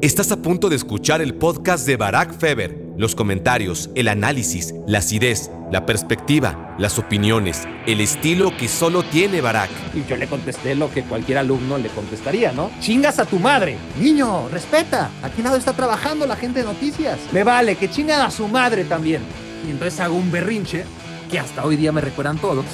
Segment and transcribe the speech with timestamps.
[0.00, 2.94] Estás a punto de escuchar el podcast de Barack Feber.
[2.96, 9.40] Los comentarios, el análisis, la acidez, la perspectiva, las opiniones, el estilo que solo tiene
[9.40, 9.70] Barack.
[9.94, 12.70] Y yo le contesté lo que cualquier alumno le contestaría, ¿no?
[12.78, 13.76] ¡Chingas a tu madre!
[14.00, 15.10] Niño, respeta.
[15.20, 17.18] Aquí lado está trabajando la gente de noticias.
[17.32, 19.22] Me vale, que chingan a su madre también.
[19.66, 20.84] Y entonces hago un berrinche,
[21.28, 22.66] que hasta hoy día me recuerdan todos.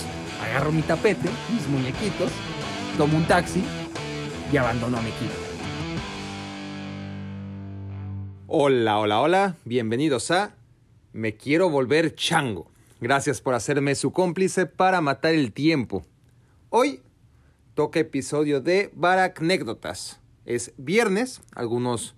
[0.47, 2.31] Agarro mi tapete, mis muñequitos,
[2.99, 3.65] tomo un taxi
[4.53, 5.44] y abandono a mi equipo.
[8.57, 10.55] Hola, hola, hola, bienvenidos a
[11.13, 12.71] Me quiero volver chango.
[13.01, 16.07] Gracias por hacerme su cómplice para matar el tiempo.
[16.71, 17.03] Hoy
[17.75, 20.21] toca episodio de Baracnécdotas.
[20.45, 22.15] Es viernes, algunos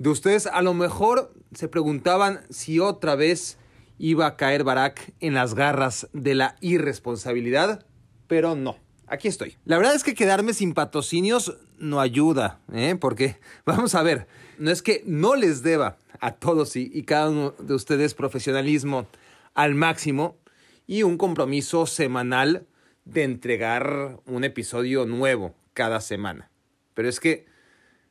[0.00, 3.56] de ustedes a lo mejor se preguntaban si otra vez
[3.98, 7.86] iba a caer Barack en las garras de la irresponsabilidad,
[8.26, 8.78] pero no.
[9.06, 9.56] Aquí estoy.
[9.64, 12.96] La verdad es que quedarme sin patrocinios no ayuda, ¿eh?
[13.00, 14.26] porque vamos a ver,
[14.58, 19.06] no es que no les deba a todos y, cada uno de ustedes profesionalismo
[19.54, 20.36] al máximo
[20.86, 22.66] y un compromiso semanal
[23.04, 26.50] de entregar un episodio nuevo cada semana.
[26.94, 27.46] Pero es que,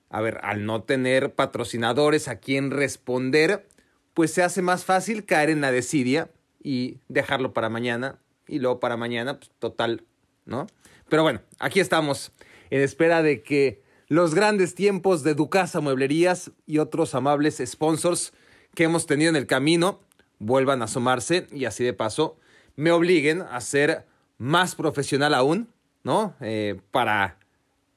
[0.09, 3.67] a ver, al no tener patrocinadores a quien responder,
[4.13, 6.29] pues se hace más fácil caer en la desidia
[6.63, 10.03] y dejarlo para mañana y luego para mañana, pues, total,
[10.45, 10.67] ¿no?
[11.09, 12.31] Pero bueno, aquí estamos
[12.69, 18.33] en espera de que los grandes tiempos de Ducasa Mueblerías y otros amables sponsors
[18.73, 19.99] que hemos tenido en el camino
[20.39, 22.37] vuelvan a sumarse y así de paso
[22.75, 24.05] me obliguen a ser
[24.37, 25.67] más profesional aún,
[26.03, 26.35] ¿no?
[26.41, 27.37] Eh, para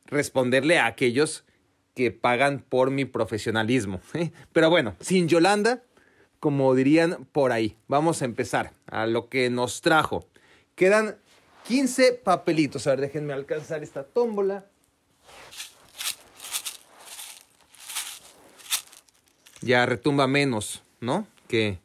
[0.07, 1.45] responderle a aquellos
[1.95, 4.01] que pagan por mi profesionalismo.
[4.15, 4.33] ¿eh?
[4.53, 5.83] Pero bueno, sin Yolanda,
[6.41, 10.27] como dirían por ahí, vamos a empezar a lo que nos trajo.
[10.75, 11.17] Quedan
[11.69, 12.87] 15 papelitos.
[12.87, 14.70] A ver, déjenme alcanzar esta tómbola.
[19.61, 21.27] Ya retumba menos, ¿no?
[21.49, 21.79] Que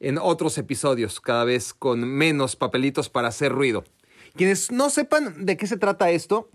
[0.00, 3.84] en otros episodios, cada vez con menos papelitos para hacer ruido.
[4.34, 6.50] Quienes no sepan de qué se trata esto,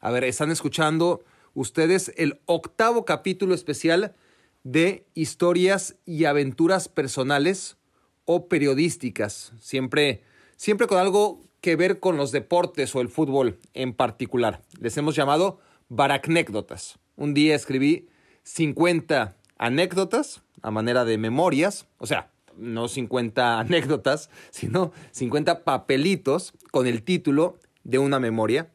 [0.00, 1.24] a ver, están escuchando
[1.54, 4.14] ustedes el octavo capítulo especial
[4.62, 7.76] de historias y aventuras personales
[8.24, 10.22] o periodísticas, siempre,
[10.56, 14.62] siempre con algo que ver con los deportes o el fútbol en particular.
[14.80, 15.58] Les hemos llamado
[15.88, 16.98] baracnécdotas.
[17.16, 18.08] Un día escribí
[18.44, 26.86] 50 anécdotas a manera de memorias, o sea, no 50 anécdotas, sino 50 papelitos con
[26.86, 28.70] el título de una memoria.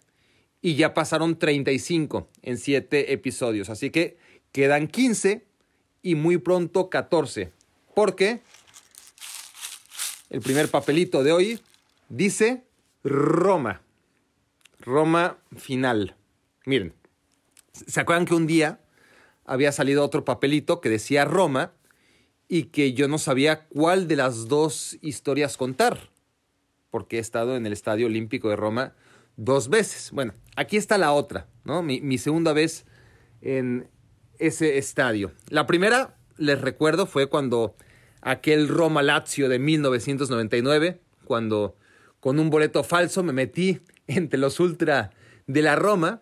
[0.64, 3.70] Y ya pasaron 35 en 7 episodios.
[3.72, 4.18] Así que
[4.52, 5.44] quedan 15
[6.04, 7.52] y muy pronto 14.
[7.96, 8.42] Porque
[10.30, 11.62] el primer papelito de hoy
[12.10, 12.64] dice
[13.04, 13.82] Roma.
[14.80, 16.16] Roma final.
[16.66, 16.94] Miren,
[17.74, 18.81] ¿se acuerdan que un día
[19.52, 21.74] había salido otro papelito que decía Roma
[22.48, 26.10] y que yo no sabía cuál de las dos historias contar?
[26.90, 28.94] Porque he estado en el Estadio Olímpico de Roma
[29.36, 30.12] dos veces.
[30.14, 31.84] Bueno, aquí está la otra, ¿no?
[31.84, 32.86] Mi, mi segunda vez
[33.42, 33.90] en
[34.40, 35.34] ese estadio.
[35.50, 37.76] La primera, les recuerdo, fue cuando
[38.22, 41.76] aquel Roma Lazio de 1999, cuando
[42.22, 45.12] con un boleto falso me metí entre los ultra
[45.46, 46.22] de la Roma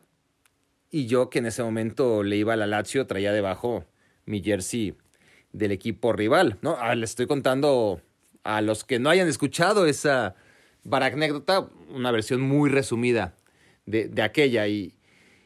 [0.91, 3.85] y yo que en ese momento le iba a la Lazio traía debajo
[4.25, 4.95] mi jersey
[5.51, 6.77] del equipo rival, ¿no?
[6.79, 8.01] Ah, le estoy contando
[8.43, 10.35] a los que no hayan escuchado esa
[10.83, 13.35] baracnécdota, una versión muy resumida
[13.85, 14.95] de, de aquella y,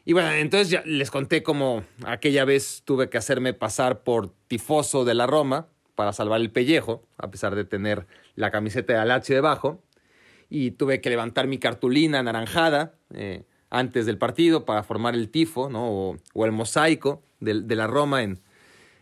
[0.06, 5.06] y bueno, entonces ya les conté cómo aquella vez tuve que hacerme pasar por tifoso
[5.06, 8.06] de la Roma para salvar el pellejo, a pesar de tener
[8.36, 9.82] la camiseta de la Lazio debajo
[10.50, 15.68] y tuve que levantar mi cartulina anaranjada eh, antes del partido para formar el tifo
[15.68, 16.16] ¿no?
[16.34, 18.40] o, el mosaico de, la Roma en,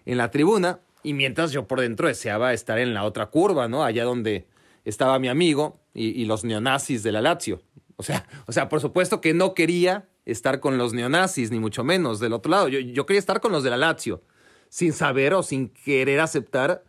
[0.06, 0.80] la tribuna.
[1.04, 3.84] Y mientras yo por dentro deseaba estar en la otra curva, ¿no?
[3.84, 4.48] Allá donde
[4.86, 7.62] estaba mi amigo y, los neonazis de la Lazio.
[7.98, 11.84] O sea, o sea, por supuesto que no quería estar con los neonazis, ni mucho
[11.84, 12.68] menos del otro lado.
[12.70, 14.22] Yo, yo quería estar con los de la Lazio,
[14.70, 16.86] sin saber o sin querer aceptar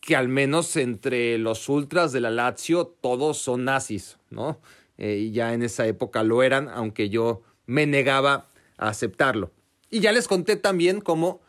[0.00, 4.60] que al menos entre los ultras de la Lazio todos son nazis, ¿no?
[4.98, 9.50] Eh, ya en esa época lo eran, aunque yo me negaba a aceptarlo.
[9.90, 11.40] Y ya les conté también cómo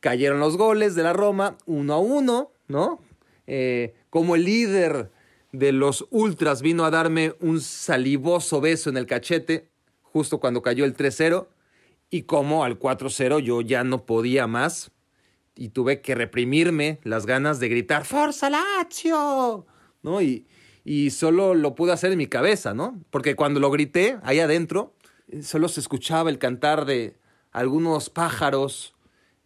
[0.00, 3.00] cayeron los goles de la Roma uno a uno, ¿no?
[3.46, 5.10] Eh, como el líder
[5.52, 9.68] de los ultras vino a darme un salivoso beso en el cachete
[10.02, 11.46] justo cuando cayó el 3-0
[12.10, 14.90] y como al 4-0 yo ya no podía más
[15.54, 19.66] y tuve que reprimirme las ganas de gritar ¡Forza Lazio!
[20.02, 20.20] ¿No?
[20.20, 20.46] Y,
[20.88, 23.00] y solo lo pude hacer en mi cabeza, ¿no?
[23.10, 24.94] Porque cuando lo grité ahí adentro,
[25.42, 27.16] solo se escuchaba el cantar de
[27.50, 28.94] algunos pájaros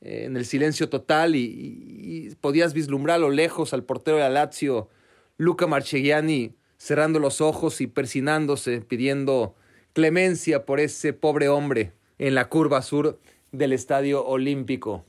[0.03, 4.19] eh, en el silencio total y, y- y podías vislumbrar a lo lejos al portero
[4.19, 4.89] de la Lazio,
[5.39, 9.55] Luca Marchegiani, cerrando los ojos y persinándose, pidiendo
[9.95, 13.19] clemencia por ese pobre hombre en la curva sur
[13.53, 15.05] del Estadio Olímpico,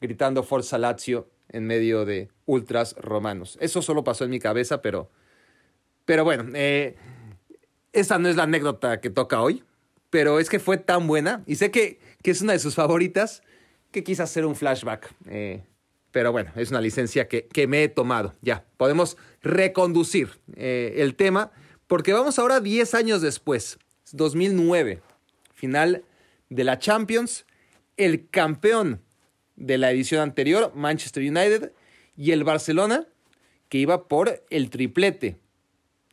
[0.00, 3.56] gritando Forza Lazio en medio de ultras romanos.
[3.60, 5.10] Eso solo pasó en mi cabeza, pero,
[6.04, 6.96] pero bueno, eh,
[7.92, 9.64] esa no es la anécdota que toca hoy,
[10.10, 13.42] pero es que fue tan buena y sé que, que es una de sus favoritas
[13.90, 15.14] que quise hacer un flashback.
[15.26, 15.62] eh,
[16.12, 18.34] pero bueno, es una licencia que, que me he tomado.
[18.42, 21.52] Ya, podemos reconducir eh, el tema
[21.86, 23.78] porque vamos ahora 10 años después,
[24.12, 25.02] 2009,
[25.54, 26.04] final
[26.48, 27.46] de la Champions,
[27.96, 29.02] el campeón
[29.56, 31.72] de la edición anterior, Manchester United,
[32.16, 33.06] y el Barcelona,
[33.68, 35.38] que iba por el triplete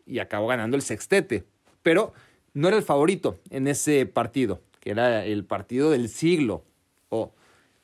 [0.08, 1.44] y acabó ganando el sextete.
[1.84, 2.14] Pero
[2.54, 6.64] no era el favorito en ese partido, que era el partido del siglo,
[7.10, 7.34] o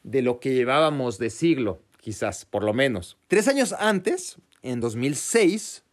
[0.03, 3.17] de lo que llevábamos de siglo, quizás, por lo menos.
[3.27, 5.83] Tres años antes, en 2006,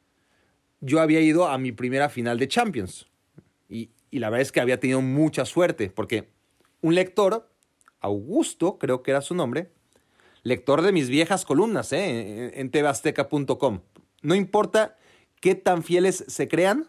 [0.81, 3.07] yo había ido a mi primera final de Champions.
[3.69, 6.29] Y, y la verdad es que había tenido mucha suerte, porque
[6.81, 7.49] un lector,
[8.01, 9.71] Augusto, creo que era su nombre,
[10.43, 12.53] lector de mis viejas columnas ¿eh?
[12.55, 13.83] en, en.
[14.23, 14.97] No importa
[15.41, 16.89] qué tan fieles se crean,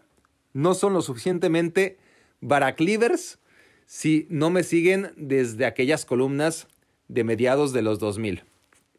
[0.52, 1.98] no son lo suficientemente
[2.40, 3.38] baraclivers
[3.86, 6.68] si no me siguen desde aquellas columnas
[7.08, 8.44] de mediados de los 2000.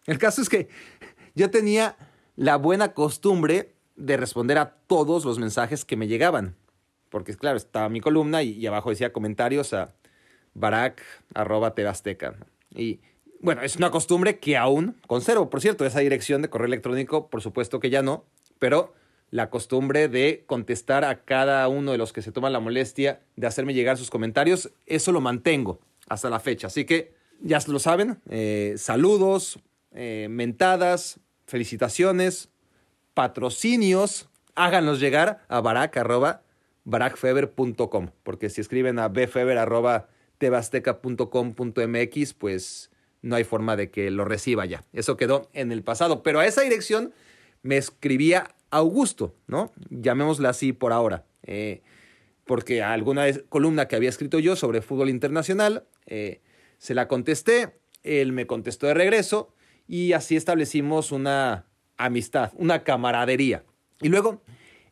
[0.06, 0.68] El caso es que
[1.36, 1.96] yo tenía
[2.36, 6.56] la buena costumbre de responder a todos los mensajes que me llegaban.
[7.10, 9.94] Porque, claro, estaba mi columna y, abajo decía comentarios a
[10.56, 12.36] barack.tebasteca.
[12.72, 13.02] Y
[13.40, 15.50] bueno, es una costumbre que aún conservo.
[15.50, 18.26] Por cierto, esa dirección de correo electrónico, por supuesto que ya no,
[18.58, 18.94] pero
[19.34, 23.48] la costumbre de contestar a cada uno de los que se toman la molestia de
[23.48, 26.68] hacerme llegar sus comentarios, eso lo mantengo hasta la fecha.
[26.68, 29.58] Así que ya lo saben, eh, saludos,
[29.92, 32.50] eh, mentadas, felicitaciones,
[33.16, 36.44] patrocinios, háganlos llegar a barack arroba
[36.84, 39.58] barackfeber.com, porque si escriben a bfeber
[40.38, 42.92] tebasteca.com.mx, pues
[43.24, 44.84] no hay forma de que lo reciba ya.
[44.94, 47.16] Eso quedó en el pasado, pero a esa dirección
[47.64, 49.72] me escribía Augusto, ¿no?
[49.90, 51.84] Llamémosla así por ahora, eh,
[52.44, 56.42] porque alguna columna que había escrito yo sobre fútbol internacional, eh,
[56.80, 59.54] se la contesté, él me contestó de regreso
[59.88, 61.68] y así establecimos una
[61.98, 63.64] amistad, una camaradería.
[64.02, 64.42] Y luego,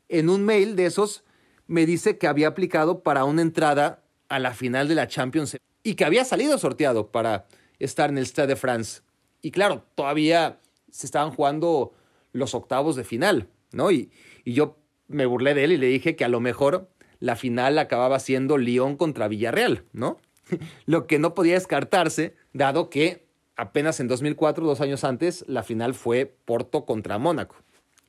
[0.10, 1.24] en un mail de esos,
[1.66, 5.96] me dice que había aplicado para una entrada a la final de la Champions y
[5.96, 7.48] que había salido sorteado para
[7.80, 9.02] estar en el Stade de France.
[9.42, 10.60] Y claro, todavía
[10.92, 11.94] se estaban jugando
[12.32, 13.92] los octavos de final, ¿no?
[13.92, 14.12] Y,
[14.44, 14.78] y yo
[15.08, 16.90] me burlé de él y le dije que a lo mejor
[17.20, 20.20] la final acababa siendo Lyon contra Villarreal, ¿no?
[20.86, 23.26] lo que no podía descartarse, dado que
[23.56, 27.56] apenas en 2004, dos años antes, la final fue Porto contra Mónaco.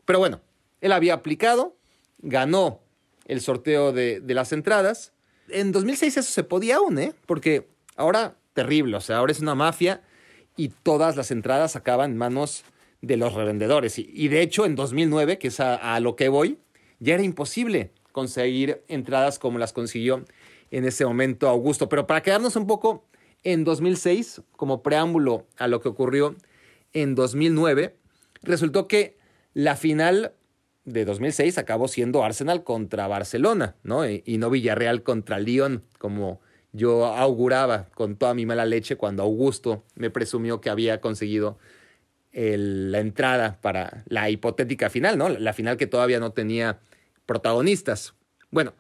[0.04, 0.40] Pero bueno,
[0.80, 1.76] él había aplicado,
[2.18, 2.80] ganó
[3.26, 5.12] el sorteo de, de las entradas.
[5.48, 7.14] En 2006 eso se podía aún, ¿eh?
[7.26, 10.02] Porque ahora, terrible, o sea, ahora es una mafia
[10.56, 12.64] y todas las entradas acaban en manos
[13.02, 13.98] de los revendedores.
[13.98, 16.58] Y, de hecho, en 2009, que es a, a lo que voy,
[17.00, 20.24] ya era imposible conseguir entradas como las consiguió
[20.70, 21.88] en ese momento Augusto.
[21.88, 23.04] Pero para quedarnos un poco
[23.42, 26.36] en 2006, como preámbulo a lo que ocurrió
[26.92, 27.96] en 2009,
[28.42, 29.18] resultó que
[29.52, 30.32] la final
[30.84, 34.08] de 2006 acabó siendo Arsenal contra Barcelona, ¿no?
[34.08, 36.40] Y, y no Villarreal contra Lyon, como
[36.72, 41.58] yo auguraba con toda mi mala leche cuando Augusto me presumió que había conseguido
[42.32, 45.28] la entrada para la hipotética final, ¿no?
[45.28, 46.80] La final que todavía no tenía
[47.26, 48.14] protagonistas.
[48.50, 48.74] Bueno,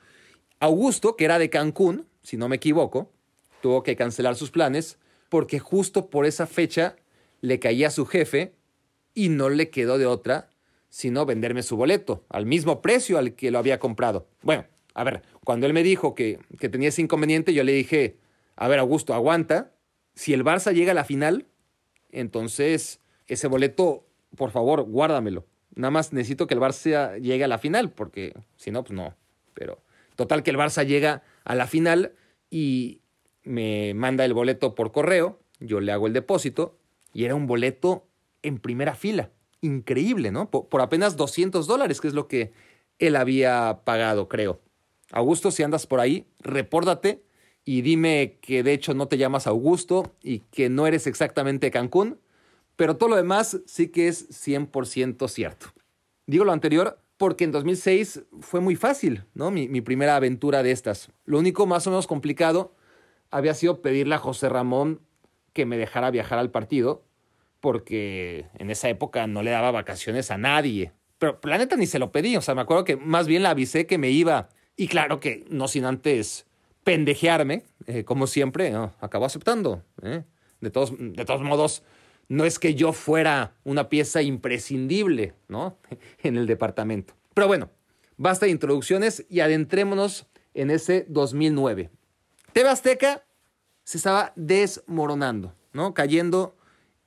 [0.58, 3.12] Augusto, que era de Cancún, si no me equivoco,
[3.60, 6.96] tuvo que cancelar sus planes porque justo por esa fecha
[7.40, 8.54] le caía a su jefe
[9.14, 10.48] y no le quedó de otra
[10.92, 14.28] sino venderme su boleto al mismo precio al que lo había comprado.
[14.42, 18.18] Bueno, a ver, cuando él me dijo que, que tenía ese inconveniente, yo le dije,
[18.56, 19.72] a ver, Augusto, aguanta.
[20.14, 21.46] Si el Barça llega a la final,
[22.10, 23.00] entonces
[23.32, 25.46] ese boleto, por favor, guárdamelo.
[25.74, 29.14] Nada más necesito que el Barça llegue a la final, porque si no, pues no.
[29.54, 29.82] Pero
[30.16, 32.12] total que el Barça llega a la final
[32.50, 33.00] y
[33.44, 36.78] me manda el boleto por correo, yo le hago el depósito
[37.12, 38.06] y era un boleto
[38.42, 39.30] en primera fila.
[39.60, 40.50] Increíble, ¿no?
[40.50, 42.52] Por, apenas 200 dólares, que es lo que
[42.98, 44.60] él había pagado, creo.
[45.12, 47.22] Augusto, si andas por ahí, repórtate
[47.64, 52.18] y dime que de hecho no te llamas Augusto y que no eres exactamente Cancún,
[52.76, 55.66] pero todo lo demás sí que es 100% cierto.
[56.26, 59.50] Digo lo anterior porque en 2006 fue muy fácil, ¿no?
[59.50, 61.10] Mi, primera aventura de estas.
[61.24, 62.74] Lo único más o menos complicado
[63.30, 65.00] había sido pedirle a José Ramón
[65.52, 67.04] que me dejara viajar al partido,
[67.60, 70.92] porque en esa época no le daba vacaciones a nadie.
[71.18, 73.48] Pero la neta ni se lo pedí, o sea, me acuerdo que más bien le
[73.48, 74.48] avisé que me iba.
[74.76, 76.46] Y claro que no sin antes
[76.82, 78.94] pendejearme, eh, como siempre, ¿no?
[79.00, 79.84] acabó aceptando.
[80.02, 80.24] ¿eh?
[80.60, 81.84] De, todos, de todos modos,
[82.28, 85.78] no es que yo fuera una pieza imprescindible, ¿no?
[86.22, 87.14] en el departamento.
[87.34, 87.70] Pero bueno,
[88.16, 91.90] basta de introducciones y adentrémonos en ese 2009.
[92.52, 93.24] TV Azteca
[93.84, 95.94] se estaba desmoronando, ¿no?
[95.94, 96.56] Cayendo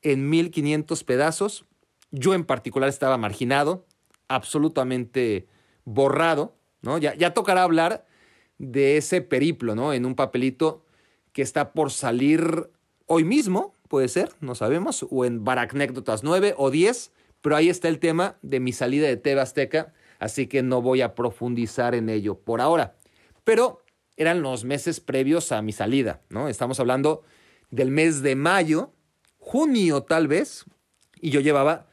[0.01, 1.65] en 1500 pedazos.
[2.11, 3.85] Yo en particular estaba marginado,
[4.27, 5.47] absolutamente
[5.83, 6.97] borrado, ¿no?
[6.97, 8.05] Ya, ya tocará hablar
[8.57, 9.93] de ese periplo, ¿no?
[9.93, 10.85] En un papelito
[11.33, 12.71] que está por salir
[13.05, 17.11] hoy mismo, puede ser, no sabemos, o en Baracnécdotas 9 o 10,
[17.41, 21.01] pero ahí está el tema de mi salida de TV Azteca, así que no voy
[21.01, 22.95] a profundizar en ello por ahora.
[23.43, 23.81] Pero
[24.17, 26.47] eran los meses previos a mi salida, ¿no?
[26.47, 27.23] Estamos hablando
[27.69, 28.93] del mes de mayo,
[29.37, 30.65] junio tal vez,
[31.21, 31.87] y yo llevaba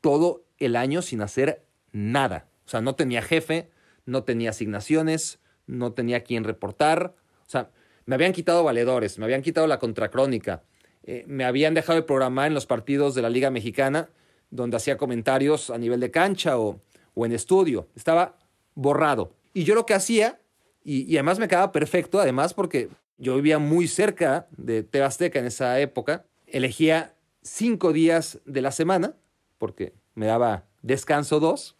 [0.00, 2.48] todo el año sin hacer nada.
[2.64, 3.70] O sea, no tenía jefe,
[4.04, 7.14] no tenía asignaciones, no tenía quien reportar.
[7.46, 7.70] O sea,
[8.06, 10.62] me habían quitado valedores, me habían quitado la contracrónica,
[11.06, 14.10] eh, me habían dejado de programar en los partidos de la Liga Mexicana,
[14.50, 16.80] donde hacía comentarios a nivel de cancha o,
[17.14, 17.86] o en estudio.
[17.94, 18.36] Estaba
[18.74, 19.32] borrado.
[19.54, 20.40] Y yo lo que hacía,
[20.82, 25.46] y, y, además me quedaba perfecto, además porque yo vivía muy cerca de Tebasteca en
[25.46, 29.14] esa época, elegía cinco días de la semana,
[29.58, 31.76] porque me daba descanso dos,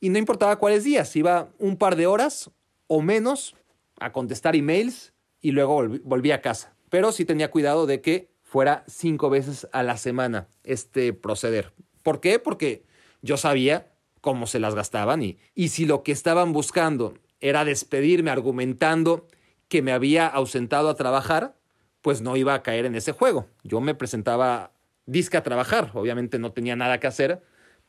[0.00, 2.50] y no importaba cuáles días, iba un par de horas
[2.86, 3.54] o menos
[4.00, 6.74] a contestar emails y luego volví, volví a casa.
[6.88, 11.74] Pero sí tenía cuidado de que fuera cinco veces a la semana este proceder.
[12.02, 12.38] ¿Por qué?
[12.38, 12.86] Porque
[13.20, 18.30] yo sabía cómo se las gastaban y, y si lo que estaban buscando era despedirme
[18.30, 19.28] argumentando
[19.68, 21.58] que me había ausentado a trabajar,
[22.00, 23.44] pues no iba a caer en ese juego.
[23.62, 24.72] Yo me presentaba
[25.04, 27.42] disque a trabajar, obviamente no tenía nada que hacer,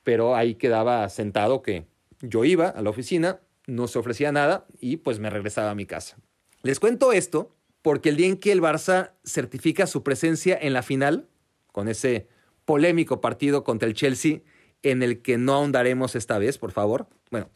[0.03, 1.85] pero ahí quedaba sentado que
[2.19, 5.85] yo iba a la oficina, no se ofrecía nada y pues me regresaba a mi
[5.85, 6.17] casa.
[6.61, 7.55] Les cuento esto
[7.87, 11.29] porque el día en que el Barça certifica su presencia en la final,
[11.71, 12.27] con ese
[12.65, 14.41] polémico partido contra el Chelsea,
[14.83, 17.07] en el que no ahondaremos esta vez, por favor.
[17.31, 17.49] Bueno,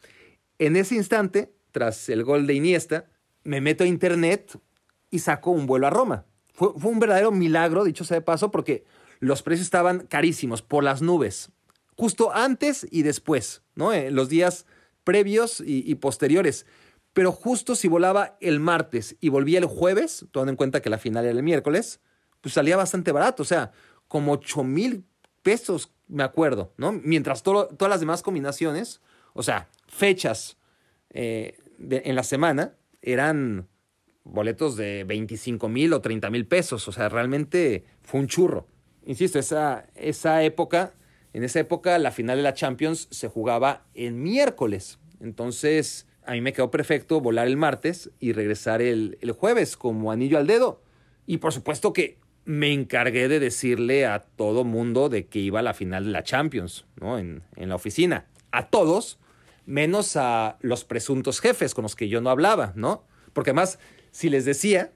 [0.58, 3.10] en ese instante, tras el gol de Iniesta,
[3.44, 4.58] me meto a internet
[5.10, 6.24] y saco un vuelo a Roma.
[6.54, 8.84] Fue, un verdadero milagro, dicho sea de paso, porque
[9.20, 11.50] los precios estaban carísimos, por las nubes,
[11.94, 13.92] justo antes y después, ¿no?
[13.92, 14.64] En los días
[15.04, 16.64] previos y, posteriores.
[17.12, 20.98] Pero justo si volaba el martes y volvía el jueves, tomando en cuenta que la
[20.98, 22.00] final era el miércoles,
[22.40, 23.72] pues salía bastante barato, o sea,
[24.08, 25.04] como 8 mil
[25.42, 26.92] pesos, me acuerdo, ¿no?
[26.92, 29.00] Mientras todas las demás combinaciones,
[29.34, 30.58] o sea, fechas
[31.10, 33.68] eh, en la semana, eran
[34.24, 38.66] boletos de 25 mil o 30 mil pesos, o sea, realmente fue un churro.
[39.04, 40.94] Insisto, esa, esa época,
[41.32, 46.40] en esa época la final de la Champions se jugaba el miércoles, entonces a mí
[46.40, 50.82] me quedó perfecto volar el martes y regresar el, el, jueves como anillo al dedo.
[51.26, 55.62] Y por supuesto que me encargué de decirle a todo mundo de que iba a
[55.62, 57.18] la final de la Champions, ¿no?
[57.18, 58.26] En, en la oficina.
[58.50, 59.18] A todos,
[59.66, 63.04] menos a los presuntos jefes con los que yo no hablaba, ¿no?
[63.32, 63.78] Porque además,
[64.10, 64.92] si les decía,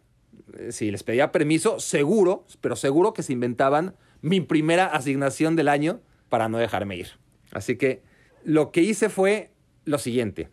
[0.70, 6.00] si les pedía permiso, seguro, pero seguro que se inventaban mi primera asignación del año
[6.28, 7.08] para no dejarme ir.
[7.52, 8.02] Así que
[8.44, 9.50] lo que hice fue
[9.84, 10.50] lo siguiente.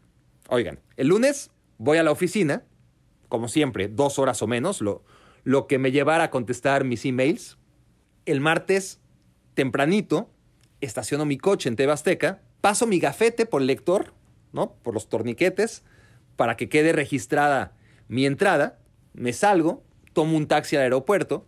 [0.53, 2.61] Oigan, el lunes voy a la oficina,
[3.27, 5.03] como siempre, dos horas o menos, lo,
[5.43, 7.57] lo que me llevara a contestar mis emails.
[8.27, 8.99] El martes,
[9.55, 10.29] tempranito,
[10.79, 14.13] estaciono mi coche en Tebasteca, paso mi gafete por el lector,
[14.51, 14.75] ¿no?
[14.83, 15.83] Por los torniquetes,
[16.35, 17.73] para que quede registrada
[18.07, 18.77] mi entrada.
[19.13, 19.81] Me salgo,
[20.13, 21.47] tomo un taxi al aeropuerto,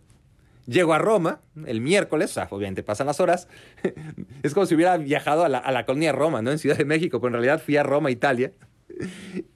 [0.66, 3.46] llego a Roma el miércoles, o sea, obviamente pasan las horas.
[4.42, 6.50] es como si hubiera viajado a la, a la colonia Roma, ¿no?
[6.50, 8.50] En Ciudad de México, pero en realidad fui a Roma, Italia.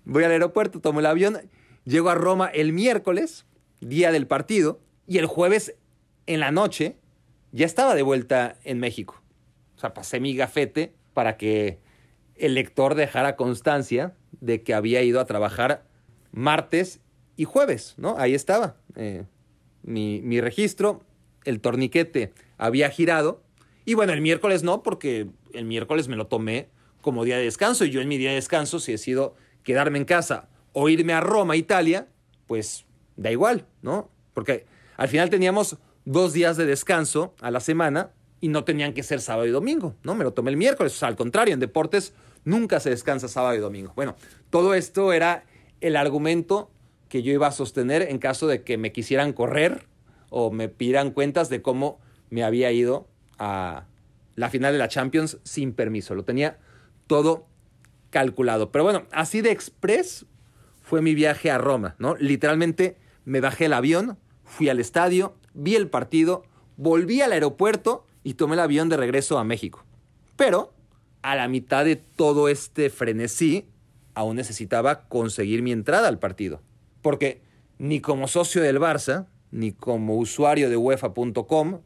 [0.04, 1.38] Voy al aeropuerto, tomo el avión,
[1.84, 3.46] llego a Roma el miércoles,
[3.80, 5.74] día del partido, y el jueves
[6.26, 6.96] en la noche
[7.52, 9.22] ya estaba de vuelta en México.
[9.76, 11.78] O sea, pasé mi gafete para que
[12.36, 15.84] el lector dejara constancia de que había ido a trabajar
[16.32, 17.00] martes
[17.36, 18.16] y jueves, ¿no?
[18.18, 19.24] Ahí estaba eh,
[19.82, 21.02] mi, mi registro,
[21.44, 23.42] el torniquete había girado,
[23.84, 26.68] y bueno, el miércoles no, porque el miércoles me lo tomé
[27.00, 27.84] como día de descanso.
[27.84, 31.20] Y yo en mi día de descanso, si decido quedarme en casa o irme a
[31.20, 32.08] Roma, Italia,
[32.46, 32.84] pues
[33.16, 34.10] da igual, ¿no?
[34.34, 34.66] Porque
[34.96, 39.20] al final teníamos dos días de descanso a la semana y no tenían que ser
[39.20, 40.14] sábado y domingo, ¿no?
[40.14, 41.02] Me lo tomé el miércoles.
[41.02, 42.14] Al contrario, en deportes
[42.44, 43.92] nunca se descansa sábado y domingo.
[43.94, 44.16] Bueno,
[44.48, 45.44] todo esto era
[45.80, 46.70] el argumento
[47.08, 49.86] que yo iba a sostener en caso de que me quisieran correr
[50.30, 53.84] o me pidieran cuentas de cómo me había ido a
[54.36, 56.14] la final de la Champions sin permiso.
[56.14, 56.58] Lo tenía
[57.10, 57.48] todo
[58.10, 58.70] calculado.
[58.70, 60.26] Pero bueno, así de express
[60.80, 62.14] fue mi viaje a Roma, ¿no?
[62.14, 66.44] Literalmente me bajé el avión, fui al estadio, vi el partido,
[66.76, 69.84] volví al aeropuerto y tomé el avión de regreso a México.
[70.36, 70.72] Pero
[71.22, 73.66] a la mitad de todo este frenesí,
[74.14, 76.62] aún necesitaba conseguir mi entrada al partido.
[77.02, 77.42] Porque
[77.78, 81.80] ni como socio del Barça, ni como usuario de UEFA.com,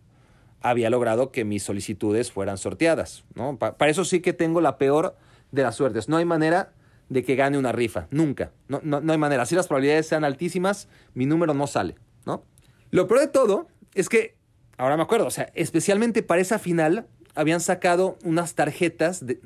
[0.65, 3.25] había logrado que mis solicitudes fueran sorteadas.
[3.35, 3.59] ¿no?
[3.59, 5.15] para eso sí que tengo la peor
[5.53, 6.09] de las suertes.
[6.09, 6.73] No hay manera
[7.11, 8.51] de que gane una rifa, nunca.
[8.67, 9.45] No, no, hay manera.
[9.45, 11.97] Si las probabilidades sean altísimas, mi número no sale.
[12.25, 12.45] ¿no?
[12.91, 14.37] Lo peor de todo es que,
[14.79, 19.41] ahora me acuerdo, o sea, especialmente para esa final, habían sacado unas tarjetas de,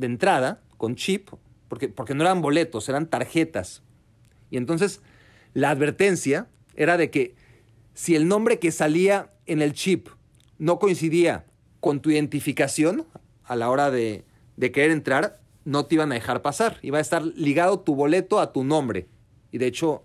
[0.00, 1.28] entrada con chip,
[1.68, 3.82] porque, porque no eran boletos, eran tarjetas.
[4.48, 5.02] Y entonces
[5.52, 7.34] la advertencia era de que
[7.92, 10.08] si el nombre que salía en el chip
[10.60, 11.46] no coincidía
[11.80, 13.06] con tu identificación
[13.42, 14.24] a la hora de,
[14.56, 16.78] de querer entrar, no te iban a dejar pasar.
[16.82, 19.08] Iba a estar ligado tu boleto a tu nombre.
[19.50, 20.04] Y de hecho,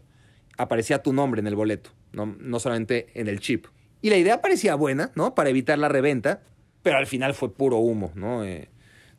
[0.57, 3.67] aparecía tu nombre en el boleto, no, no solamente en el chip.
[4.01, 5.35] Y la idea parecía buena, ¿no?
[5.35, 6.41] Para evitar la reventa,
[6.81, 8.43] pero al final fue puro humo, ¿no?
[8.43, 8.69] Eh,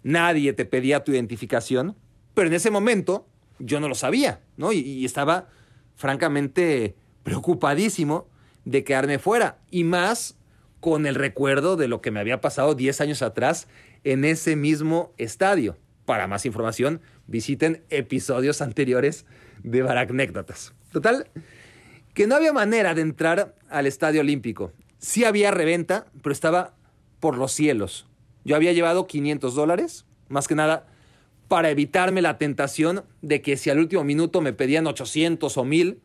[0.03, 1.97] nadie te pedía tu identificación,
[2.35, 3.27] pero en ese momento
[3.59, 4.73] yo no lo sabía, ¿no?
[4.73, 5.49] Y, estaba
[5.97, 8.29] francamente preocupadísimo
[8.65, 10.36] de quedarme fuera, y más
[10.87, 13.67] con el recuerdo de lo que me había pasado 10 años atrás
[14.05, 15.77] en ese mismo estadio.
[16.05, 19.27] Para más información, visiten episodios anteriores
[19.65, 20.75] de Baracnécdotas.
[20.93, 21.27] Total,
[22.15, 24.71] que no había manera de entrar al Estadio Olímpico.
[24.99, 26.77] Sí había reventa, pero estaba
[27.19, 28.07] por los cielos.
[28.45, 30.87] Yo había llevado 500 dólares, más que nada
[31.49, 35.99] para evitarme la tentación de que si al último minuto me pedían 800 o 1000,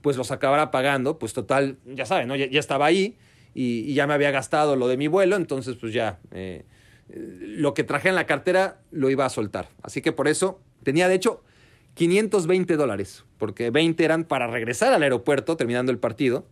[0.00, 1.18] pues los acabara pagando.
[1.18, 2.36] Pues total, ya saben, ¿no?
[2.36, 3.18] ya, estaba ahí
[3.54, 6.64] y, ya me había gastado lo de mi vuelo, entonces pues ya eh,
[7.08, 9.68] lo que traje en la cartera lo iba a soltar.
[9.82, 11.42] Así que por eso tenía de hecho
[11.94, 16.46] 520 dólares, porque 20 eran para regresar al aeropuerto terminando el partido,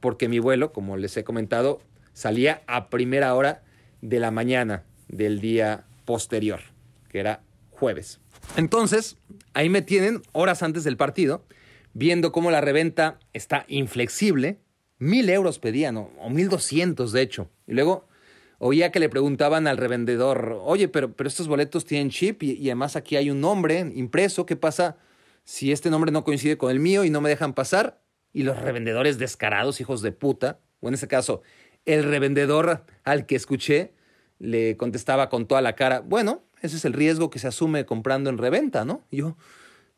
[0.00, 1.80] porque mi vuelo, como les he comentado,
[2.12, 3.62] salía a primera hora
[4.02, 6.60] de la mañana del día posterior,
[7.08, 8.20] que era jueves.
[8.56, 9.16] Entonces,
[9.52, 11.44] ahí me tienen horas antes del partido,
[11.92, 14.58] viendo cómo la reventa está inflexible.
[15.04, 17.50] Mil euros pedían, o mil doscientos de hecho.
[17.66, 18.08] Y luego
[18.56, 22.96] oía que le preguntaban al revendedor, oye, pero, pero estos boletos tienen chip y, además
[22.96, 24.96] aquí hay un nombre impreso, ¿qué pasa
[25.44, 28.00] si este nombre no coincide con el mío y no me dejan pasar?
[28.32, 31.42] Y los revendedores descarados, hijos de puta, o en ese caso,
[31.84, 33.92] el revendedor al que escuché
[34.38, 38.30] le contestaba con toda la cara, bueno, ese es el riesgo que se asume comprando
[38.30, 39.04] en reventa, ¿no?
[39.10, 39.36] Y yo,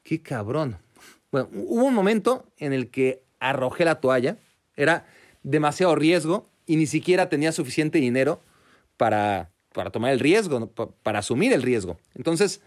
[0.03, 0.79] qué cabrón.
[1.31, 4.39] Bueno, hubo un momento en el que arrojé la toalla,
[4.77, 5.07] era
[5.43, 8.41] demasiado riesgo y ni siquiera tenía suficiente dinero
[8.97, 10.71] para, para tomar el riesgo,
[11.03, 11.99] para asumir el riesgo.
[12.15, 12.63] Entonces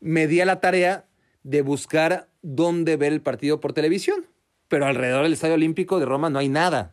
[0.00, 1.06] me di a la tarea
[1.42, 4.26] de buscar dónde ver el partido por televisión,
[4.68, 6.92] pero alrededor del Estadio Olímpico de Roma no hay nada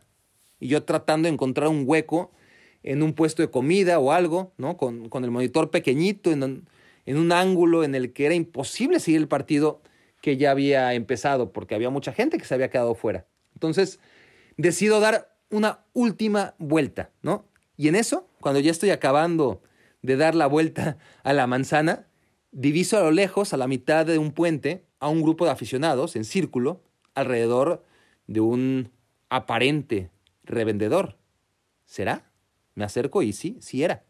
[0.60, 2.32] y yo tratando de encontrar un hueco
[2.82, 4.76] en un puesto de comida o algo, ¿no?
[4.76, 6.66] Con, el monitor pequeñito, en,
[7.06, 9.82] en, un ángulo en el que era imposible seguir el partido
[10.20, 13.26] que ya había empezado, porque había mucha gente que se había quedado fuera.
[13.54, 14.00] Entonces,
[14.58, 17.46] decido dar una última vuelta, ¿no?
[17.78, 19.62] Y en eso, cuando ya estoy acabando
[20.02, 22.06] de dar la vuelta a la manzana,
[22.50, 26.16] diviso a lo lejos, a la mitad de un puente, a un grupo de aficionados
[26.16, 26.82] en círculo
[27.14, 27.84] alrededor
[28.26, 28.90] de un
[29.30, 30.10] aparente
[30.44, 31.16] revendedor.
[31.86, 32.30] ¿Será?
[32.74, 34.04] Me acerco y sí, sí era.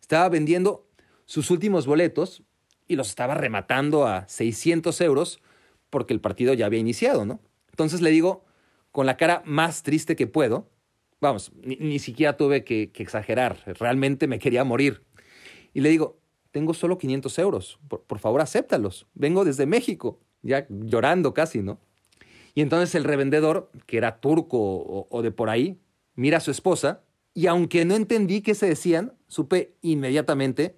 [0.00, 0.88] Estaba vendiendo
[1.26, 2.42] sus últimos boletos
[2.86, 5.40] y los estaba rematando a 600 euros
[5.90, 7.40] porque el partido ya había iniciado, ¿no?
[7.70, 8.43] Entonces le digo,
[8.94, 10.70] con la cara más triste que puedo,
[11.20, 15.02] vamos, ni, siquiera tuve que, exagerar, realmente me quería morir.
[15.72, 16.20] Y le digo,
[16.52, 21.80] tengo solo 500 euros, por, favor acéptalos, vengo desde México, ya llorando casi, ¿no?
[22.54, 25.76] Y entonces el revendedor, que era turco o, de por ahí,
[26.14, 27.02] mira a su esposa
[27.34, 30.76] y aunque no entendí qué se decían, supe inmediatamente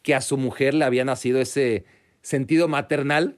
[0.00, 1.84] que a su mujer le había nacido ese
[2.22, 3.36] sentido maternal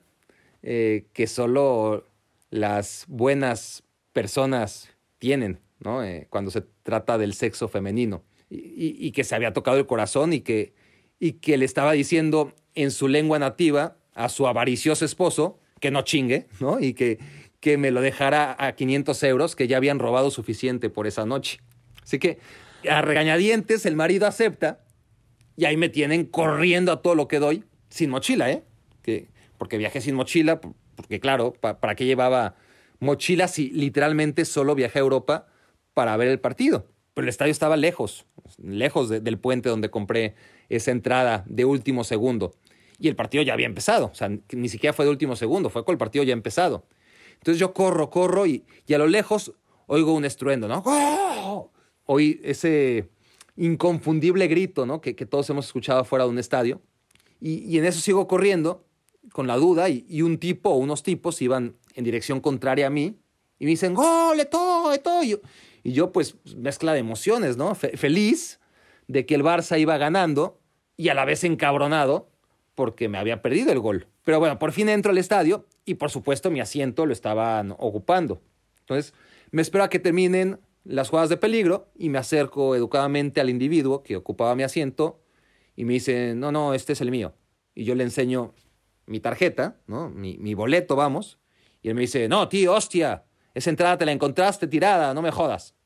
[0.62, 2.06] eh, que solo
[2.50, 3.82] las buenas
[4.16, 6.02] personas tienen, ¿no?
[6.02, 8.24] Eh, cuando se trata del sexo femenino.
[8.48, 10.72] Y, que se había tocado el corazón y que,
[11.18, 16.00] y que le estaba diciendo en su lengua nativa a su avaricioso esposo que no
[16.00, 16.80] chingue, ¿no?
[16.80, 17.18] Y que,
[17.60, 21.58] que me lo dejara a 500 euros, que ya habían robado suficiente por esa noche.
[22.02, 22.38] Así que
[22.88, 24.80] a regañadientes el marido acepta
[25.58, 28.62] y ahí me tienen corriendo a todo lo que doy, sin mochila, ¿eh?
[29.02, 29.26] Que,
[29.58, 32.54] porque viajé sin mochila, porque claro, ¿para qué llevaba
[33.00, 35.46] mochilas y literalmente solo viajé a Europa
[35.94, 36.86] para ver el partido.
[37.14, 38.26] Pero el estadio estaba lejos,
[38.62, 40.34] lejos del puente donde compré
[40.68, 42.54] esa entrada de último segundo.
[42.98, 45.84] Y el partido ya había empezado, o sea, ni siquiera fue de último segundo, fue
[45.84, 46.86] con el partido ya empezado.
[47.34, 49.52] Entonces yo corro, corro y, y a lo lejos
[49.86, 50.82] oigo un estruendo, ¿no?
[50.84, 51.70] ¡Oh!
[52.06, 53.08] Oí ese
[53.56, 55.00] inconfundible grito, ¿no?
[55.00, 56.80] Que, todos hemos escuchado fuera de un estadio.
[57.40, 58.84] Y, en eso sigo corriendo
[59.32, 63.18] con la duda y, un tipo o unos tipos iban en dirección contraria a mí
[63.58, 65.22] y me dicen, ¡Gol, Eto, Eto!
[65.22, 65.38] Y yo,
[65.82, 67.74] y yo pues mezcla de emociones, ¿no?
[67.74, 68.60] feliz
[69.08, 70.60] de que el Barça iba ganando
[70.96, 72.30] y a la vez encabronado
[72.74, 74.06] porque me había perdido el gol.
[74.22, 78.42] Pero bueno, por fin entro al estadio y por supuesto mi asiento lo estaban ocupando.
[78.80, 79.14] Entonces
[79.50, 84.02] me espero a que terminen las jugadas de peligro y me acerco educadamente al individuo
[84.02, 85.20] que ocupaba mi asiento
[85.74, 87.34] y me dice, no, no, este es el mío.
[87.74, 88.54] Y yo le enseño
[89.06, 90.10] mi tarjeta, ¿no?
[90.10, 91.38] mi, mi boleto, vamos.
[91.86, 93.22] Y él me dice, no, tío, hostia,
[93.54, 95.76] esa entrada te la encontraste tirada, no me jodas.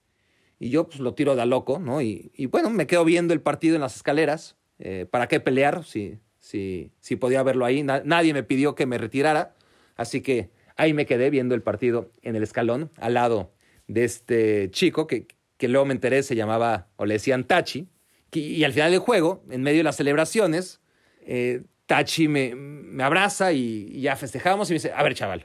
[0.59, 2.01] Y yo pues, lo tiro de a loco, ¿no?
[2.01, 4.57] Y, bueno, me quedo viendo el partido en las escaleras.
[4.79, 7.83] Eh, ¿Para qué pelear si, si, si podía verlo ahí?
[7.83, 9.55] nadie me pidió que me retirara.
[9.95, 13.53] Así que ahí me quedé viendo el partido en el escalón, al lado
[13.87, 15.27] de este chico que,
[15.59, 17.91] que luego me enteré se llamaba, o le decían Tachi.
[18.33, 20.81] Y, al final del juego, en medio de las celebraciones,
[21.21, 25.45] eh, Tachi me, me abraza y, ya festejamos y me dice, a ver, chaval,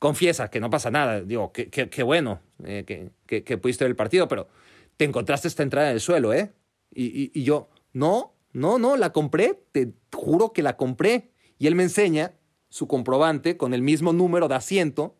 [0.00, 1.20] confiesa que no pasa nada.
[1.20, 4.48] Digo, qué, bueno eh, que, que, pudiste ver el partido, pero
[4.96, 6.50] te encontraste esta entrada en el suelo, ¿eh?
[6.92, 11.30] Y, y, yo, no, no, no, la compré, te juro que la compré.
[11.60, 12.32] Y él me enseña
[12.68, 15.14] su comprobante con el mismo número de asiento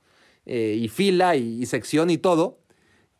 [0.47, 2.59] eh, y fila y, sección y todo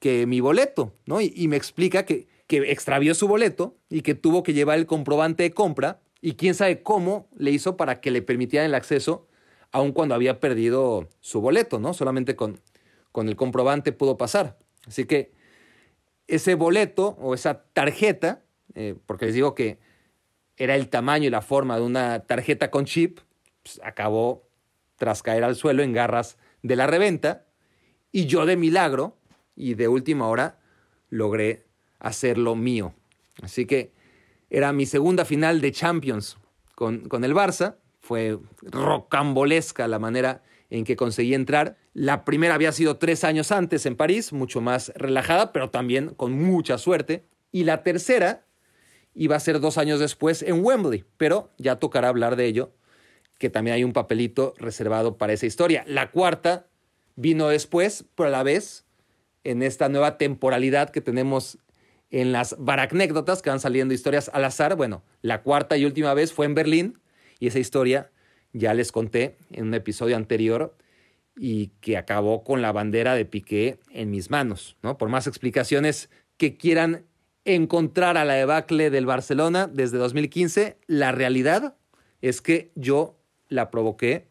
[0.01, 1.21] que mi boleto, ¿no?
[1.21, 5.45] Y, me explica que, que extravió su boleto y que tuvo que llevar el comprobante
[5.45, 9.29] de compra y quién sabe cómo le hizo para que le permitieran el acceso
[9.73, 11.93] aun cuando había perdido su boleto, ¿no?
[11.93, 12.63] Solamente con,
[13.13, 14.57] con el comprobante pudo pasar.
[14.87, 15.33] Así que
[16.27, 18.43] ese boleto o esa tarjeta,
[18.75, 19.79] eh, porque les digo que
[20.57, 23.21] era el tamaño y la forma de una tarjeta con chip,
[23.63, 24.49] pues, acabó
[24.97, 27.45] tras caer al suelo en garras de la reventa
[28.13, 29.19] y yo de milagro
[29.57, 30.59] y de última hora
[31.11, 31.67] logré
[31.99, 32.95] hacerlo mío.
[33.43, 33.93] Así que
[34.55, 36.37] era mi segunda final de Champions
[36.77, 37.75] con, con el Barça.
[37.99, 41.77] Fue rocambolesca la manera en que conseguí entrar.
[41.93, 46.41] La primera había sido tres años antes en París, mucho más relajada, pero también con
[46.41, 47.25] mucha suerte.
[47.51, 48.47] Y la tercera
[49.13, 52.73] iba a ser dos años después en Wembley, pero ya tocará hablar de ello
[53.39, 55.85] que también hay un papelito reservado para esa historia.
[55.89, 56.69] La cuarta
[57.17, 58.85] vino después, pero a la vez,
[59.43, 61.59] en esta nueva temporalidad que tenemos
[62.21, 64.77] en las baracnécdotas, que van saliendo historias al azar.
[64.77, 67.01] Bueno, la cuarta y última vez fue en Berlín,
[67.41, 68.13] y esa historia
[68.53, 70.77] ya les conté en un episodio anterior
[71.37, 74.97] y que acabó con la bandera de Piqué en mis manos, ¿no?
[74.97, 77.05] Por más explicaciones que quieran
[77.45, 81.75] encontrar a la debacle del Barcelona desde 2015, la realidad
[82.23, 84.29] es que yo la provoqué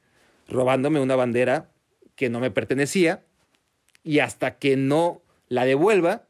[0.47, 1.69] robándome una bandera
[2.15, 3.25] que no me pertenecía
[4.05, 6.27] y hasta que no la devuelva,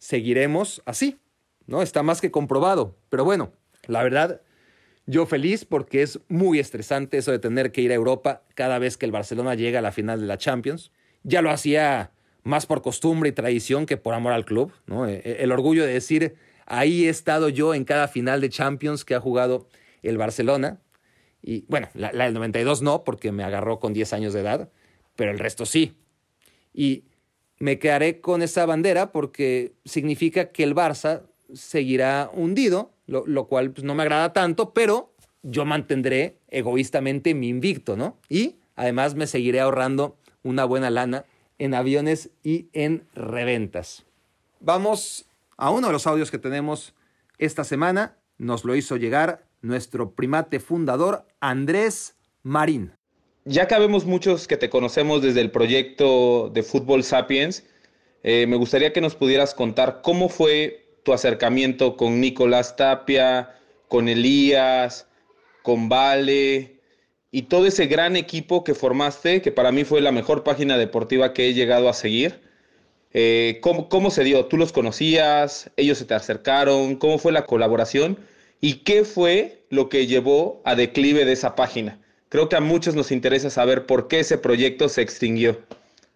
[0.00, 1.20] seguiremos así,
[1.66, 1.82] ¿no?
[1.82, 2.96] Está más que comprobado.
[3.10, 3.52] Pero bueno,
[3.86, 4.40] la verdad,
[5.06, 8.96] yo feliz porque es muy estresante eso de tener que ir a Europa cada vez
[8.96, 10.90] que el Barcelona llega a la final de la Champions.
[11.22, 12.10] Ya lo hacía
[12.42, 15.06] más por costumbre y tradición que por amor al club, ¿no?
[15.06, 16.34] E, e, el orgullo de decir,
[16.66, 19.68] ahí he estado yo en cada final de Champions que ha jugado
[20.02, 20.80] el Barcelona.
[21.42, 24.70] Y bueno, la, del 92 no, porque me agarró con 10 años de edad,
[25.14, 25.96] pero el resto sí.
[26.72, 27.04] Y
[27.60, 33.84] me quedaré con esa bandera porque significa que el Barça seguirá hundido, lo, cual pues,
[33.84, 38.16] no me agrada tanto, pero yo mantendré egoístamente mi invicto, ¿no?
[38.28, 41.24] Y además me seguiré ahorrando una buena lana
[41.58, 44.04] en aviones y en reventas.
[44.60, 46.94] Vamos a uno de los audios que tenemos
[47.38, 48.16] esta semana.
[48.38, 52.92] Nos lo hizo llegar nuestro primate fundador, Andrés Marín.
[53.44, 57.64] Ya que habemos muchos que te conocemos desde el proyecto de Fútbol Sapiens,
[58.22, 64.08] eh, me gustaría que nos pudieras contar cómo fue tu acercamiento con Nicolás Tapia, con
[64.08, 65.08] Elías,
[65.62, 66.80] con Vale
[67.30, 71.32] y todo ese gran equipo que formaste, que para mí fue la mejor página deportiva
[71.32, 72.42] que he llegado a seguir.
[73.14, 74.44] Eh, ¿cómo, ¿Cómo se dio?
[74.46, 75.70] ¿Tú los conocías?
[75.76, 76.96] ¿Ellos se te acercaron?
[76.96, 78.18] ¿Cómo fue la colaboración?
[78.60, 82.00] ¿Y qué fue lo que llevó a declive de esa página?
[82.30, 85.60] Creo que a muchos nos interesa saber por qué ese proyecto se extinguió.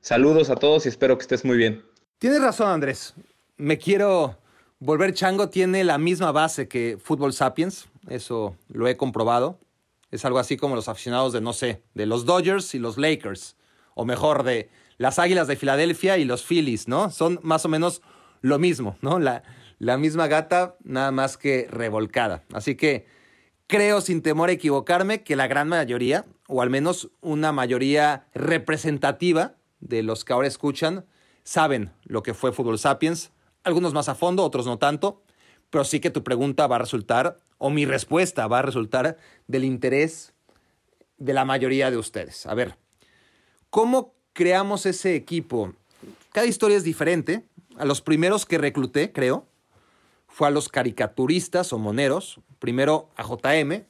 [0.00, 1.84] Saludos a todos y espero que estés muy bien.
[2.18, 3.14] Tienes razón, Andrés.
[3.56, 4.38] Me quiero
[4.78, 5.48] volver chango.
[5.48, 7.88] Tiene la misma base que Fútbol Sapiens.
[8.08, 9.58] Eso lo he comprobado.
[10.12, 13.56] Es algo así como los aficionados de, no sé, de los Dodgers y los Lakers.
[13.96, 17.10] O mejor, de las Águilas de Filadelfia y los Phillies, ¿no?
[17.10, 18.02] Son más o menos
[18.40, 19.18] lo mismo, ¿no?
[19.18, 19.42] La,
[19.80, 22.44] la misma gata, nada más que revolcada.
[22.52, 23.04] Así que
[23.74, 29.56] creo, sin temor a equivocarme, que la gran mayoría, o al menos una mayoría representativa
[29.80, 31.06] de los que ahora escuchan,
[31.42, 33.32] saben lo que fue Fútbol Sapiens.
[33.64, 35.24] Algunos más a fondo, otros no tanto.
[35.70, 39.16] Pero sí que tu pregunta va a resultar, o mi respuesta va a resultar,
[39.48, 40.34] del interés
[41.18, 42.46] de la mayoría de ustedes.
[42.46, 42.76] A ver,
[43.70, 45.74] ¿cómo creamos ese equipo?
[46.30, 47.44] Cada historia es diferente.
[47.76, 49.48] A los primeros que recluté, creo,
[50.34, 53.84] fue a los caricaturistas o moneros, primero a JM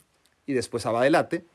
[0.44, 1.46] y después a Badelate,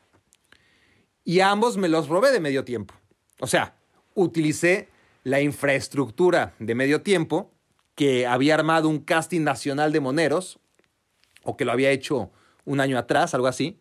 [1.23, 2.95] y a ambos me los robé de medio tiempo.
[3.39, 3.75] O sea,
[4.15, 4.89] utilicé
[5.23, 7.51] la infraestructura de medio tiempo
[7.93, 10.57] que había armado un casting nacional de moneros,
[11.43, 12.31] o que lo había hecho
[12.65, 13.79] un año atrás, algo así,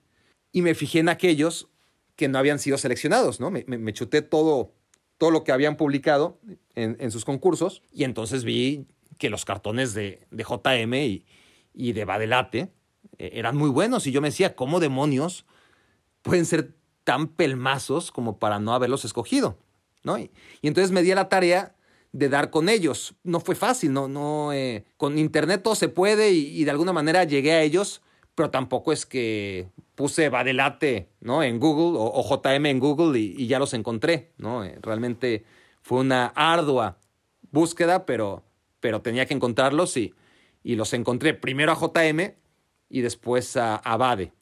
[0.52, 1.70] y me fijé en aquellos
[2.16, 3.50] que no habían sido seleccionados, ¿no?
[3.50, 4.74] Me, chuté todo,
[5.16, 6.38] todo lo que habían publicado
[6.74, 10.94] en, en sus concursos, y entonces vi que los cartones de, JM
[11.74, 12.72] y, de Badelate
[13.18, 14.06] eh, eran muy buenos.
[14.06, 15.46] Y yo me decía, ¿cómo demonios
[16.22, 19.58] pueden ser tan pelmazos como para no haberlos escogido?
[20.04, 20.18] ¿No?
[20.18, 20.30] Y,
[20.62, 21.74] entonces me di a la tarea
[22.12, 23.14] de dar con ellos.
[23.24, 27.24] No fue fácil, no, no, eh, con internet todo se puede y, de alguna manera
[27.24, 28.02] llegué a ellos,
[28.34, 31.42] pero tampoco es que puse Badelate, ¿no?
[31.42, 34.64] En Google o, JM en Google y, ya los encontré, ¿no?
[34.64, 35.44] Eh, realmente
[35.82, 36.98] fue una ardua
[37.50, 38.44] búsqueda, pero,
[38.80, 40.14] pero tenía que encontrarlos y,
[40.62, 42.34] y los encontré primero a JM
[42.88, 44.32] y después a, Bade.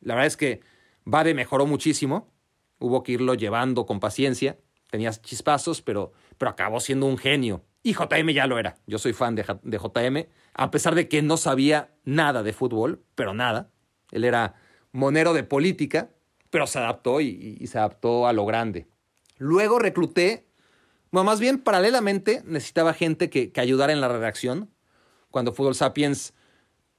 [0.00, 0.60] La verdad es que
[1.04, 2.32] Bade mejoró muchísimo,
[2.78, 4.58] hubo que irlo llevando con paciencia,
[4.90, 7.64] tenía chispazos, pero, pero acabó siendo un genio.
[7.82, 8.78] Y JM ya lo era.
[8.86, 13.32] Yo soy fan de, JM, a pesar de que no sabía nada de fútbol, pero
[13.32, 13.70] nada.
[14.10, 14.54] Él era
[14.92, 16.10] monero de política,
[16.50, 18.88] pero se adaptó y se adaptó a lo grande.
[19.38, 20.46] Luego recluté
[21.10, 24.70] bueno, más bien, paralelamente, necesitaba gente que, ayudara en la redacción.
[25.30, 26.34] Cuando Fútbol Sapiens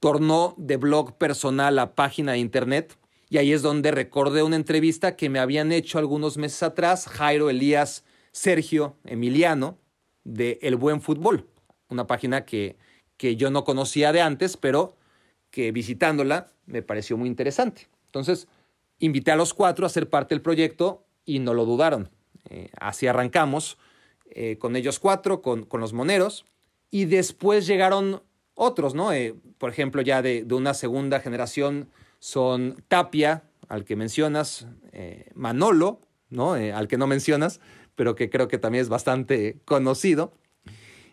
[0.00, 2.98] tornó de blog personal a página de internet.
[3.28, 7.50] Y ahí es donde recordé una entrevista que me habían hecho algunos meses atrás Jairo
[7.50, 9.78] Elías Sergio Emiliano
[10.24, 11.48] de El Buen Fútbol,
[11.88, 12.76] una página que,
[13.16, 14.96] que yo no conocía de antes, pero
[15.50, 17.88] que visitándola me pareció muy interesante.
[18.06, 18.48] Entonces,
[18.98, 22.10] invité a los cuatro a ser parte del proyecto y no lo dudaron.
[22.48, 23.78] Eh, así arrancamos
[24.30, 26.44] eh, con ellos cuatro, con, los moneros,
[26.90, 28.22] y después llegaron
[28.54, 29.12] otros, ¿no?
[29.12, 31.88] Eh, por ejemplo, ya de, una segunda generación
[32.18, 36.52] son Tapia, al que mencionas, eh, Manolo, ¿no?
[36.52, 37.60] al que no mencionas,
[37.94, 40.32] pero que creo que también es bastante conocido.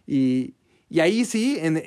[0.08, 0.56] Y,
[1.00, 1.78] ahí sí, en,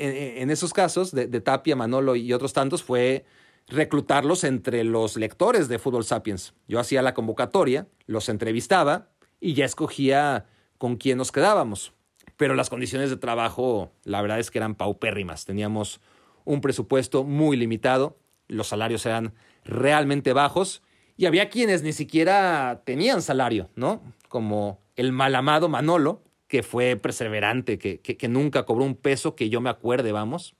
[0.50, 3.24] esos casos de, de, Tapia, Manolo y otros tantos, fue
[3.68, 6.54] reclutarlos entre los lectores de Fútbol Sapiens.
[6.66, 9.08] Yo hacía la convocatoria, los entrevistaba
[9.40, 10.46] y ya escogía
[10.78, 11.92] con quién nos quedábamos.
[12.36, 15.44] Pero las condiciones de trabajo, la verdad es que eran paupérrimas.
[15.44, 16.00] Teníamos
[16.44, 20.82] un presupuesto muy limitado, los salarios eran realmente bajos
[21.16, 24.02] y había quienes ni siquiera tenían salario, ¿no?
[24.28, 29.50] Como el mal amado Manolo, que fue perseverante, que, que, nunca cobró un peso que
[29.50, 30.54] yo me acuerde, vamos,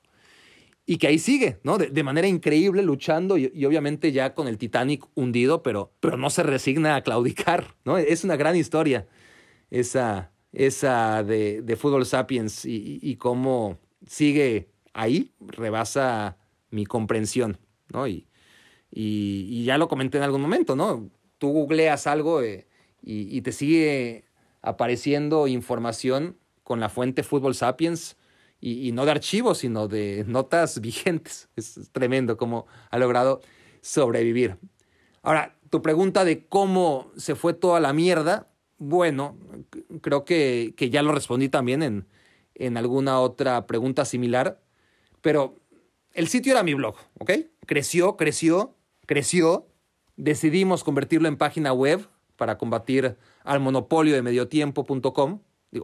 [0.85, 1.79] y que ahí sigue, ¿no?
[1.79, 6.29] De, manera increíble luchando y, y, obviamente ya con el Titanic hundido, pero, pero no
[6.29, 7.97] se resigna a claudicar, ¿no?
[7.97, 9.07] Es una gran historia
[9.71, 16.37] esa, esa de, de Fútbol Sapiens y, cómo sigue ahí, rebasa
[16.71, 17.59] mi comprensión,
[17.93, 18.07] ¿no?
[18.07, 18.27] Y,
[18.91, 21.11] y, ya lo comenté en algún momento, ¿no?
[21.39, 22.67] Tú googleas algo eh,
[23.03, 24.25] y, te sigue
[24.63, 28.17] apareciendo información con la fuente Fútbol Sapiens
[28.61, 31.49] y, no de archivos, sino de notas vigentes.
[31.57, 33.41] Es tremendo cómo ha logrado
[33.81, 34.57] sobrevivir.
[35.23, 38.49] Ahora, tu pregunta de cómo se fue toda la mierda,
[38.79, 39.37] bueno,
[40.01, 42.07] creo que, que ya lo respondí también en,
[42.55, 44.61] en alguna otra pregunta similar,
[45.21, 45.57] pero
[46.13, 47.33] el sitio era mi blog, ¿ok?
[47.67, 48.75] Creció, creció,
[49.07, 49.67] creció.
[50.17, 55.41] Decidimos convertirlo en página web para combatir al monopolio de mediotiempo.com.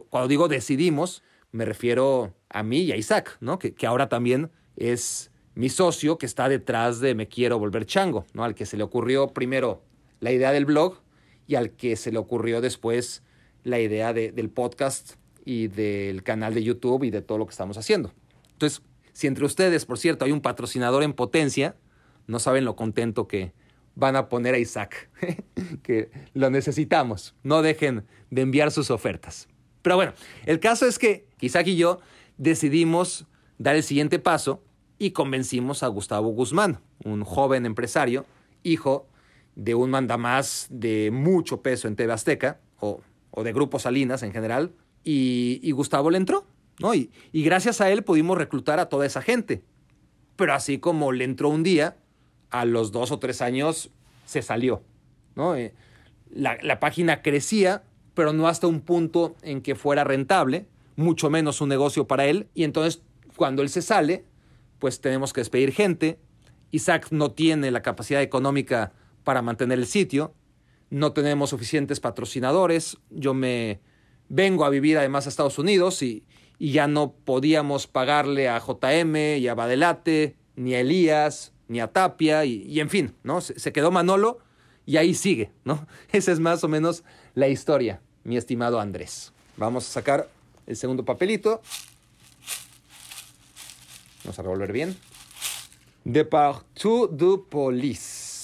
[0.09, 3.59] Cuando digo decidimos, me refiero a mí y a Isaac, ¿no?
[3.59, 8.25] Que, que, ahora también es mi socio que está detrás de Me Quiero Volver Chango,
[8.33, 8.43] ¿no?
[8.43, 9.83] Al que se le ocurrió primero
[10.19, 11.04] la idea del blog
[11.47, 13.23] y al que se le ocurrió después
[13.63, 17.77] la idea del podcast y del canal de YouTube y de todo lo que estamos
[17.77, 18.13] haciendo.
[18.53, 18.81] Entonces,
[19.13, 21.75] si entre ustedes, por cierto, hay un patrocinador en potencia,
[22.27, 23.53] no saben lo contento que
[23.95, 25.09] van a poner a Isaac,
[25.83, 27.35] que lo necesitamos.
[27.43, 29.47] No dejen de enviar sus ofertas.
[29.81, 30.13] Pero bueno,
[30.45, 31.99] el caso es que Isaac y yo
[32.37, 33.25] decidimos
[33.57, 34.63] dar el siguiente paso
[34.97, 38.25] y convencimos a Gustavo Guzmán, un joven empresario,
[38.63, 39.07] hijo
[39.55, 44.31] de un mandamás de mucho peso en TV Azteca, o, o de Grupo Salinas en
[44.31, 46.45] general, y, y Gustavo le entró,
[46.79, 46.93] ¿no?
[46.93, 49.63] Y, y gracias a él pudimos reclutar a toda esa gente.
[50.35, 51.97] Pero así como le entró un día,
[52.49, 53.89] a los dos o tres años
[54.25, 54.81] se salió,
[55.35, 55.55] ¿no?
[55.55, 55.73] Eh,
[56.29, 60.65] la, la página crecía, pero no hasta un punto en que fuera rentable,
[60.95, 63.01] mucho menos un negocio para él, y entonces
[63.35, 64.25] cuando él se sale,
[64.79, 66.19] pues tenemos que despedir gente.
[66.71, 68.93] Isaac no tiene la capacidad económica
[69.25, 70.33] para mantener el sitio,
[70.89, 73.81] no tenemos suficientes patrocinadores, yo me
[74.29, 76.23] vengo a vivir además a Estados Unidos y,
[76.57, 81.87] y ya no podíamos pagarle a JM y a Badelate, ni a Elías, ni a
[81.87, 83.41] Tapia, y, y en fin, ¿no?
[83.41, 84.39] Se, quedó Manolo
[84.85, 85.85] y ahí sigue, ¿no?
[86.11, 89.33] Esa es más o menos la historia, mi estimado Andrés.
[89.57, 90.29] Vamos a sacar
[90.67, 91.61] el segundo papelito.
[94.23, 94.97] Vamos a revolver bien.
[96.03, 97.11] De partout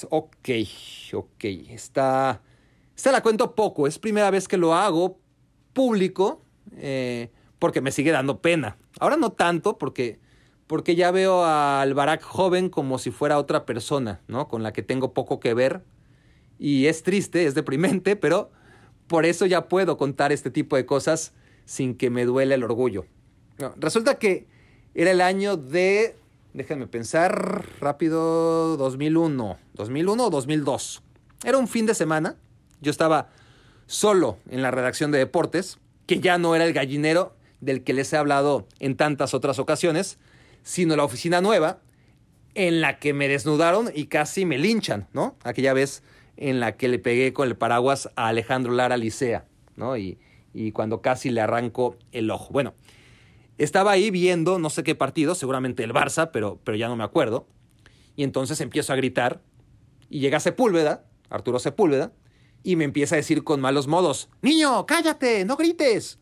[0.09, 0.49] Ok,
[1.13, 1.43] ok.
[1.69, 2.41] Está,
[2.95, 3.87] esta la cuento poco.
[3.87, 5.19] Es primera vez que lo hago
[5.73, 6.41] público
[6.77, 8.77] eh, porque me sigue dando pena.
[8.99, 10.19] Ahora no tanto porque,
[10.67, 14.47] porque ya veo al Barack joven como si fuera otra persona, ¿no?
[14.47, 15.83] Con la que tengo poco que ver.
[16.59, 18.51] Y es triste, es deprimente, pero
[19.07, 21.33] por eso ya puedo contar este tipo de cosas
[21.65, 23.05] sin que me duele el orgullo.
[23.77, 24.47] Resulta que
[24.93, 26.15] era el año de,
[26.53, 31.01] déjenme pensar rápido, 2001, 2001 o 2002.
[31.43, 32.35] Era un fin de semana,
[32.81, 33.29] yo estaba
[33.87, 38.13] solo en la redacción de deportes, que ya no era el gallinero del que les
[38.13, 40.19] he hablado en tantas otras ocasiones,
[40.61, 41.79] sino la oficina nueva
[42.53, 45.35] en la que me desnudaron y casi me linchan, ¿no?
[45.43, 46.03] Aquella vez
[46.37, 49.97] en la que le pegué con el paraguas a Alejandro Lara Licea, ¿no?
[49.97, 50.19] Y,
[50.53, 52.49] y cuando casi le arranco el ojo.
[52.51, 52.75] Bueno,
[53.57, 57.03] estaba ahí viendo no sé qué partido, seguramente el Barça, pero, pero ya no me
[57.03, 57.47] acuerdo.
[58.15, 59.41] Y entonces empiezo a gritar
[60.11, 62.11] y llega Sepúlveda, Arturo Sepúlveda,
[62.63, 66.19] y me empieza a decir con malos modos, Niño, cállate, no grites.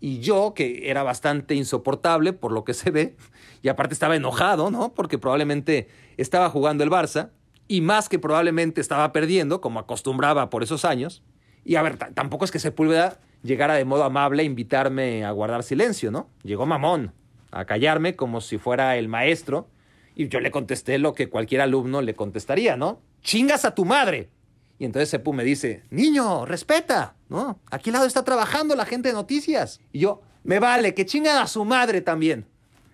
[0.00, 3.16] Y yo, que era bastante insoportable por lo que se ve,
[3.62, 4.94] y aparte estaba enojado, ¿no?
[4.94, 7.30] Porque probablemente estaba jugando el Barça,
[7.68, 11.22] y más que probablemente estaba perdiendo, como acostumbraba por esos años.
[11.64, 15.62] Y a ver, tampoco es que Sepúlveda llegara de modo amable a invitarme a guardar
[15.62, 16.30] silencio, ¿no?
[16.44, 17.12] Llegó mamón,
[17.50, 19.68] a callarme como si fuera el maestro,
[20.14, 23.02] y yo le contesté lo que cualquier alumno le contestaría, ¿no?
[23.22, 24.30] ¡Chingas a tu madre!
[24.78, 27.60] Y entonces Sepu me dice, niño, respeta, ¿no?
[27.70, 29.80] Aquí al lado está trabajando la gente de noticias.
[29.92, 32.46] Y yo, me vale, que chinga a su madre también.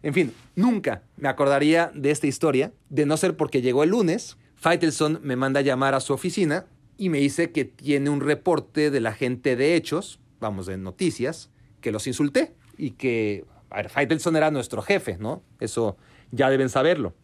[0.02, 4.38] En fin, nunca me acordaría de esta historia, de no ser porque llegó el lunes,
[4.56, 8.90] Faitelson me manda a llamar a su oficina y me dice que tiene un reporte
[8.90, 13.90] de la gente de hechos, vamos, de noticias, que los insulté y que, a ver,
[13.90, 15.42] Faitelson era nuestro jefe, ¿no?
[15.60, 15.96] Eso
[16.30, 17.14] ya deben saberlo.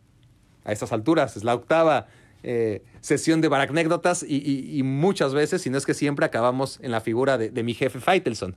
[0.65, 2.09] A estas alturas, es la octava
[2.43, 6.79] eh, sesión de baracnécdotas y, y, y, muchas veces, si no es que siempre, acabamos
[6.83, 8.57] en la figura de, de mi jefe Faitelson.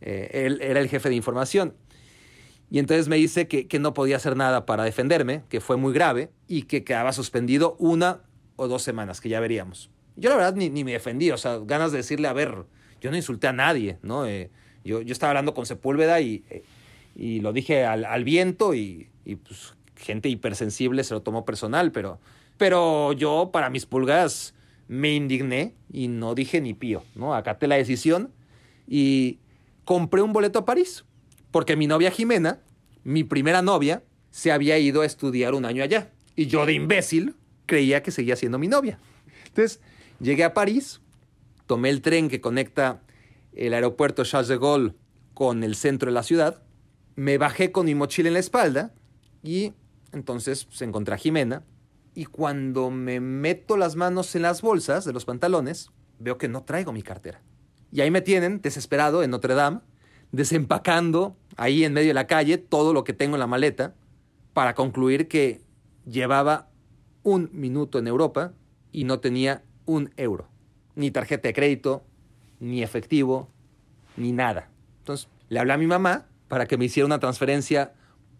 [0.00, 1.74] Eh, él era el jefe de información.
[2.70, 5.92] Y entonces me dice que, que, no podía hacer nada para defenderme, que fue muy
[5.92, 8.20] grave y que quedaba suspendido una
[8.56, 9.90] o dos semanas, que ya veríamos.
[10.16, 12.66] Yo la verdad ni, ni me defendí, o sea, ganas de decirle, a ver,
[13.00, 14.26] yo no insulté a nadie, ¿no?
[14.26, 14.50] Eh,
[14.84, 16.44] yo, yo, estaba hablando con Sepúlveda y,
[17.16, 21.92] y lo dije al, al viento y, y, pues gente hipersensible se lo tomó personal,
[21.92, 22.20] pero,
[22.60, 24.52] pero yo para mis pulgas
[24.86, 27.34] me indigné y no dije ni pío, ¿no?
[27.34, 28.34] Acaté la decisión
[28.86, 29.38] y
[29.86, 31.06] compré un boleto a París,
[31.52, 32.60] porque mi novia Jimena,
[33.02, 37.34] mi primera novia, se había ido a estudiar un año allá y yo de imbécil
[37.64, 38.98] creía que seguía siendo mi novia.
[39.46, 39.80] Entonces
[40.20, 41.00] llegué a París,
[41.64, 43.00] tomé el tren que conecta
[43.54, 44.92] el aeropuerto Charles de Gaulle
[45.32, 46.62] con el centro de la ciudad,
[47.16, 48.92] me bajé con mi mochila en la espalda
[49.42, 49.72] y
[50.12, 51.64] entonces se encontré a Jimena
[52.14, 56.62] y cuando me meto las manos en las bolsas de los pantalones, veo que no
[56.62, 57.40] traigo mi cartera.
[57.92, 59.80] Y ahí me tienen, desesperado, en Notre Dame,
[60.32, 63.94] desempacando ahí en medio de la calle todo lo que tengo en la maleta
[64.52, 65.62] para concluir que
[66.06, 66.68] llevaba
[67.22, 68.52] un minuto en Europa
[68.92, 70.48] y no tenía un euro.
[70.94, 72.04] Ni tarjeta de crédito,
[72.58, 73.48] ni efectivo,
[74.16, 74.70] ni nada.
[74.98, 77.92] Entonces le hablé a mi mamá para que me hiciera una transferencia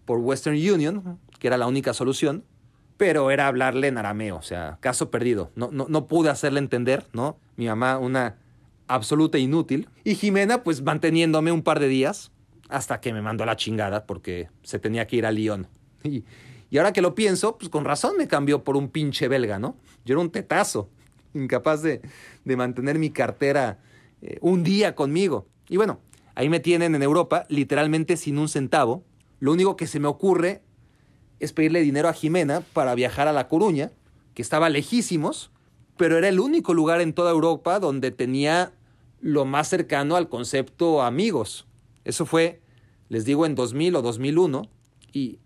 [0.04, 2.44] por Western Union, que era la única solución,
[3.00, 5.50] pero era hablarle en arameo, o sea, caso perdido.
[5.54, 7.38] No, no, no pude hacerle entender, ¿no?
[7.56, 8.36] Mi mamá, una
[8.88, 9.88] absoluta inútil.
[10.04, 12.30] Y Jimena, pues manteniéndome un par de días
[12.68, 15.66] hasta que me mandó a la chingada porque se tenía que ir a Lyon.
[16.04, 16.24] Y,
[16.68, 19.78] y ahora que lo pienso, pues con razón me cambió por un pinche belga, ¿no?
[20.04, 20.90] Yo era un tetazo,
[21.32, 22.02] incapaz de,
[22.44, 23.78] de mantener mi cartera
[24.20, 25.46] eh, un día conmigo.
[25.70, 26.00] Y bueno,
[26.34, 29.04] ahí me tienen en Europa, literalmente sin un centavo.
[29.38, 30.60] Lo único que se me ocurre
[31.40, 33.90] es pedirle dinero a Jimena para viajar a La Coruña,
[34.34, 35.50] que estaba lejísimos,
[35.96, 38.72] pero era el único lugar en toda Europa donde tenía
[39.20, 41.66] lo más cercano al concepto amigos.
[42.04, 42.60] Eso fue,
[43.08, 44.62] les digo, en 2000 o 2001
[45.12, 45.38] y,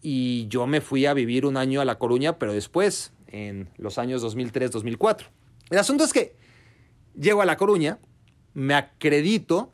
[0.00, 3.98] y yo me fui a vivir un año a La Coruña, pero después, en los
[3.98, 5.26] años 2003-2004.
[5.70, 6.34] El asunto es que
[7.14, 7.98] llego a La Coruña,
[8.54, 9.70] me acredito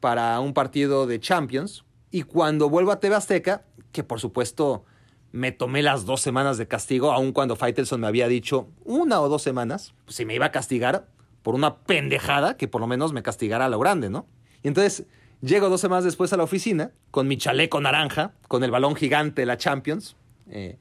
[0.00, 4.84] para un partido de Champions y cuando vuelvo a TV Azteca, que por supuesto
[5.32, 9.28] me tomé las dos semanas de castigo, aun cuando Faitelson me había dicho una o
[9.28, 11.08] dos semanas, pues si me iba a castigar
[11.42, 14.26] por una pendejada, que por lo menos me castigara a lo grande, ¿no?
[14.62, 15.06] Y entonces
[15.40, 19.42] llego dos semanas después a la oficina con mi chaleco naranja, con el balón gigante
[19.42, 20.16] de la Champions,
[20.50, 20.78] eh,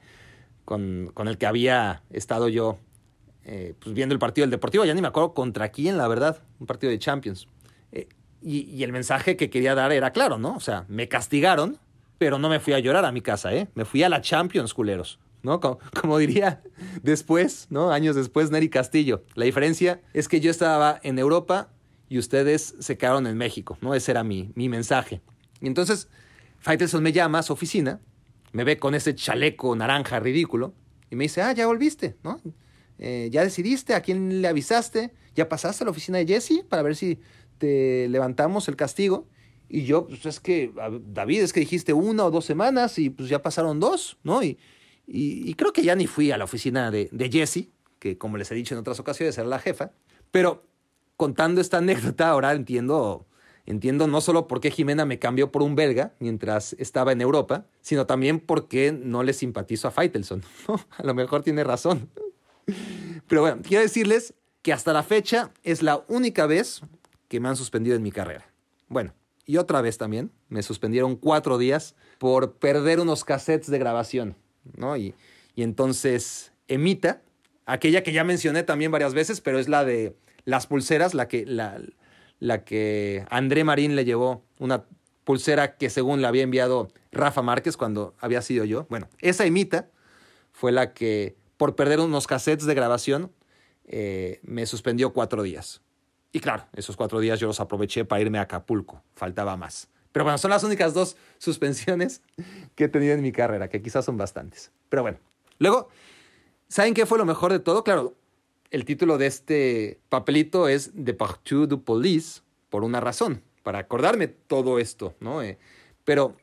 [0.66, 2.78] con, con, el que había estado yo
[3.46, 6.42] eh, pues viendo el partido del Deportivo, ya ni me acuerdo contra quién, la verdad,
[6.60, 7.48] un partido de Champions.
[7.92, 8.08] Eh,
[8.42, 10.56] y, y el mensaje que quería dar era claro, ¿no?
[10.56, 11.78] O sea, me castigaron,
[12.22, 13.68] pero no me fui a llorar a mi casa, ¿eh?
[13.74, 15.18] Me fui a la Champions, culeros.
[15.42, 15.60] ¿no?
[15.60, 16.62] Como, diría
[17.02, 17.90] después, ¿no?
[17.90, 19.24] Años después, Neri Castillo.
[19.34, 21.72] La diferencia es que yo estaba en Europa
[22.10, 23.96] y ustedes se quedaron en México, ¿no?
[23.96, 25.20] Ese era mi, mi mensaje.
[25.62, 26.10] Y entonces,
[26.60, 28.02] Faitelson me llama a su oficina,
[28.52, 30.76] me ve con ese chaleco naranja ridículo
[31.10, 32.40] y me dice, ah, ya volviste, ¿no?
[33.00, 36.84] Eh, ya decidiste a quién le avisaste, ya pasaste a la oficina de Jesse para
[36.84, 37.20] ver si
[37.58, 39.28] te levantamos el castigo.
[39.74, 40.74] Y yo, pues es que,
[41.14, 44.44] David, es que dijiste una o dos semanas y pues ya pasaron dos, ¿no?
[44.44, 44.58] Y,
[45.08, 48.36] y, y creo que ya ni fui a la oficina de, de Jessie, que como
[48.36, 49.94] les he dicho en otras ocasiones era la jefa.
[50.30, 50.66] Pero
[51.16, 53.26] contando esta anécdota, ahora entiendo,
[53.66, 57.66] entiendo no solo por qué Jimena me cambió por un belga mientras estaba en Europa,
[57.80, 60.44] sino también por qué no le simpatizo a Faitelson.
[60.98, 62.10] A lo mejor tiene razón.
[63.30, 66.82] Pero bueno, quiero decirles que hasta la fecha es la única vez
[67.30, 68.52] que me han suspendido en mi carrera.
[68.90, 69.14] Bueno,
[69.46, 74.36] y otra vez también me suspendieron cuatro días por perder unos cassettes de grabación,
[74.78, 74.98] ¿no?
[74.98, 75.16] Y,
[75.56, 77.22] y entonces Emita,
[77.66, 80.16] aquella que ya mencioné también varias veces, pero es la de
[80.46, 81.82] las pulseras, la que, la,
[82.40, 84.86] la que André Marín le llevó, una
[85.24, 88.86] pulsera que según le había enviado Rafa Márquez cuando había sido yo.
[88.90, 89.90] Bueno, esa Emita
[90.52, 93.32] fue la que por perder unos cassettes de grabación
[93.86, 95.82] eh, me suspendió cuatro días.
[96.32, 99.04] Y claro, esos cuatro días yo los aproveché para irme a Acapulco.
[99.16, 99.90] Faltaba más.
[100.12, 102.22] Pero bueno, son las únicas dos suspensiones
[102.76, 104.72] que he tenido en mi carrera, que quizás son bastantes.
[104.90, 105.20] Pero bueno.
[105.60, 105.90] Luego,
[106.68, 107.84] ¿saben qué fue lo mejor de todo?
[107.84, 108.16] Claro,
[108.72, 114.28] el título de este papelito es De Partout du Police, por una razón, para acordarme
[114.28, 115.44] todo esto, ¿no?
[115.44, 115.60] Eh,
[116.04, 116.36] pero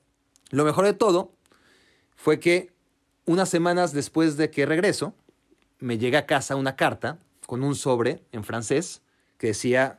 [0.51, 1.33] lo mejor de todo
[2.17, 2.73] fue que
[3.25, 5.15] unas semanas después de que regreso,
[5.79, 9.03] me llega a casa una carta con un sobre en francés
[9.39, 9.99] que decía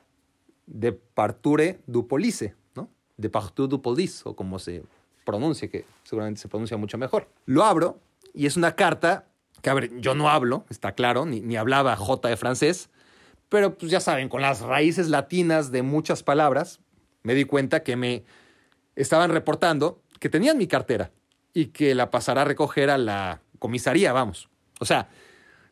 [0.68, 2.90] de parture du police, ¿no?
[3.18, 4.84] De partout du police, o como se
[5.26, 7.28] pronuncia, que seguramente se pronuncia mucho mejor.
[7.46, 8.00] Lo abro
[8.34, 9.26] y es una carta
[9.62, 12.90] que, a ver, yo no hablo, está claro, ni, ni hablaba J de francés,
[13.50, 16.80] pero pues ya saben, con las raíces latinas de muchas palabras,
[17.24, 18.24] me di cuenta que me
[18.96, 21.12] estaban reportando que tenían mi cartera
[21.54, 24.50] y que la pasará a recoger a la comisaría, vamos.
[24.80, 25.10] O sea,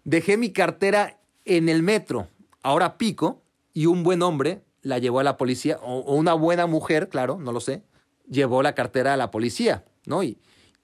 [0.03, 2.27] dejé mi cartera en el metro,
[2.63, 3.43] ahora pico,
[3.77, 7.51] y un buen hombre la llevó a la policía, o, una buena mujer, claro, no
[7.51, 7.83] lo sé,
[8.27, 10.23] llevó la cartera a la policía, ¿no?
[10.23, 10.39] Y,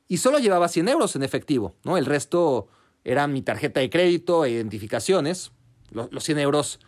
[0.07, 1.97] y solo llevaba 100 euros en efectivo, ¿no?
[1.97, 2.67] El resto
[3.03, 5.53] era mi tarjeta de crédito e identificaciones.
[5.89, 6.79] Los, los 100 euros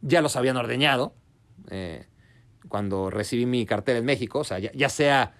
[0.00, 1.12] ya los habían ordeñado
[1.70, 2.06] eh,
[2.68, 5.34] cuando recibí mi cartera en México, o sea, ya, ya, sea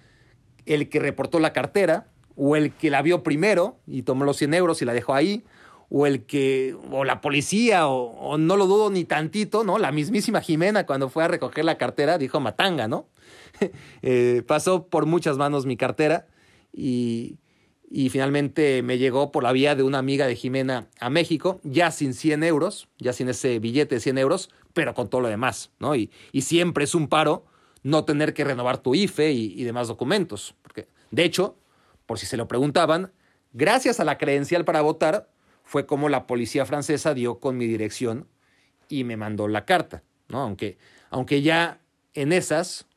[0.65, 4.53] el que reportó la cartera o el que la vio primero y tomó los 100
[4.53, 5.45] euros y la dejó ahí,
[5.89, 9.79] o el que, o la policía, o, no lo dudo ni tantito, ¿no?
[9.79, 13.07] La mismísima Jimena cuando fue a recoger la cartera dijo matanga, ¿no?
[14.01, 16.27] eh, pasó por muchas manos mi cartera
[16.71, 17.37] y,
[17.89, 21.89] y, finalmente me llegó por la vía de una amiga de Jimena a México, ya
[21.89, 25.71] sin 100 euros, ya sin ese billete de 100 euros, pero con todo lo demás,
[25.79, 25.95] ¿no?
[25.95, 27.45] Y, y siempre es un paro
[27.81, 30.53] no tener que renovar tu IFE y, y demás documentos.
[30.61, 31.57] Porque, de hecho,
[32.05, 33.11] por si se lo preguntaban,
[33.53, 35.29] gracias a la credencial para votar,
[35.69, 38.27] fue como la policía francesa dio con mi dirección
[38.87, 40.41] y me mandó la carta, ¿no?
[40.41, 40.79] Aunque,
[41.11, 41.79] aunque ya
[42.15, 42.87] en esas,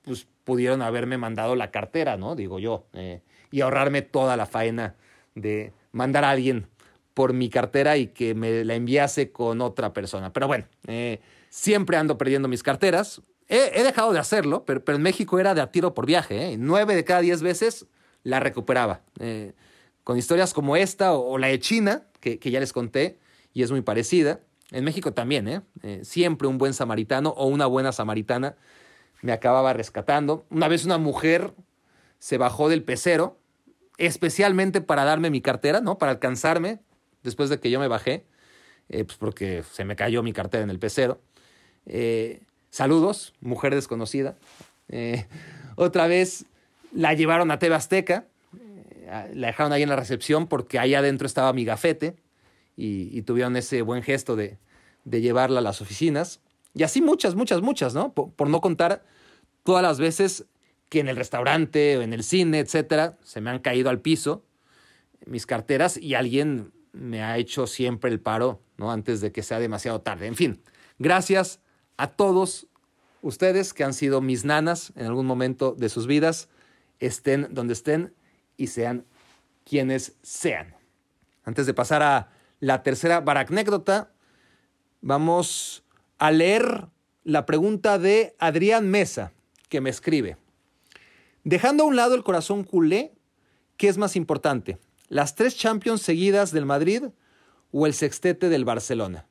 [0.00, 2.34] pues pudieron haberme mandado la cartera, ¿no?
[2.34, 4.94] Digo yo, eh, y ahorrarme toda la faena
[5.34, 6.68] de mandar a alguien
[7.12, 10.32] por mi cartera y que me la enviase con otra persona.
[10.32, 13.20] Pero bueno, eh, siempre ando perdiendo mis carteras.
[13.46, 16.52] He, dejado de hacerlo, pero, pero, en México era de a tiro por viaje.
[16.52, 16.56] ¿eh?
[16.58, 17.84] Nueve de cada diez veces
[18.22, 19.02] la recuperaba.
[19.20, 19.52] Eh,
[20.06, 23.18] con historias como esta o, la de China, que, que, ya les conté,
[23.52, 24.38] y es muy parecida.
[24.70, 25.62] En México también, ¿eh?
[25.82, 25.98] ¿eh?
[26.04, 28.54] Siempre un buen samaritano o una buena samaritana
[29.20, 30.46] me acababa rescatando.
[30.48, 31.54] Una vez una mujer
[32.20, 33.40] se bajó del pecero,
[33.98, 35.98] especialmente para darme mi cartera, ¿no?
[35.98, 36.78] Para alcanzarme
[37.24, 38.26] después de que yo me bajé,
[38.88, 41.20] eh, pues porque se me cayó mi cartera en el pecero.
[41.84, 44.36] Eh, saludos, mujer desconocida.
[45.74, 46.46] Otra vez
[46.92, 48.28] la llevaron a TV Azteca,
[49.06, 52.16] la dejaron ahí en la recepción porque ahí adentro estaba mi gafete
[52.76, 54.58] y, tuvieron ese buen gesto de,
[55.04, 56.40] llevarla a las oficinas.
[56.74, 58.12] Y así muchas, muchas, muchas, ¿no?
[58.12, 59.04] Por, no contar
[59.62, 60.44] todas las veces
[60.88, 64.44] que en el restaurante o en el cine, etcétera, se me han caído al piso
[65.24, 68.92] mis carteras y alguien me ha hecho siempre el paro, ¿no?
[68.92, 70.26] Antes de que sea demasiado tarde.
[70.26, 70.62] En fin,
[70.98, 71.60] gracias
[71.96, 72.66] a todos
[73.22, 76.48] ustedes que han sido mis nanas en algún momento de sus vidas,
[77.00, 78.14] estén donde estén
[78.56, 79.04] y sean
[79.64, 80.74] quienes sean.
[81.44, 82.30] Antes de pasar a
[82.60, 84.12] la tercera baracnécdota,
[85.00, 85.84] vamos
[86.18, 86.88] a leer
[87.24, 89.32] la pregunta de Adrián Mesa,
[89.68, 90.36] que me escribe.
[91.44, 93.14] Dejando a un lado el corazón culé,
[93.76, 94.78] ¿qué es más importante?
[95.08, 97.04] ¿Las tres Champions seguidas del Madrid
[97.70, 99.26] o el sextete del Barcelona?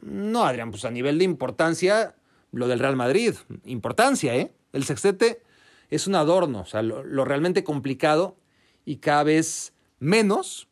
[0.00, 2.14] No, Adrián, pues a nivel de importancia,
[2.52, 3.34] lo del Real Madrid.
[3.64, 4.52] Importancia, ¿eh?
[4.72, 5.42] El sextete
[5.90, 8.36] es un adorno, o sea, lo, lo realmente complicado
[8.90, 10.66] y cada vez menos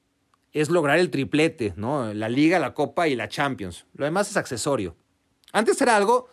[0.53, 2.13] es lograr el triplete, ¿no?
[2.15, 3.87] La Liga, la Copa y la Champions.
[3.95, 4.97] Lo demás es accesorio.
[5.53, 6.27] Antes era algo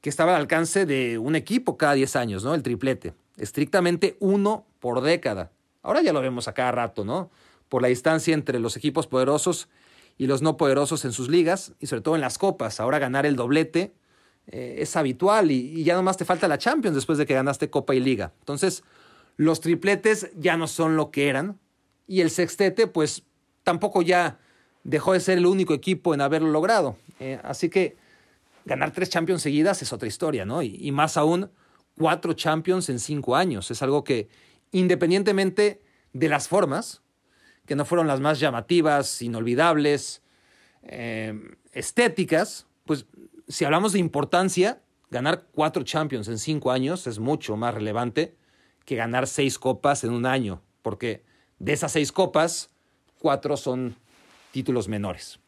[0.00, 2.54] que estaba al alcance de un equipo cada 10 años, ¿no?
[2.54, 3.12] El triplete.
[3.36, 5.52] Estrictamente uno por década.
[5.82, 7.30] Ahora ya lo vemos a cada rato, ¿no?
[7.68, 9.68] Por la distancia entre los equipos poderosos
[10.16, 12.80] y los no poderosos en sus ligas y sobre todo en las copas.
[12.80, 13.92] Ahora ganar el doblete
[14.46, 17.68] eh, es habitual y, y ya nomás te falta la Champions después de que ganaste
[17.68, 18.32] Copa y Liga.
[18.38, 18.82] Entonces,
[19.38, 21.58] los tripletes ya no son lo que eran
[22.06, 23.22] y el sextete, pues
[23.62, 24.40] tampoco ya
[24.82, 26.96] dejó de ser el único equipo en haberlo logrado.
[27.20, 27.96] Eh, así que
[28.64, 30.60] ganar tres Champions seguidas es otra historia, ¿no?
[30.60, 31.50] Y, más aún,
[31.96, 33.70] cuatro Champions en cinco años.
[33.70, 34.28] Es algo que,
[34.72, 35.82] independientemente
[36.12, 37.02] de las formas,
[37.64, 40.22] que no fueron las más llamativas, inolvidables,
[40.82, 41.38] eh,
[41.70, 43.06] estéticas, pues
[43.46, 48.37] si hablamos de importancia, ganar cuatro Champions en cinco años es mucho más relevante
[48.88, 51.22] que ganar seis copas en un año, porque
[51.58, 52.70] de esas seis copas,
[53.18, 53.94] cuatro son
[54.50, 55.38] títulos menores.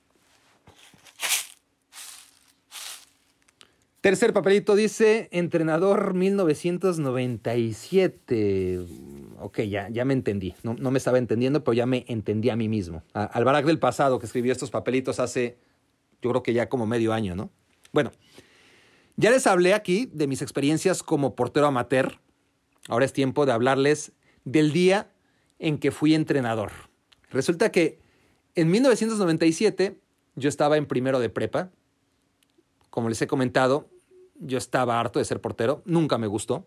[4.03, 8.84] Tercer papelito dice entrenador 1997.
[9.38, 10.55] Ok, ya, ya me entendí.
[10.62, 13.03] No, me estaba entendiendo, pero ya me entendí a mí mismo.
[13.14, 15.57] al Barack del pasado que escribió estos papelitos hace,
[16.20, 17.49] yo creo que ya como medio año, ¿no?
[17.91, 18.12] Bueno,
[19.16, 22.20] ya les hablé aquí de mis experiencias como portero amateur.
[22.91, 24.12] Ahora es tiempo de hablarles
[24.45, 25.12] del día
[25.61, 26.72] en que fui entrenador.
[27.30, 28.01] Resulta que
[28.57, 29.97] en 1997
[30.34, 31.70] yo estaba en primero de prepa.
[32.91, 33.88] Como les he comentado,
[34.41, 36.66] yo estaba harto de ser portero, nunca me gustó.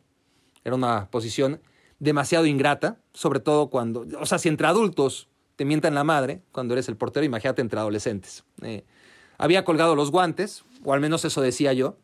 [0.63, 1.61] Era una posición
[1.99, 6.74] demasiado ingrata, sobre todo cuando, o sea, si entre adultos te mientan la madre cuando
[6.74, 8.45] eres el portero, imagínate entre adolescentes.
[8.61, 8.86] Eh,
[9.38, 11.97] había colgado los guantes, o al menos eso decía yo.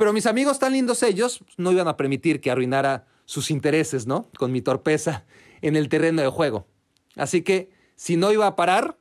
[0.00, 4.30] Pero mis amigos tan lindos ellos no iban a permitir que arruinara sus intereses, ¿no?
[4.38, 5.26] Con mi torpeza
[5.60, 6.66] en el terreno de juego.
[7.16, 8.96] Así que si no iba a parar,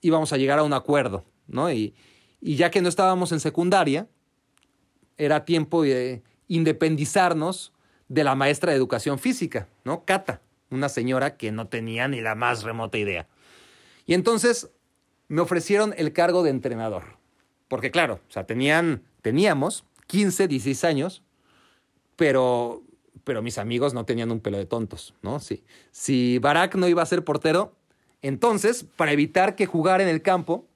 [0.00, 1.70] íbamos a llegar a un acuerdo, ¿no?
[1.70, 1.94] Y,
[2.40, 4.08] ya que no estábamos en secundaria,
[5.16, 7.72] era tiempo de independizarnos
[8.08, 10.04] de la maestra de educación física, ¿no?
[10.04, 13.28] Cata, una señora que no tenía ni la más remota idea.
[14.04, 14.68] Y entonces
[15.28, 17.20] me ofrecieron el cargo de entrenador.
[17.68, 21.22] Porque claro, o sea, tenían, teníamos 15, 16 años,
[22.16, 22.82] pero
[23.24, 25.40] pero mis amigos no tenían un pelo de tontos, ¿no?
[25.40, 25.62] Sí.
[25.92, 27.76] Si Barack no iba a ser portero,
[28.22, 30.66] entonces, para evitar que jugara en el campo,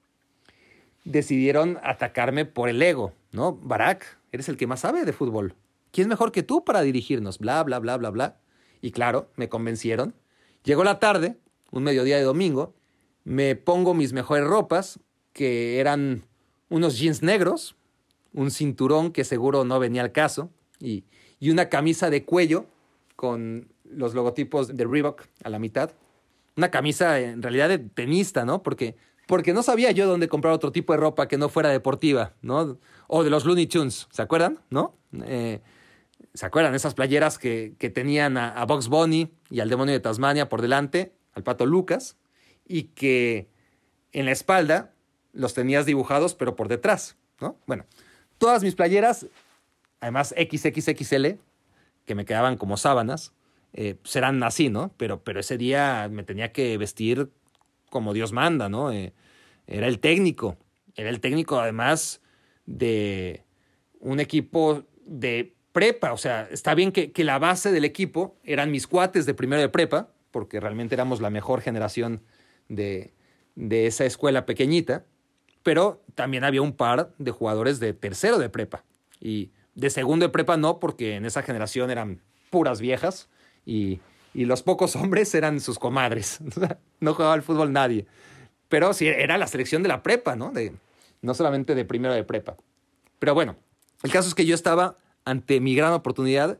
[1.03, 3.53] decidieron atacarme por el ego, ¿no?
[3.53, 5.55] Barack, eres el que más sabe de fútbol.
[5.91, 7.39] ¿Quién es mejor que tú para dirigirnos?
[7.39, 8.37] Bla, bla, bla, bla, bla.
[8.81, 10.13] Y claro, me convencieron.
[10.63, 11.37] Llegó la tarde,
[11.71, 12.73] un mediodía de domingo,
[13.23, 14.99] me pongo mis mejores ropas,
[15.33, 16.23] que eran
[16.69, 17.75] unos jeans negros,
[18.35, 21.05] un cinturón que seguro no venía al caso, y,
[21.39, 22.65] y una camisa de cuello
[23.15, 25.91] con los logotipos de Reebok a la mitad.
[26.57, 28.61] Una camisa en realidad de tenista, ¿no?
[28.61, 28.95] Porque,
[29.27, 32.77] porque no sabía yo dónde comprar otro tipo de ropa que no fuera deportiva, ¿no?
[33.07, 34.59] O de los Looney Tunes, ¿se acuerdan?
[34.69, 34.95] ¿No?
[35.25, 35.61] Eh,
[36.33, 36.75] ¿Se acuerdan?
[36.75, 40.61] Esas playeras que, que tenían a, a Box Bunny y al demonio de Tasmania por
[40.61, 42.17] delante, al pato Lucas,
[42.67, 43.47] y que
[44.11, 44.93] en la espalda
[45.31, 47.57] los tenías dibujados, pero por detrás, ¿no?
[47.65, 47.85] Bueno,
[48.37, 49.27] todas mis playeras
[49.99, 51.39] además XXXL,
[52.05, 53.33] que me quedaban como sábanas,
[53.73, 54.93] eh, serán así, ¿no?
[54.97, 57.31] Pero, pero ese día me tenía que vestir
[57.89, 58.91] como Dios manda, ¿no?
[58.91, 59.13] Eh,
[59.67, 60.57] era el técnico,
[60.95, 62.21] era el técnico además
[62.65, 63.43] de
[63.99, 68.71] un equipo de prepa, o sea, está bien que, que la base del equipo eran
[68.71, 72.21] mis cuates de primero de prepa, porque realmente éramos la mejor generación
[72.69, 73.13] de,
[73.55, 75.05] de esa escuela pequeñita,
[75.65, 78.83] Pero también había un par de jugadores de tercero de prepa.
[79.19, 83.29] Y de segundo de prepa no, porque en esa generación eran puras viejas
[83.65, 83.99] y,
[84.35, 86.37] y los pocos hombres eran sus comadres.
[86.99, 88.05] no jugaba al fútbol nadie.
[88.69, 90.51] Pero sí, era la selección de la prepa, ¿no?
[90.51, 90.71] De,
[91.23, 92.57] no solamente de primero de prepa.
[93.17, 93.55] Pero bueno,
[94.03, 96.59] el caso es que yo estaba ante mi gran oportunidad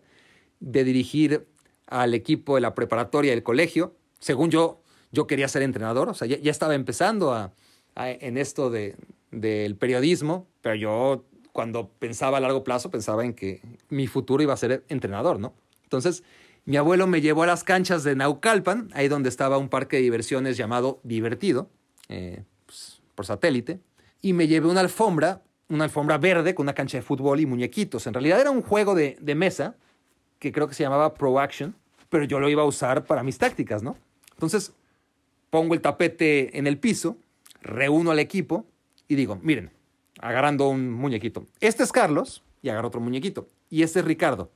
[0.59, 1.45] de dirigir
[1.85, 3.93] al equipo de la preparatoria del colegio.
[4.17, 4.81] Según yo,
[5.11, 7.53] yo quería ser entrenador, o sea, ya, estaba empezando a,
[7.95, 8.95] en esto de,
[9.31, 14.53] del periodismo, pero yo cuando pensaba a largo plazo pensaba en que mi futuro iba
[14.53, 15.53] a ser entrenador, ¿no?
[15.83, 16.23] Entonces,
[16.65, 20.01] mi abuelo me llevó a las canchas de Naucalpan, ahí donde estaba un parque de
[20.01, 21.69] diversiones llamado Divertido,
[22.09, 23.79] eh, pues, por satélite,
[24.21, 28.07] y me llevé una alfombra, una alfombra verde con una cancha de fútbol y muñequitos.
[28.07, 29.75] En realidad era un juego de, de mesa
[30.39, 31.75] que creo que se llamaba Pro Action,
[32.09, 33.95] pero yo lo iba a usar para mis tácticas, ¿no?
[34.33, 34.73] Entonces,
[35.49, 37.17] pongo el tapete en el piso,
[37.65, 38.65] reúno al equipo
[39.07, 39.71] y digo, miren,
[40.21, 44.51] agarrando un muñequito, este es Carlos y agarro otro muñequito, y este es Ricardo.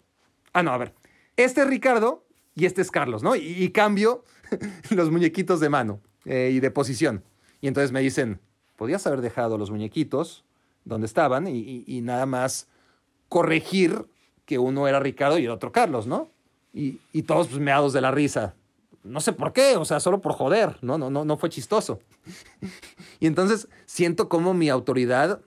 [0.53, 0.93] Ah, no, a ver,
[1.35, 3.35] este es Ricardo y este es Carlos, ¿no?
[3.35, 4.23] Y, cambio
[4.89, 7.23] los muñequitos de mano eh, y de posición.
[7.61, 8.39] Y entonces me dicen,
[8.77, 10.45] podías haber dejado los muñequitos
[10.85, 12.67] donde estaban y, nada más
[13.27, 14.05] corregir
[14.45, 16.29] que uno era Ricardo y el otro Carlos, ¿no?
[16.73, 18.55] Y, todos pues, meados de la risa.
[19.03, 20.97] No sé por qué, o sea, solo por joder, ¿no?
[20.97, 21.99] No, no, no fue chistoso.
[23.19, 25.41] y entonces siento como mi autoridad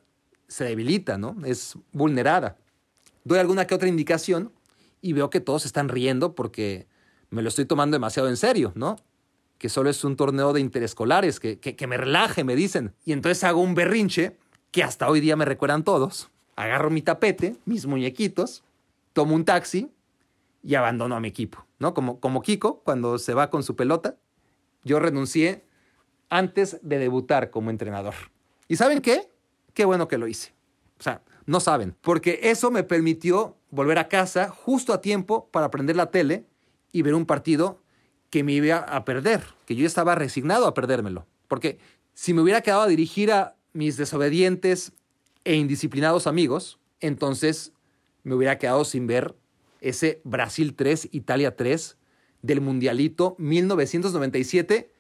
[0.49, 1.37] se debilita, ¿no?
[1.45, 2.57] Es vulnerada.
[3.25, 4.53] Doy alguna que otra indicación
[5.01, 6.87] y veo que todos están riendo porque
[7.31, 8.97] me lo estoy tomando demasiado en serio, ¿no?
[9.59, 12.95] Que solo es un torneo de interescolares, que, que, me relaje, me dicen.
[13.05, 14.37] Y entonces hago un berrinche
[14.71, 16.31] que hasta hoy día me recuerdan todos.
[16.57, 18.65] Agarro mi tapete, mis muñequitos,
[19.13, 19.91] tomo un taxi
[20.63, 21.95] y abandono a mi equipo, ¿no?
[21.95, 24.17] Como, como Kiko cuando se va con su pelota.
[24.85, 25.65] Yo renuncié
[26.31, 28.15] antes de debutar como entrenador.
[28.69, 29.31] ¿Y saben qué?
[29.75, 30.55] Qué bueno que lo hice.
[30.99, 35.71] O sea, no saben, porque eso me permitió volver a casa justo a tiempo para
[35.71, 36.47] prender la tele
[36.93, 37.83] y ver un partido
[38.31, 41.27] que me iba a perder, que yo estaba resignado a perdérmelo.
[41.49, 41.79] Porque
[42.15, 44.93] si me hubiera quedado a dirigir a mis desobedientes
[45.45, 47.73] e indisciplinados amigos, entonces
[48.23, 49.35] me hubiera quedado sin ver
[49.83, 51.99] ese Brasil 3, Italia 3
[52.41, 54.93] del Mundialito 1997,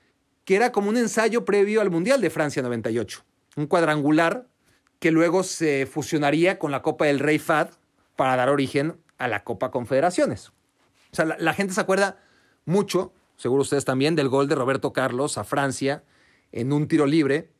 [0.45, 3.24] que era como un ensayo previo al Mundial de Francia 98.
[3.57, 4.49] Un cuadrangular
[4.99, 7.70] que luego se fusionaría con la Copa del Rey FAD
[8.16, 10.49] para dar origen a la Copa Confederaciones.
[11.12, 12.20] O sea, la, gente se acuerda
[12.64, 16.05] mucho, seguro ustedes también, del gol de Roberto Carlos a Francia
[16.53, 17.51] en un tiro libre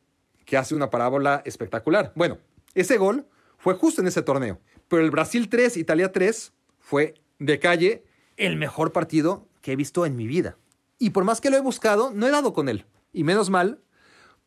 [0.45, 2.11] que hace una parábola espectacular.
[2.15, 2.37] Bueno,
[2.73, 6.53] ese gol fue justo en ese torneo, pero el Brasil 3, Italia 3
[6.83, 8.03] fue de calle
[8.35, 10.57] el mejor partido que he visto en mi vida.
[10.99, 12.85] Y por más que lo he buscado, no he dado con él.
[13.13, 13.79] Y menos mal,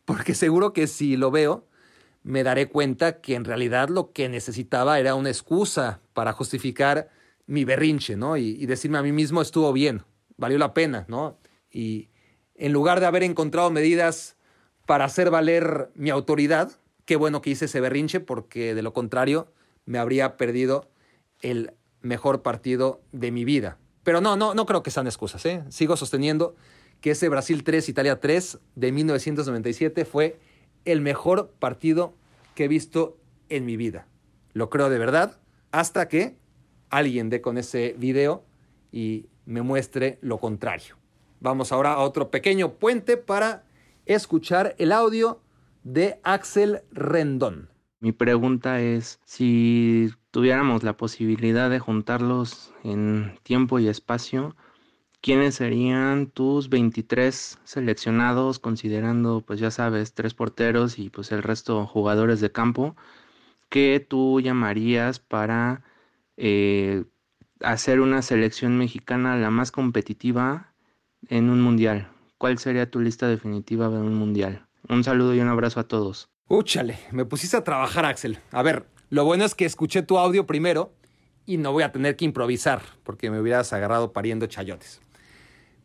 [0.05, 1.67] porque seguro que si lo veo,
[2.23, 7.09] me daré cuenta que en realidad lo que necesitaba era una excusa para justificar
[7.47, 8.37] mi berrinche, ¿no?
[8.37, 10.03] Y, decirme a mí mismo estuvo bien,
[10.37, 11.39] valió la pena, ¿no?
[11.71, 12.11] Y
[12.55, 14.37] en lugar de haber encontrado medidas
[14.85, 16.73] para hacer valer mi autoridad,
[17.07, 19.53] qué bueno que hice ese berrinche porque de lo contrario
[19.85, 20.91] me habría perdido
[21.41, 21.73] el
[22.07, 23.79] mejor partido de mi vida.
[24.03, 25.65] Pero no, no, no creo que sean excusas, ¿eh?
[25.69, 26.55] Sigo sosteniendo
[27.01, 30.39] que ese Brasil 3, Italia 3 de 1997 fue
[30.85, 32.15] el mejor partido
[32.55, 34.07] que he visto en mi vida.
[34.53, 35.39] Lo creo de verdad,
[35.73, 36.37] hasta que
[36.89, 38.45] alguien dé con ese video
[38.93, 40.97] y me muestre lo contrario.
[41.41, 43.65] Vamos ahora a otro pequeño puente para
[44.07, 45.41] escuchar el audio
[45.85, 47.71] de Axel Rendón.
[48.01, 54.55] Mi pregunta es si tuviéramos la posibilidad de juntarlos en tiempo y espacio,
[55.23, 61.87] ¿quiénes serían tus 23 seleccionados, considerando, pues ya sabes, tres porteros y pues el resto
[61.87, 62.97] jugadores de campo,
[63.71, 65.83] que tú llamarías para
[66.37, 67.05] eh,
[67.63, 70.75] hacer una selección mexicana la más competitiva
[71.31, 72.11] en un mundial?
[72.37, 74.67] ¿Cuál sería tu lista definitiva de un mundial?
[74.87, 76.29] Un saludo y un abrazo a todos.
[76.47, 78.39] Úchale, me pusiste a trabajar, Axel.
[78.53, 80.93] A ver, lo bueno es que escuché tu audio primero
[81.47, 85.01] y no voy a tener que improvisar porque me hubieras agarrado pariendo chayotes.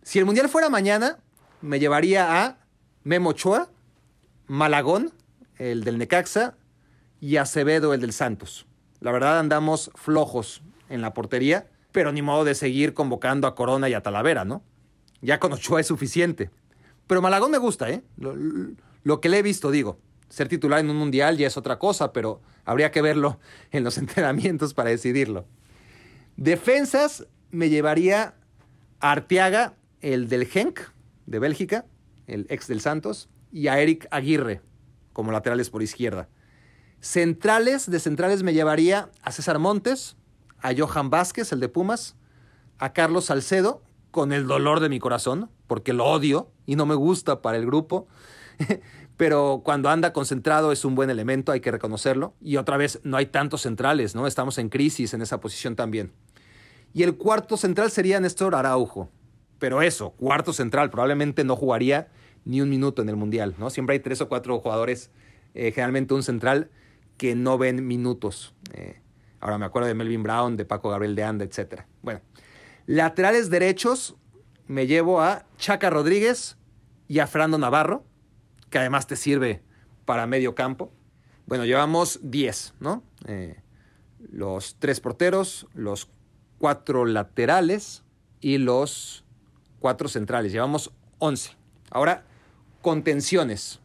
[0.03, 1.19] Si el mundial fuera mañana,
[1.61, 2.57] me llevaría a
[3.03, 3.69] Memo Ochoa,
[4.47, 5.13] Malagón,
[5.57, 6.55] el del Necaxa,
[7.19, 8.65] y Acevedo, el del Santos.
[8.99, 13.87] La verdad andamos flojos en la portería, pero ni modo de seguir convocando a Corona
[13.87, 14.63] y a Talavera, ¿no?
[15.21, 16.49] Ya con Ochoa es suficiente.
[17.05, 18.03] Pero Malagón me gusta, ¿eh?
[18.17, 18.35] Lo,
[19.03, 19.99] lo, que le he visto, digo.
[20.31, 23.37] Ser titular en un mundial ya es otra cosa, pero habría que verlo
[23.71, 25.45] en los entrenamientos para decidirlo.
[26.37, 28.35] Defensas me llevaría
[29.01, 30.79] a Arteaga el del Genk
[31.25, 31.85] de Bélgica,
[32.27, 34.61] el ex del Santos, y a Eric Aguirre,
[35.11, 36.29] como laterales por izquierda.
[37.01, 40.15] Centrales, de centrales me llevaría a César Montes,
[40.61, 42.15] a Johan Vázquez, el de Pumas,
[42.77, 46.95] a Carlos Salcedo, con el dolor de mi corazón, porque lo odio y no me
[46.95, 48.07] gusta para el grupo.
[49.21, 52.33] Pero cuando anda concentrado es un buen elemento, hay que reconocerlo.
[52.41, 54.25] Y otra vez, no hay tantos centrales, ¿no?
[54.25, 56.11] Estamos en crisis en esa posición también.
[56.91, 59.11] Y el cuarto central sería Néstor Araujo.
[59.59, 62.07] Pero eso, cuarto central, probablemente no jugaría
[62.45, 63.69] ni un minuto en el Mundial, ¿no?
[63.69, 65.11] Siempre hay tres o cuatro jugadores,
[65.53, 66.71] eh, generalmente un central,
[67.17, 68.55] que no ven minutos.
[68.73, 69.01] Eh,
[69.39, 71.83] ahora me acuerdo de Melvin Brown, de Paco Gabriel de Anda, etc.
[72.01, 72.21] Bueno,
[72.87, 74.15] laterales derechos,
[74.65, 76.57] me llevo a Chaca Rodríguez
[77.07, 78.03] y a Fernando Navarro,
[78.71, 79.61] que además te sirve
[80.05, 80.91] para medio campo.
[81.45, 83.03] Bueno, llevamos 10, ¿no?
[83.27, 83.61] Eh,
[84.31, 86.09] los tres porteros, los
[86.57, 88.03] cuatro laterales
[88.39, 89.23] y los
[89.79, 90.51] cuatro centrales.
[90.51, 91.55] Llevamos 11.
[91.91, 92.23] Ahora,
[92.81, 93.79] contenciones.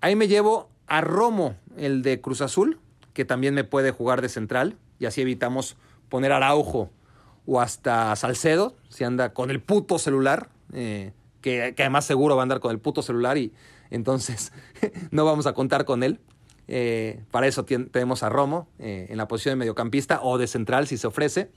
[0.00, 2.78] Ahí me llevo a Romo, el de Cruz Azul,
[3.12, 5.76] que también me puede jugar de central, y así evitamos
[6.08, 6.90] poner Araujo
[7.46, 12.44] o hasta Salcedo, si anda con el puto celular, eh, que, además seguro va a
[12.44, 13.52] andar con el puto celular y
[13.90, 14.52] entonces
[15.10, 16.20] no vamos a contar con él.
[16.66, 20.86] Eh, para eso tenemos a Romo eh, en la posición de mediocampista o de central
[20.86, 21.50] si se ofrece.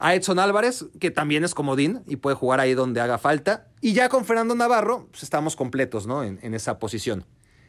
[0.00, 3.66] A Edson Álvarez, que también es comodín y puede jugar ahí donde haga falta.
[3.80, 6.22] Y ya con Fernando Navarro, pues estamos completos ¿no?
[6.22, 7.24] en, esa posición.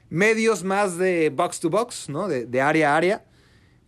[0.09, 2.27] Medios más de box to box, ¿no?
[2.27, 3.25] de, de área a área.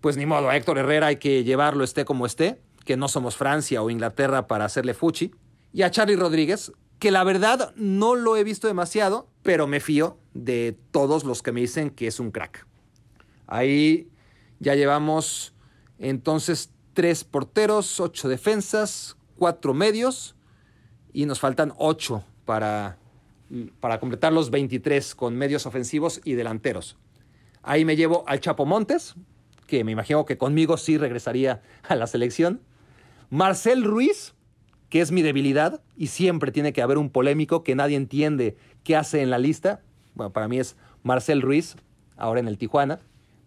[0.02, 3.36] Pues ni modo, a Héctor Herrera hay que llevarlo esté como esté, que no somos
[3.36, 5.32] Francia o Inglaterra para hacerle fuchi.
[5.72, 10.18] Y a Charlie Rodríguez, que la verdad no lo he visto demasiado, pero me fío
[10.34, 12.66] de todos los que me dicen que es un crack.
[13.48, 14.10] Ahí
[14.60, 15.54] ya llevamos
[16.00, 20.36] entonces tres porteros, ocho defensas, cuatro medios
[21.14, 22.98] y nos faltan ocho para,
[23.80, 26.98] para completar los 23 con medios ofensivos y delanteros.
[27.64, 29.16] Ahí me llevo al Chapo Montes,
[29.68, 32.62] que me imagino que conmigo sí regresaría a la selección.
[33.30, 34.34] Marcel Ruiz,
[34.92, 38.98] que es mi debilidad y siempre tiene que haber un polémico que nadie entiende qué
[38.98, 39.80] hace en la lista.
[40.16, 41.78] Bueno, para mí es Marcel Ruiz,
[42.18, 43.00] ahora en el Tijuana.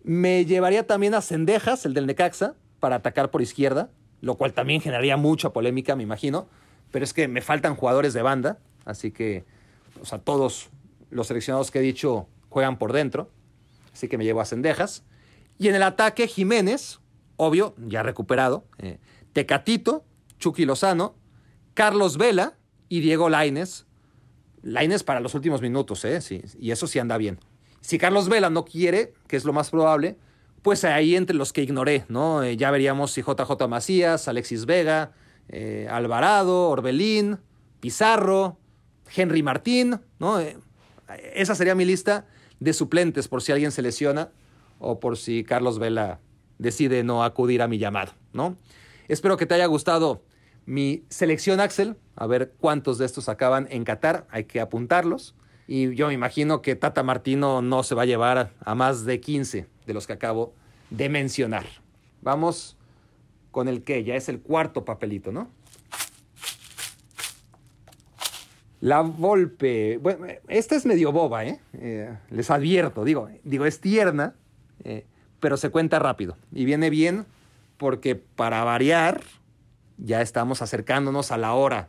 [0.02, 3.90] Me llevaría también a Cendejas, el del Necaxa, para atacar por izquierda,
[4.22, 6.48] lo cual también generaría mucha polémica, me imagino.
[6.90, 9.44] Pero es que me faltan jugadores de banda, así que,
[10.00, 10.70] o sea, todos
[11.10, 13.28] los seleccionados que he dicho juegan por dentro,
[13.92, 15.04] así que me llevo a Cendejas.
[15.58, 17.00] Y en el ataque, Jiménez,
[17.36, 18.98] obvio, ya recuperado, eh,
[19.34, 20.04] Tecatito,
[20.38, 21.16] Chucky Lozano,
[21.74, 22.56] Carlos Vela
[22.88, 23.86] y Diego Laines.
[24.62, 26.20] Laines para los últimos minutos, ¿eh?
[26.20, 27.38] Sí, y eso sí anda bien.
[27.80, 30.16] Si Carlos Vela no quiere, que es lo más probable,
[30.62, 32.42] pues ahí entre los que ignoré, ¿no?
[32.42, 35.12] Eh, ya veríamos si JJ Macías, Alexis Vega,
[35.50, 37.38] eh, Alvarado, Orbelín,
[37.80, 38.56] Pizarro,
[39.14, 40.40] Henry Martín, ¿no?
[40.40, 40.56] Eh,
[41.34, 42.26] esa sería mi lista
[42.60, 44.30] de suplentes por si alguien se lesiona
[44.78, 46.20] o por si Carlos Vela
[46.58, 48.56] decide no acudir a mi llamado, ¿no?
[49.08, 50.22] Espero que te haya gustado
[50.66, 51.96] mi selección, Axel.
[52.16, 55.34] A ver cuántos de estos acaban en Qatar, hay que apuntarlos.
[55.66, 59.20] Y yo me imagino que Tata Martino no se va a llevar a más de
[59.20, 60.54] 15 de los que acabo
[60.90, 61.64] de mencionar.
[62.22, 62.76] Vamos
[63.50, 65.48] con el que ya es el cuarto papelito, ¿no?
[68.80, 69.96] La Volpe.
[69.96, 71.58] Bueno, esta es medio boba, ¿eh?
[71.72, 74.34] eh les advierto, digo, digo, es tierna,
[74.84, 75.06] eh,
[75.40, 76.36] pero se cuenta rápido.
[76.52, 77.24] Y viene bien
[77.78, 79.22] porque para variar,
[79.98, 81.88] ya estamos acercándonos a la hora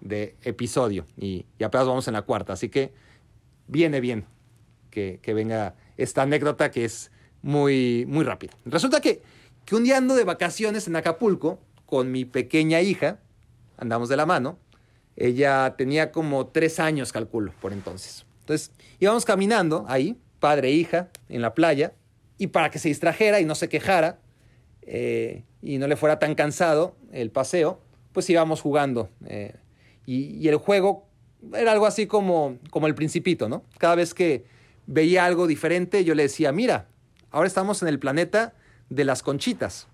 [0.00, 2.92] de episodio y, apenas vamos en la cuarta, así que
[3.66, 4.26] viene bien
[4.90, 7.10] que, venga esta anécdota que es
[7.42, 8.52] muy, muy rápida.
[8.64, 9.22] Resulta que,
[9.64, 13.20] que un día ando de vacaciones en Acapulco con mi pequeña hija,
[13.76, 14.58] andamos de la mano,
[15.16, 18.24] ella tenía como tres años, calculo, por entonces.
[18.40, 21.92] Entonces íbamos caminando ahí, padre e hija, en la playa,
[22.38, 24.18] y para que se distrajera y no se quejara,
[24.82, 27.80] eh, y no le fuera tan cansado el paseo,
[28.12, 29.08] pues íbamos jugando.
[29.26, 29.54] Eh,
[30.06, 31.06] y, el juego
[31.54, 33.64] era algo así como, como el principito, ¿no?
[33.78, 34.44] Cada vez que
[34.86, 36.88] veía algo diferente, yo le decía, mira,
[37.30, 38.54] ahora estamos en el planeta
[38.88, 39.86] de las conchitas,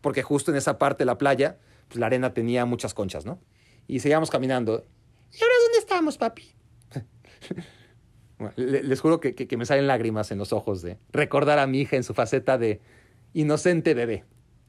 [0.00, 3.40] porque justo en esa parte de la playa, pues la arena tenía muchas conchas, ¿no?
[3.88, 4.86] Y seguíamos caminando.
[5.32, 6.54] ¿Y ahora dónde estamos, papi?
[8.56, 11.96] les juro que, que, me salen lágrimas en los ojos de recordar a mi hija
[11.96, 12.80] en su faceta de
[13.32, 14.24] inocente bebé.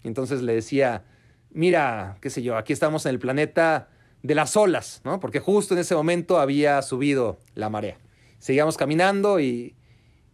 [0.08, 1.04] Entonces le decía,
[1.52, 3.90] mira, qué sé yo, aquí estamos en el planeta
[4.24, 5.20] de las olas, ¿no?
[5.20, 7.98] Porque justo en ese momento había subido la marea.
[8.40, 9.76] Seguíamos caminando y,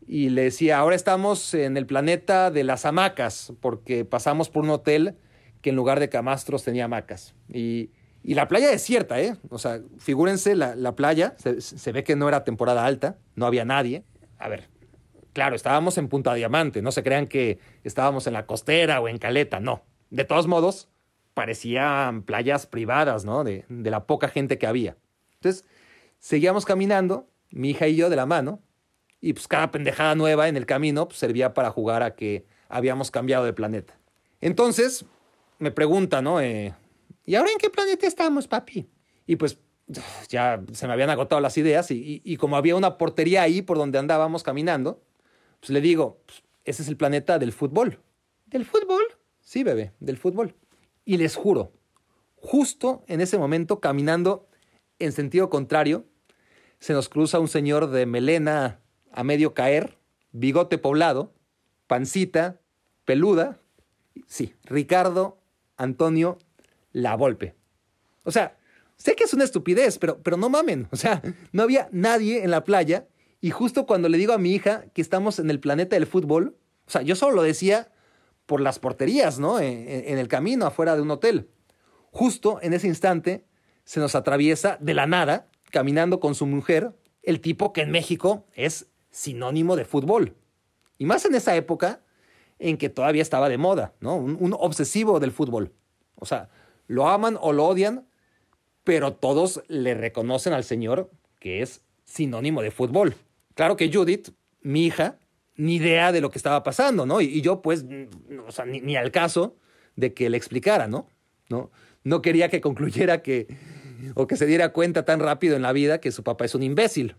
[0.08, 4.72] y le decía, ahora estamos en el planeta de las hamacas, porque pasamos por un
[4.72, 5.16] hotel
[5.62, 7.36] que en lugar de camastros tenía hamacas.
[7.48, 7.92] Y,
[8.24, 9.36] y la playa desierta, ¿eh?
[9.50, 13.46] O sea, figúrense la, la playa, se, se, ve que no era temporada alta, no
[13.46, 14.04] había nadie.
[14.38, 14.70] A ver,
[15.34, 19.18] Claro, estábamos en Punta Diamante, no se crean que estábamos en la costera o en
[19.18, 19.84] Caleta, no.
[20.10, 20.90] De todos modos,
[21.34, 23.44] parecían playas privadas, ¿no?
[23.44, 24.98] De, de la poca gente que había.
[25.36, 25.66] Entonces,
[26.20, 28.62] seguíamos caminando, mi hija y yo de la mano,
[29.22, 33.12] y pues cada pendejada nueva en el camino pues, servía para jugar a que habíamos
[33.12, 33.98] cambiado de planeta.
[34.42, 35.06] Entonces,
[35.60, 36.42] me pregunta, ¿no?
[36.42, 36.74] Eh,
[37.26, 38.90] ¿Y ahora en qué planeta estamos, papi?
[39.28, 39.60] Y pues
[40.28, 43.78] ya se me habían agotado las ideas y, y, como había una portería ahí por
[43.78, 45.04] donde andábamos caminando,
[45.62, 47.99] pues le digo, pues, ese es el planeta del fútbol.
[48.47, 49.01] ¿Del fútbol?
[49.39, 50.55] Sí, bebé, del fútbol.
[51.05, 51.72] Y les juro,
[52.36, 54.49] justo en ese momento, caminando
[54.99, 56.05] en sentido contrario,
[56.80, 58.82] se nos cruza un señor de melena
[59.12, 59.97] a medio caer,
[60.32, 61.34] bigote poblado,
[61.88, 62.59] pancita,
[63.05, 63.59] peluda.
[64.28, 65.39] Sí, Ricardo
[65.78, 66.38] Antonio
[66.91, 67.55] La Volpe.
[68.24, 68.57] O sea,
[68.97, 70.88] sé que es una estupidez, pero, pero no mamen.
[70.91, 73.07] O sea, no había nadie en la playa
[73.42, 76.56] y justo cuando le digo a mi hija que estamos en el planeta del fútbol,
[76.86, 77.92] o sea, yo solo lo decía
[78.46, 79.60] por las porterías, ¿no?
[79.60, 81.50] En, el camino afuera de un hotel.
[82.12, 83.46] Justo en ese instante
[83.84, 88.46] se nos atraviesa de la nada, caminando con su mujer, el tipo que en México
[88.54, 90.36] es sinónimo de fútbol.
[91.00, 92.02] Y más en esa época
[92.60, 94.18] en que todavía estaba de moda, ¿no?
[94.18, 95.74] Un obsesivo del fútbol.
[96.16, 96.50] O sea,
[96.86, 98.08] lo aman o lo odian,
[98.84, 103.16] pero todos le reconocen al señor que es sinónimo de fútbol.
[103.56, 104.30] Claro que Judith,
[104.62, 105.20] mi hija,
[105.56, 107.22] ni idea de lo que estaba pasando, ¿no?
[107.22, 109.58] Y, yo, pues, ni, al caso
[109.95, 111.08] de que le explicara, ¿no?
[111.49, 112.22] ¿no?
[112.22, 113.47] Quería que concluyera que,
[114.16, 116.64] o que se diera cuenta tan rápido en la vida que su papá es un
[116.64, 117.16] imbécil.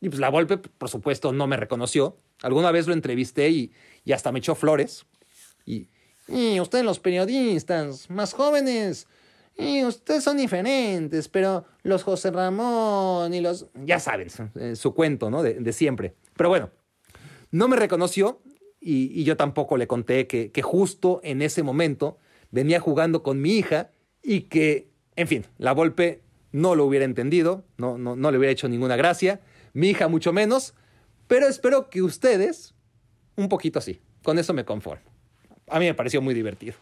[0.00, 2.16] Y pues la Volpe, por supuesto, no me reconoció.
[2.42, 3.72] Alguna vez lo entrevisté y,
[4.12, 5.06] hasta me echó flores.
[5.66, 5.88] Y,
[6.28, 9.06] y ustedes los periodistas más jóvenes,
[9.56, 13.66] y ustedes son diferentes, pero los José Ramón y los...
[13.84, 15.42] Ya saben, eh, su cuento, ¿no?
[15.42, 16.14] De, de, siempre.
[16.36, 16.70] Pero bueno,
[17.50, 18.40] no me reconoció
[18.80, 22.18] y, y yo tampoco le conté que, que, justo en ese momento
[22.50, 23.90] venía jugando con mi hija
[24.22, 26.22] y que, en fin, la Volpe
[26.52, 29.40] no lo hubiera entendido, no, no, no le hubiera hecho ninguna gracia,
[29.72, 30.74] mi hija mucho menos,
[31.26, 32.74] pero espero que ustedes
[33.36, 34.00] un poquito así.
[34.22, 35.10] Con eso me conformo.
[35.68, 36.74] A mí me pareció muy divertido.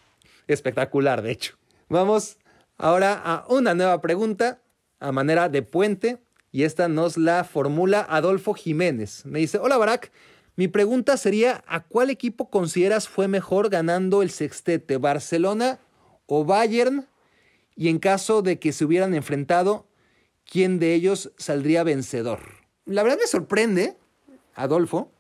[0.47, 1.57] Espectacular, de hecho.
[1.89, 2.39] Vamos
[2.79, 4.63] ahora a una nueva pregunta
[5.01, 6.19] a manera de puente
[6.51, 9.27] y esta nos la formula Adolfo Jiménez.
[9.27, 10.11] Me dice, hola Barack,
[10.57, 15.79] mi pregunta sería, ¿a cuál equipo consideras fue mejor ganando el sextete, Barcelona
[16.27, 17.07] o Bayern?
[17.77, 19.87] Y en caso de que se hubieran enfrentado,
[20.45, 22.41] ¿quién de ellos saldría vencedor?
[22.87, 23.97] La verdad me sorprende,
[24.55, 25.13] Adolfo,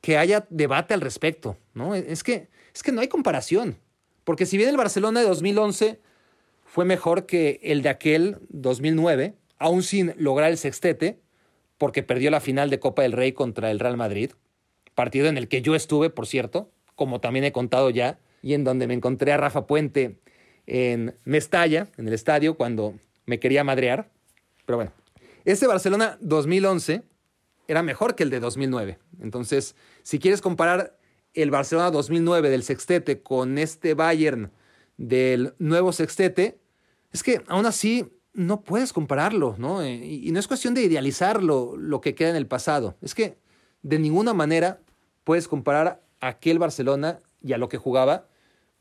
[0.00, 1.94] que haya debate al respecto, ¿no?
[1.94, 3.76] Es que, es que no hay comparación,
[4.24, 6.00] porque si bien el Barcelona de 2011
[6.78, 11.18] fue mejor que el de aquel 2009, aún sin lograr el sextete,
[11.76, 14.30] porque perdió la final de Copa del Rey contra el Real Madrid,
[14.94, 18.62] partido en el que yo estuve, por cierto, como también he contado ya, y en
[18.62, 20.20] donde me encontré a Rafa Puente
[20.68, 22.94] en Mestalla, en el estadio, cuando
[23.26, 24.12] me quería madrear.
[24.64, 24.92] Pero bueno,
[25.44, 27.02] este Barcelona 2011
[27.66, 29.00] era mejor que el de 2009.
[29.20, 29.74] Entonces,
[30.04, 30.96] si quieres comparar
[31.34, 34.52] el Barcelona 2009 del sextete con este Bayern
[34.96, 36.60] del nuevo sextete,
[37.12, 39.86] es que aún así no puedes compararlo, ¿no?
[39.86, 42.96] Y, no es cuestión de idealizar lo, lo que queda en el pasado.
[43.02, 43.38] Es que
[43.82, 44.80] de ninguna manera
[45.24, 48.28] puedes comparar a aquel Barcelona y a lo que jugaba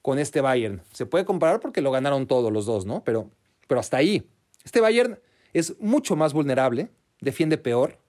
[0.02, 0.82] con este Bayern.
[0.94, 3.04] Se puede comparar porque lo ganaron todos los dos, ¿no?
[3.04, 3.30] Pero,
[3.68, 4.28] pero hasta ahí.
[4.64, 5.20] Este Bayern
[5.54, 8.00] es mucho más vulnerable, defiende peor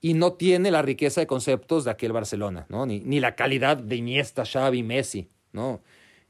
[0.00, 2.86] y no tiene la riqueza de conceptos de aquel Barcelona, ¿no?
[2.86, 5.80] Ni, ni la calidad de Iniesta, Xavi, Messi, ¿no?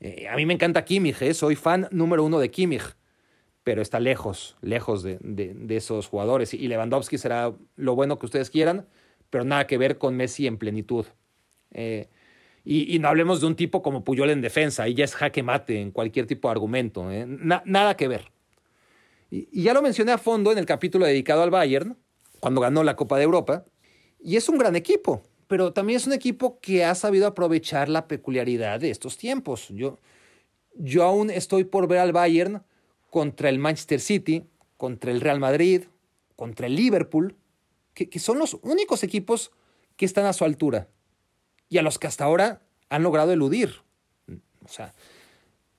[0.05, 1.33] Eh, a mí me encanta Kimmich, ¿eh?
[1.33, 2.95] soy fan número uno de Kimmich,
[3.63, 6.53] pero está lejos, lejos de, de, esos jugadores.
[6.53, 8.87] Y Lewandowski será lo bueno que ustedes quieran,
[9.31, 11.07] pero nada que ver con Messi en plenitud.
[11.71, 12.11] Eh,
[12.67, 15.81] y, no hablemos de un tipo como Puyol en defensa, ahí ya es jaque mate
[15.81, 17.25] en cualquier tipo de argumento, ¿eh?
[17.27, 18.31] Na, nada que ver.
[19.31, 21.97] Y, ya lo mencioné a fondo en el capítulo dedicado al Bayern,
[22.41, 23.65] cuando ganó la Copa de Europa,
[24.23, 28.09] y es un gran equipo, pero también es un equipo que ha sabido aprovechar la
[28.09, 29.69] peculiaridad de estos tiempos.
[29.69, 29.99] Yo,
[30.75, 32.63] yo aún estoy por ver al Bayern
[33.11, 34.45] contra el Manchester City,
[34.77, 35.85] contra el Real Madrid,
[36.37, 37.37] contra el Liverpool,
[37.95, 39.53] que, son los únicos equipos
[39.97, 40.89] que están a su altura
[41.69, 43.83] y a los que hasta ahora han logrado eludir.
[44.65, 44.95] O sea,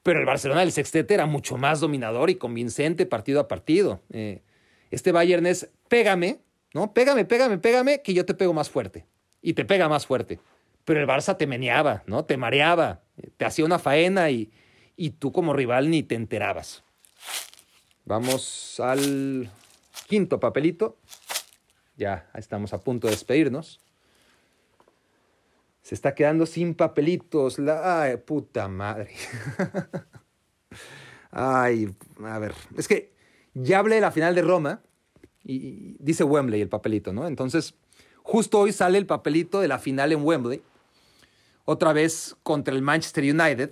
[0.01, 4.01] pero el Barcelona del Sextete era mucho más dominador y convincente partido a partido.
[4.11, 4.43] Eh,
[4.91, 6.39] este Bayern es pégame,
[6.73, 6.93] ¿no?
[6.93, 9.05] Pégame, pégame, pégame, que yo te pego más fuerte.
[9.45, 10.39] Y te pega más fuerte.
[10.85, 12.25] Pero el Barça te meneaba, ¿no?
[12.25, 13.03] Te mareaba,
[13.37, 14.51] te hacía una faena y,
[14.97, 16.83] y tú como rival ni te enterabas.
[18.05, 19.51] Vamos al
[20.07, 20.97] quinto papelito.
[21.95, 23.79] Ya estamos a punto de despedirnos.
[25.83, 27.59] Se está quedando sin papelitos.
[27.59, 28.01] La...
[28.01, 29.11] Ay, puta madre.
[31.29, 31.93] Ay,
[32.23, 32.55] a ver.
[32.75, 33.13] Es que
[33.53, 34.81] ya hablé de la final de Roma
[35.43, 37.27] y dice Wembley el papelito, ¿no?
[37.27, 37.75] Entonces,
[38.25, 40.61] justo hoy sale el papelito de la final en Wembley.
[41.63, 43.71] Otra vez contra el Manchester United.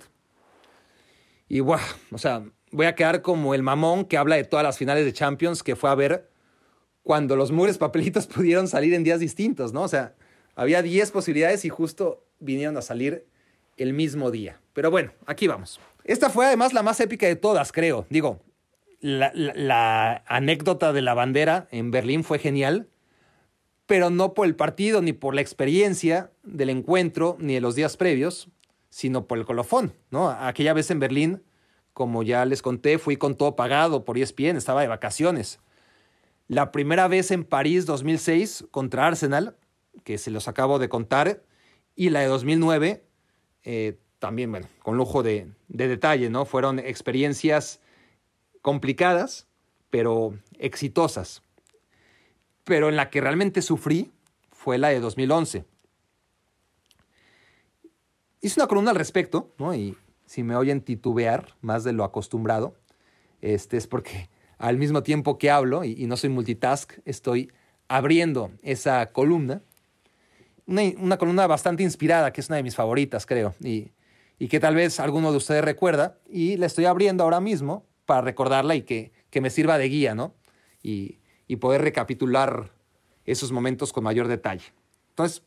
[1.48, 1.78] Y, wow,
[2.12, 5.12] o sea, voy a quedar como el mamón que habla de todas las finales de
[5.12, 6.30] Champions que fue a ver
[7.02, 9.82] cuando los mugres papelitos pudieron salir en días distintos, ¿no?
[9.82, 10.14] O sea,
[10.54, 13.26] había 10 posibilidades y justo vinieron a salir
[13.76, 14.60] el mismo día.
[14.72, 15.80] Pero bueno, aquí vamos.
[16.04, 18.06] Esta fue además la más épica de todas, creo.
[18.08, 18.40] Digo,
[19.00, 22.88] la, la, anécdota de la bandera en Berlín fue genial,
[23.86, 27.96] pero no por el partido, ni por la experiencia del encuentro, ni de los días
[27.96, 28.48] previos,
[28.88, 30.30] sino por el colofón, ¿no?
[30.30, 31.42] Aquella vez en Berlín,
[31.92, 35.60] como ya les conté, fui con todo pagado por ESPN, estaba de vacaciones.
[36.48, 39.56] La primera vez en París 2006 contra Arsenal,
[40.02, 41.42] que se los acabo de contar,
[41.94, 43.04] y la de 2009,
[43.64, 46.44] eh, también, bueno, con lujo de, de detalle, ¿no?
[46.44, 47.80] Fueron experiencias
[48.62, 49.46] complicadas,
[49.90, 51.42] pero exitosas.
[52.64, 54.12] Pero en la que realmente sufrí
[54.50, 55.64] fue la de 2011.
[58.40, 59.74] Hice una columna al respecto, ¿no?
[59.74, 59.96] Y
[60.26, 62.74] si me oyen titubear más de lo acostumbrado,
[63.40, 67.50] este es porque al mismo tiempo que hablo, y, y no soy multitask, estoy
[67.88, 69.62] abriendo esa columna
[70.66, 73.92] una, columna bastante inspirada, que es una de mis favoritas, creo, y,
[74.48, 78.74] que tal vez alguno de ustedes recuerda, y la estoy abriendo ahora mismo para recordarla
[78.74, 80.34] y que, que me sirva de guía, ¿no?
[80.82, 81.18] Y,
[81.56, 82.72] poder recapitular
[83.24, 84.72] esos momentos con mayor detalle.
[85.10, 85.42] Entonces,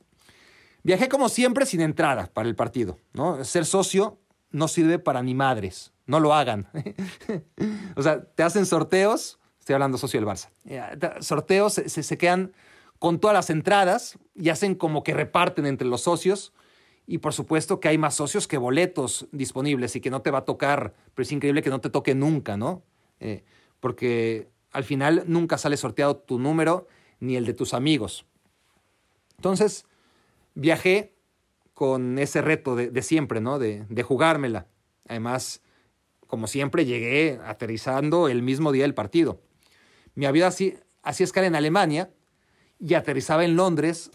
[0.84, 3.44] viajé como siempre sin entrada para el partido, ¿no?
[3.44, 4.20] Ser socio
[4.52, 6.68] no sirve para ni madres, no lo hagan.
[7.96, 10.82] o sea, te hacen sorteos, estoy hablando socio del Barça, eh,
[11.20, 12.54] sorteos se, se quedan
[13.00, 16.54] con todas las entradas y hacen como que reparten entre los socios.
[17.10, 20.40] Y por supuesto que hay más socios que boletos disponibles y que no te va
[20.40, 22.84] a tocar, pero es increíble que no te toque nunca, ¿no?
[23.22, 23.46] Eh,
[23.80, 26.88] porque al final nunca sale sorteado tu número
[27.20, 28.28] ni el de tus amigos.
[29.38, 29.88] Entonces,
[30.54, 31.16] viajé
[31.74, 33.58] con ese reto de, siempre, ¿no?
[33.58, 34.68] De, jugármela.
[35.08, 35.64] Además,
[36.28, 39.42] como siempre, llegué aterrizando el mismo día del partido.
[40.14, 42.12] Mi avión así, así escala en Alemania
[42.80, 44.12] y aterrizaba en Londres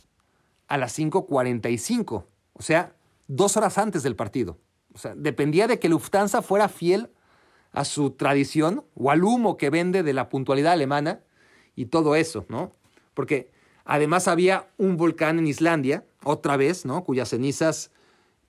[0.68, 2.94] a las 5.45, o sea,
[3.26, 4.60] dos horas antes del partido.
[4.94, 7.10] O sea, dependía de que Lufthansa fuera fiel
[7.72, 11.20] a su tradición o al humo que vende de la puntualidad alemana
[11.74, 12.72] y todo eso, ¿no?
[13.14, 13.50] Porque
[13.84, 17.04] además había un volcán en Islandia, otra vez, ¿no?
[17.04, 17.90] Cuyas cenizas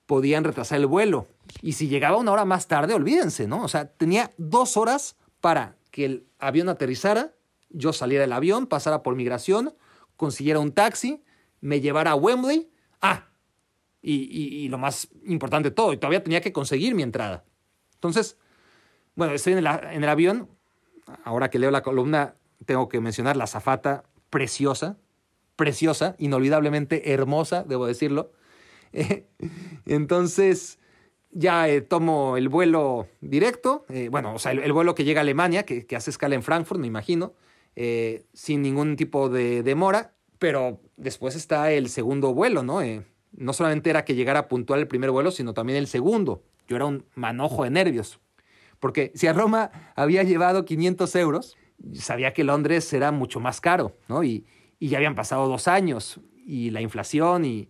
[0.05, 1.28] podían retrasar el vuelo.
[1.61, 3.63] Y si llegaba una hora más tarde, olvídense, ¿no?
[3.63, 7.34] O sea, tenía dos horas para que el avión aterrizara,
[7.69, 9.74] yo saliera del avión, pasara por migración,
[10.17, 11.24] consiguiera un taxi,
[11.61, 12.69] me llevara a Wembley.
[13.01, 13.30] Ah,
[14.01, 17.45] y, lo más importante de todo, y todavía tenía que conseguir mi entrada.
[17.93, 18.38] Entonces,
[19.16, 20.49] bueno, estoy en el, avión.
[21.24, 22.36] Ahora que leo la columna,
[22.66, 24.97] tengo que mencionar la zafata preciosa,
[25.55, 28.32] preciosa, inolvidablemente hermosa, debo decirlo.
[29.86, 30.80] entonces,
[31.32, 35.24] ya eh, tomo el vuelo directo, eh, bueno, o sea, el, vuelo que llega a
[35.24, 37.34] Alemania, que, que, hace escala en Frankfurt, me imagino.
[37.76, 42.82] Eh, sin ningún tipo de demora, pero después está el segundo vuelo, ¿no?
[43.32, 46.43] No solamente era que llegara puntual el primer vuelo, sino también el segundo.
[46.68, 48.20] Yo era un manojo de nervios,
[48.84, 51.56] porque si a Roma había llevado 500 euros,
[51.94, 54.26] sabía que Londres era mucho más caro, ¿no?
[54.26, 54.46] Y,
[54.82, 57.70] ya habían pasado dos años, y la inflación, y,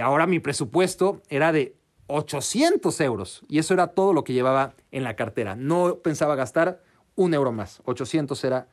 [0.00, 1.76] ahora mi presupuesto era de
[2.08, 5.54] 800 euros, y eso era todo lo que llevaba en la cartera.
[5.54, 6.82] No pensaba gastar
[7.14, 8.66] un euro más, 800 era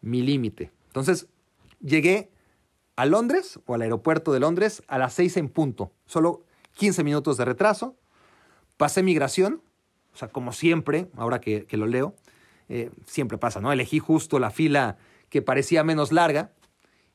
[0.00, 0.72] mi límite.
[0.88, 1.28] Entonces,
[1.80, 2.32] llegué
[2.96, 7.36] a Londres o al aeropuerto de Londres a las 6 en punto, solo 15 minutos
[7.36, 7.94] de retraso.
[8.76, 9.62] Pasé migración,
[10.14, 12.14] o sea, como siempre, ahora que, lo leo,
[12.68, 13.72] eh, siempre pasa, ¿no?
[13.72, 14.96] Elegí justo la fila
[15.28, 16.52] que parecía menos larga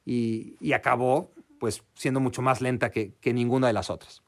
[0.05, 4.21] y, acabó, pues, siendo mucho más lenta que, ninguna de las otras.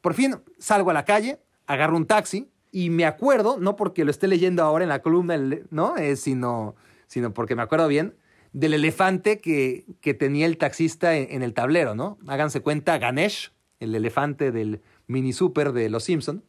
[0.00, 4.10] Por fin salgo a la calle, agarro un taxi y me acuerdo, no porque lo
[4.10, 5.36] esté leyendo ahora en la columna,
[5.70, 5.96] ¿no?
[5.96, 6.76] Eh, sino
[7.10, 8.14] sino porque me acuerdo bien
[8.52, 12.18] del elefante que, que tenía el taxista en, el tablero, ¿no?
[12.28, 16.44] Háganse cuenta, Ganesh, el elefante del mini super de Los Simpson.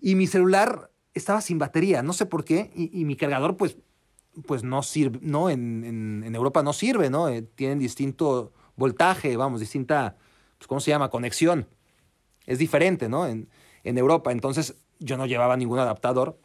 [0.00, 3.76] Y mi celular estaba sin batería, no sé por qué, y, mi cargador, pues,
[4.46, 5.50] pues no sirve, ¿no?
[5.50, 5.84] En,
[6.24, 7.28] en, Europa no sirve, ¿no?
[7.28, 10.16] Eh, tienen distinto voltaje, vamos, distinta,
[10.58, 11.10] pues, ¿cómo se llama?
[11.10, 11.68] Conexión.
[12.46, 13.26] Es diferente, ¿no?
[13.26, 13.48] En,
[13.84, 14.32] en Europa.
[14.32, 16.38] Entonces yo no llevaba ningún adaptador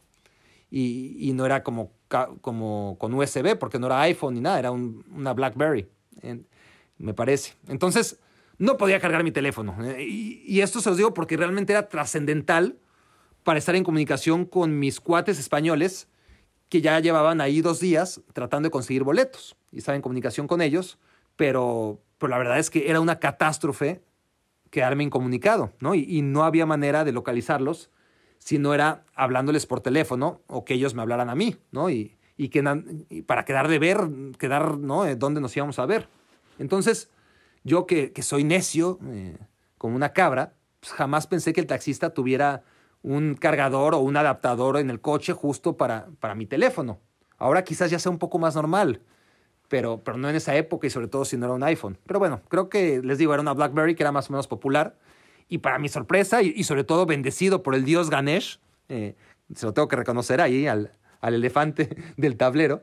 [0.70, 1.98] y, y no era como
[2.42, 5.88] como con USB, porque no era iPhone ni nada, era una BlackBerry,
[6.98, 7.54] me parece.
[7.68, 8.20] Entonces,
[8.58, 9.76] no podía cargar mi teléfono.
[9.84, 12.78] Eh, Y, y esto se los digo porque realmente era trascendental
[13.48, 16.10] para estar en comunicación con mis cuates españoles
[16.68, 20.60] que ya llevaban ahí dos días tratando de conseguir boletos y estaba en comunicación con
[20.60, 21.00] ellos,
[21.38, 24.04] pero, pero la verdad es que era una catástrofe
[24.70, 25.96] quedarme incomunicado, ¿no?
[25.96, 27.90] Y, no había manera de localizarlos
[28.38, 31.90] si no era hablándoles por teléfono o que ellos me hablaran a mí, ¿no?
[31.90, 32.62] Y, y que
[33.10, 35.06] y para quedar de ver, quedar, ¿no?
[35.06, 36.10] Eh, ¿Dónde nos íbamos a ver?
[36.60, 37.12] Entonces,
[37.64, 39.38] yo que, que soy necio, eh,
[39.78, 42.66] como una cabra, pues jamás pensé que el taxista tuviera
[43.04, 47.00] un cargador o un adaptador en el coche justo para, para mi teléfono.
[47.38, 49.02] Ahora quizás ya sea un poco más normal,
[49.68, 51.98] pero, pero no en esa época y sobre todo si no era un iPhone.
[52.06, 54.98] Pero bueno, creo que les digo, era una BlackBerry que era más o menos popular.
[55.50, 59.16] Y para mi sorpresa, y, y sobre todo bendecido por el dios Ganesh, eh,
[59.54, 60.92] se lo tengo que reconocer ahí al,
[61.22, 62.82] al elefante del tablero,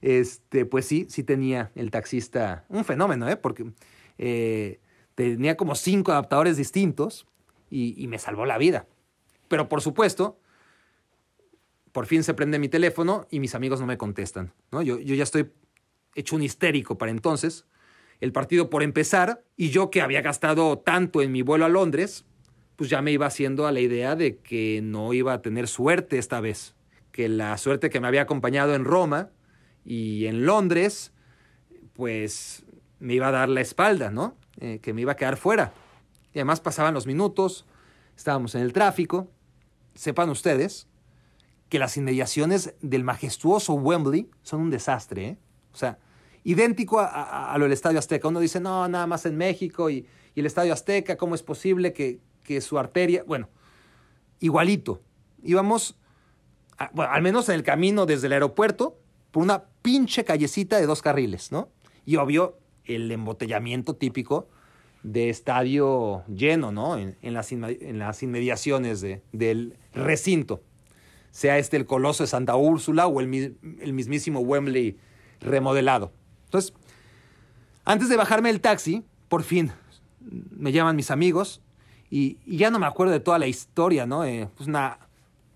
[0.00, 3.36] este, pues sí, sí tenía el taxista un fenómeno, ¿eh?
[3.36, 3.72] porque
[4.18, 4.80] eh,
[5.14, 7.26] tenía como cinco adaptadores distintos
[7.70, 8.86] y, y me salvó la vida.
[9.48, 10.38] Pero por supuesto,
[11.92, 14.52] por fin se prende mi teléfono y mis amigos no me contestan.
[14.70, 14.82] ¿no?
[14.82, 15.50] Yo, yo ya estoy
[16.14, 17.66] hecho un histérico para entonces.
[18.20, 22.24] El partido por empezar y yo que había gastado tanto en mi vuelo a Londres,
[22.76, 26.18] pues ya me iba haciendo a la idea de que no iba a tener suerte
[26.18, 26.74] esta vez.
[27.12, 29.30] Que la suerte que me había acompañado en Roma
[29.84, 31.12] y en Londres,
[31.94, 32.64] pues
[33.00, 34.36] me iba a dar la espalda, ¿no?
[34.60, 35.72] Eh, que me iba a quedar fuera.
[36.32, 37.66] Y además pasaban los minutos,
[38.16, 39.30] estábamos en el tráfico.
[39.98, 40.86] Sepan ustedes
[41.68, 45.38] que las inmediaciones del majestuoso Wembley son un desastre, ¿eh?
[45.72, 45.98] O sea,
[46.44, 48.28] idéntico a, lo del Estadio Azteca.
[48.28, 51.92] Uno dice, no, nada más en México y, y el Estadio Azteca, ¿cómo es posible
[51.92, 53.24] que, que su arteria...
[53.26, 53.48] Bueno,
[54.38, 55.02] igualito.
[55.42, 55.98] Íbamos,
[56.92, 59.00] bueno, al menos en el camino desde el aeropuerto,
[59.32, 61.70] por una pinche callecita de dos carriles, ¿no?
[62.06, 64.48] Y obvio, el embotellamiento típico
[65.12, 66.96] de estadio lleno, ¿no?
[66.98, 67.52] En, las,
[68.22, 70.60] inmediaciones de- del recinto.
[71.30, 74.98] Sea este el Coloso de Santa Úrsula o el, mi- el mismísimo Wembley
[75.40, 76.12] remodelado.
[76.46, 76.74] Entonces,
[77.84, 79.70] antes de bajarme del taxi, por fin
[80.50, 81.62] me llaman mis amigos
[82.10, 84.24] y, y ya no me acuerdo de toda la historia, ¿no?
[84.24, 84.98] Eh, pues una,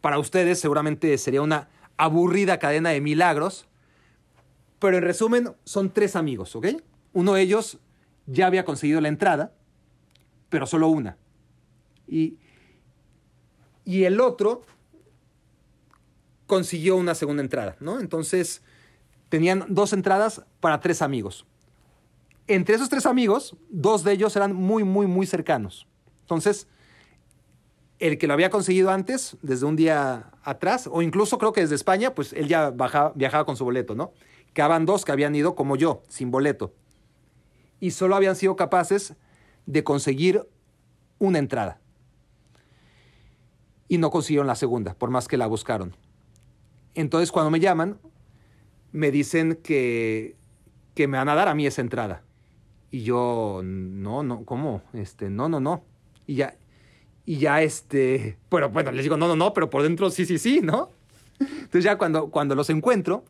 [0.00, 3.66] para ustedes seguramente sería una aburrida cadena de milagros,
[4.78, 6.68] pero en resumen son tres amigos, ¿ok?
[7.12, 7.78] Uno de ellos
[8.26, 9.52] ya había conseguido la entrada,
[10.48, 11.16] pero solo una.
[12.06, 12.36] Y,
[13.84, 14.62] y el otro
[16.46, 18.00] consiguió una segunda entrada, ¿no?
[18.00, 18.62] Entonces
[19.28, 21.46] tenían dos entradas para tres amigos.
[22.46, 25.86] Entre esos tres amigos, dos de ellos eran muy, muy, muy cercanos.
[26.20, 26.66] Entonces,
[27.98, 31.76] el que lo había conseguido antes, desde un día atrás, o incluso creo que desde
[31.76, 32.74] España, pues él ya
[33.14, 34.12] viajaba con su boleto, ¿no?
[34.52, 36.74] Quedaban dos que habían ido como yo, sin boleto.
[37.82, 39.16] Y solo habían sido capaces
[39.66, 40.46] de conseguir
[41.18, 41.80] una entrada.
[43.88, 45.96] Y no consiguieron la segunda, por más que la buscaron.
[46.94, 47.98] Entonces, cuando me llaman,
[48.92, 50.36] me dicen que,
[50.94, 52.22] que me van a dar a mí esa entrada.
[52.92, 54.82] Y yo, no, no, ¿cómo?
[54.92, 55.82] Este, no, no, no.
[56.24, 56.54] Y ya,
[57.26, 60.38] y ya este, pero bueno, les digo, no, no, no, pero por dentro sí, sí,
[60.38, 60.90] sí, ¿no?
[61.40, 63.24] Entonces ya cuando, cuando los encuentro,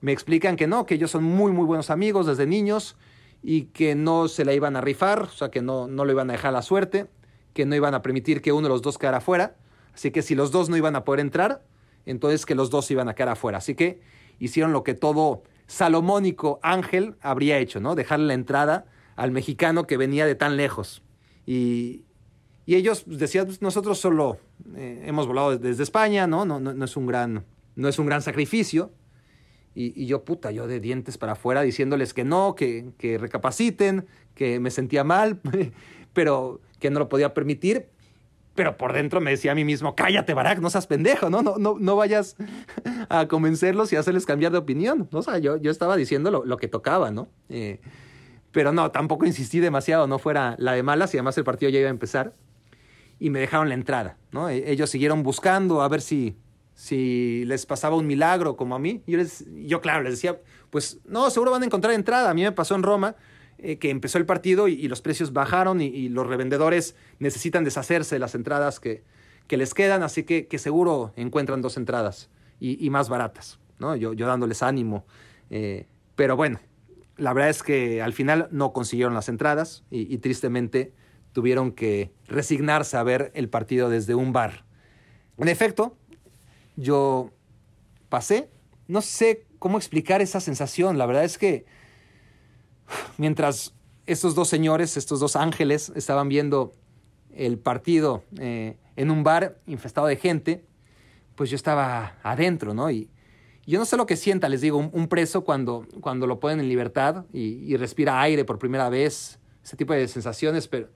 [0.00, 2.96] me explican que no, que ellos son muy, muy buenos amigos desde niños
[3.42, 6.30] y que no se la iban a rifar, o sea, que no, no lo iban
[6.30, 7.08] a dejar la suerte,
[7.54, 9.56] que no iban a permitir que uno de los dos quedara fuera.
[9.94, 11.62] Así que si los dos no iban a poder entrar,
[12.06, 13.58] entonces que los dos iban a quedar afuera.
[13.58, 14.00] Así que
[14.38, 17.94] hicieron lo que todo salomónico ángel habría hecho, ¿no?
[17.94, 21.02] Dejarle la entrada al mexicano que venía de tan lejos.
[21.46, 22.04] Y,
[22.64, 24.38] y ellos pues, decían, pues, nosotros solo
[24.76, 26.44] eh, hemos volado desde España, ¿no?
[26.44, 27.44] No, no, no es un gran,
[27.74, 28.92] no es un gran sacrificio.
[29.74, 34.60] Y, yo, puta, yo de dientes para afuera diciéndoles que no, que, que recapaciten, que
[34.60, 35.40] me sentía mal,
[36.12, 37.88] pero que no lo podía permitir.
[38.54, 41.42] Pero por dentro me decía a mí mismo, cállate, Barack, no seas pendejo, ¿no?
[41.42, 42.36] No, no, no vayas
[43.08, 45.08] a convencerlos y hacerles cambiar de opinión.
[45.10, 47.28] O sea, yo, yo estaba diciendo lo, lo que tocaba, ¿no?
[47.48, 47.80] Eh,
[48.50, 51.78] pero no, tampoco insistí demasiado, no fuera la de malas y además el partido ya
[51.78, 52.34] iba a empezar.
[53.18, 54.50] Y me dejaron la entrada, ¿no?
[54.50, 56.36] E- Ellos siguieron buscando a ver si,
[56.74, 59.02] si les pasaba un milagro como a mí.
[59.06, 60.40] Yo, les, yo claro, les decía,
[60.70, 62.30] pues no, seguro van a encontrar entrada.
[62.30, 63.16] A mí me pasó en Roma
[63.58, 68.18] eh, que empezó el partido y, los precios bajaron y, los revendedores necesitan deshacerse de
[68.18, 69.04] las entradas que,
[69.46, 73.94] que les quedan, así que, que seguro encuentran dos entradas y, y más baratas, ¿no?
[73.94, 75.04] Yo, yo dándoles ánimo.
[75.50, 76.60] eh, pero bueno,
[77.16, 80.92] la verdad es que al final no consiguieron las entradas y tristemente
[81.32, 84.64] tuvieron que resignarse a ver el partido desde un bar.
[85.38, 85.96] En efecto,
[86.76, 87.30] yo
[88.08, 88.50] pasé,
[88.88, 91.64] no sé cómo explicar esa sensación, la verdad es que
[93.18, 93.74] mientras
[94.06, 96.72] estos dos señores, estos dos ángeles, estaban viendo
[97.34, 100.64] el partido eh, en un bar infestado de gente,
[101.34, 102.90] pues yo estaba adentro, ¿no?
[102.90, 103.08] Y
[103.66, 106.68] yo no sé lo que sienta, les digo, un, preso cuando, cuando lo ponen en
[106.68, 110.88] libertad y, respira aire por primera vez, ese tipo de sensaciones, pero,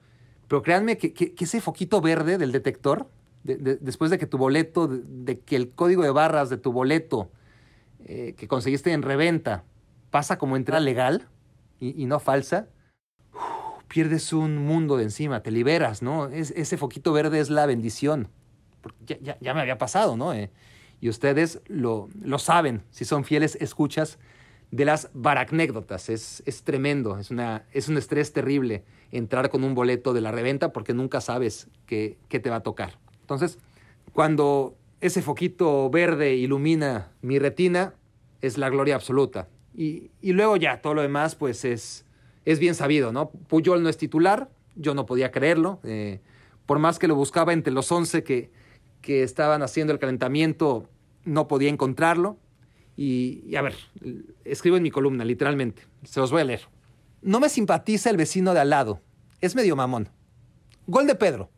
[0.47, 3.09] pero créanme que, ese foquito verde del detector,
[3.55, 7.31] después de que tu boleto, de, que el código de barras de tu boleto
[8.05, 9.63] eh, que conseguiste en reventa
[10.11, 11.27] pasa como entrada legal
[11.79, 12.67] y, no falsa,
[13.87, 16.27] pierdes un mundo de encima, te liberas, ¿no?
[16.27, 18.29] Es, ese foquito verde es la bendición.
[19.05, 20.33] Ya, me había pasado, ¿no?
[20.33, 20.49] Eh,
[21.01, 24.17] y ustedes lo, lo, saben, si son fieles escuchas
[24.71, 26.09] de las baracnécdotas.
[26.09, 30.31] Es, es tremendo, es, una, es un estrés terrible entrar con un boleto de la
[30.31, 32.97] reventa porque nunca sabes qué te va a tocar.
[33.27, 33.59] Entonces,
[34.13, 37.93] cuando ese foquito verde ilumina mi retina,
[38.41, 39.49] es la gloria absoluta.
[39.75, 42.05] Y, y luego ya, todo lo demás, pues es,
[42.45, 43.29] es bien sabido, ¿no?
[43.29, 45.81] Puyol no es titular, yo no podía creerlo.
[45.83, 46.21] Eh,
[46.65, 48.49] por más que lo buscaba entre los 11 que,
[49.01, 50.87] que estaban haciendo el calentamiento,
[51.25, 52.37] no podía encontrarlo.
[52.95, 53.75] Y, a ver,
[54.45, 56.61] escribo en mi columna, literalmente, se los voy a leer.
[57.21, 59.01] No me simpatiza el vecino de al lado,
[59.41, 60.07] es medio mamón.
[60.87, 61.49] Gol de Pedro,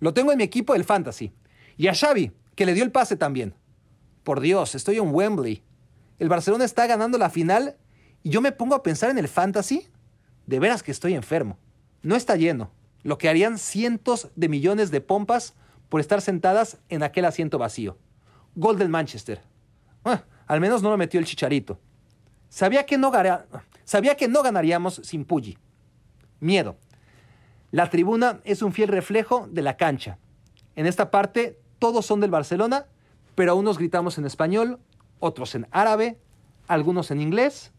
[0.00, 1.32] lo tengo en mi equipo del Fantasy.
[1.76, 3.54] Y a Xavi, que le dio el pase también.
[4.24, 5.62] Por Dios, estoy en Wembley.
[6.18, 7.76] El Barcelona está ganando la final
[8.22, 9.88] y yo me pongo a pensar en el Fantasy
[10.46, 11.58] de veras que estoy enfermo.
[12.02, 12.70] No está lleno,
[13.02, 15.54] lo que harían cientos de millones de pompas
[15.88, 17.98] por estar sentadas en aquel asiento vacío.
[18.54, 19.40] Gol del Manchester.
[20.04, 21.78] Ah, al menos no lo metió el chicharito.
[22.48, 23.12] Sabía que no,
[23.84, 25.58] sabía que no ganaríamos sin Pulli.
[26.40, 26.76] Miedo.
[27.70, 30.18] La tribuna es un fiel reflejo de la cancha.
[30.76, 32.86] En esta parte todos son del Barcelona,
[33.34, 34.78] pero unos gritamos en español,
[35.20, 36.18] otros en árabe,
[36.66, 37.72] algunos en inglés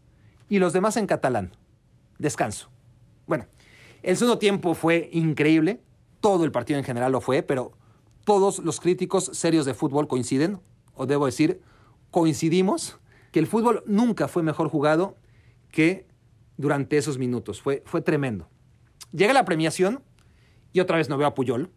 [0.48, 1.52] y los demás en catalán
[2.20, 2.68] descanso.
[3.26, 3.46] Bueno,
[4.02, 5.80] el segundo tiempo fue increíble,
[6.20, 7.72] todo el partido en general lo fue, pero
[8.24, 10.60] todos los críticos serios de fútbol coinciden,
[10.94, 11.60] o debo decir,
[12.10, 12.98] coincidimos,
[13.32, 15.16] que el fútbol nunca fue mejor jugado
[15.70, 16.06] que
[16.56, 17.62] durante esos minutos.
[17.62, 18.48] Fue, fue tremendo.
[19.12, 20.02] Llega la premiación
[20.72, 21.70] y otra vez no veo a Puyol,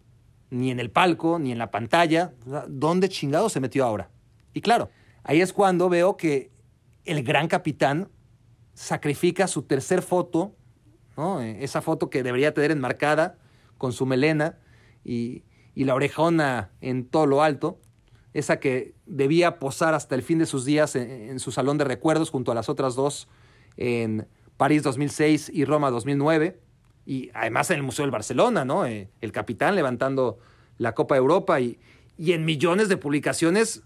[0.50, 2.34] ni en el palco, ni en la pantalla.
[2.68, 4.10] ¿Dónde chingado se metió ahora?
[4.54, 4.90] Y claro,
[5.24, 6.52] ahí es cuando veo que
[7.06, 8.10] el gran capitán
[8.74, 10.56] sacrifica su tercer foto,
[11.60, 13.38] esa foto que debería tener enmarcada
[13.78, 14.58] con su melena
[15.04, 15.44] y,
[15.76, 17.80] la orejona en todo lo alto,
[18.34, 22.30] esa que debía posar hasta el fin de sus días en, su salón de recuerdos
[22.30, 23.28] junto a las otras dos
[23.76, 26.60] en París 2006 y Roma 2009,
[27.06, 28.86] y además en el Museo del Barcelona, ¿no?
[28.86, 30.40] Eh, el capitán levantando
[30.78, 31.80] la Copa de Europa y,
[32.18, 33.84] y en millones de publicaciones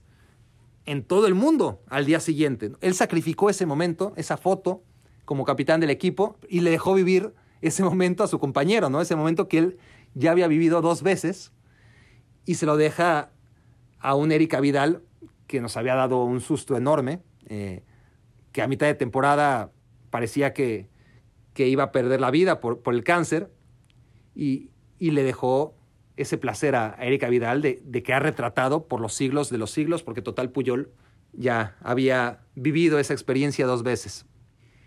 [0.85, 2.72] en todo el mundo al día siguiente.
[2.81, 4.84] Él sacrificó ese momento, esa foto,
[5.26, 9.02] como capitán del equipo y le dejó vivir ese momento a su compañero, ¿no?
[9.02, 9.77] Ese momento que él
[10.14, 11.52] ya había vivido dos veces
[12.45, 13.31] y se lo deja
[13.99, 15.03] a un Erika Vidal
[15.48, 17.84] que nos había dado un susto enorme, eh,
[18.52, 19.72] que a mitad de temporada
[20.10, 20.89] parecía que,
[21.57, 23.51] que iba a perder la vida por, por el cáncer
[24.35, 24.69] y,
[24.99, 25.75] y le dejó
[26.15, 30.03] ese placer a, Erika Vidal de, que ha retratado por los siglos de los siglos,
[30.03, 30.91] porque Total Puyol
[31.34, 34.27] ya había vivido esa experiencia dos veces.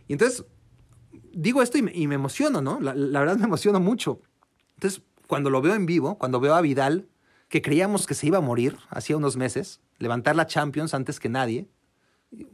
[0.07, 0.45] Y entonces,
[1.33, 2.79] digo esto y me, emociono, ¿no?
[2.81, 4.21] La, verdad me emociono mucho.
[4.77, 7.09] Entonces, cuando lo veo en vivo, cuando veo a Vidal,
[7.49, 11.29] que creíamos que se iba a morir hacía unos meses, levantar la Champions antes que
[11.29, 11.69] nadie,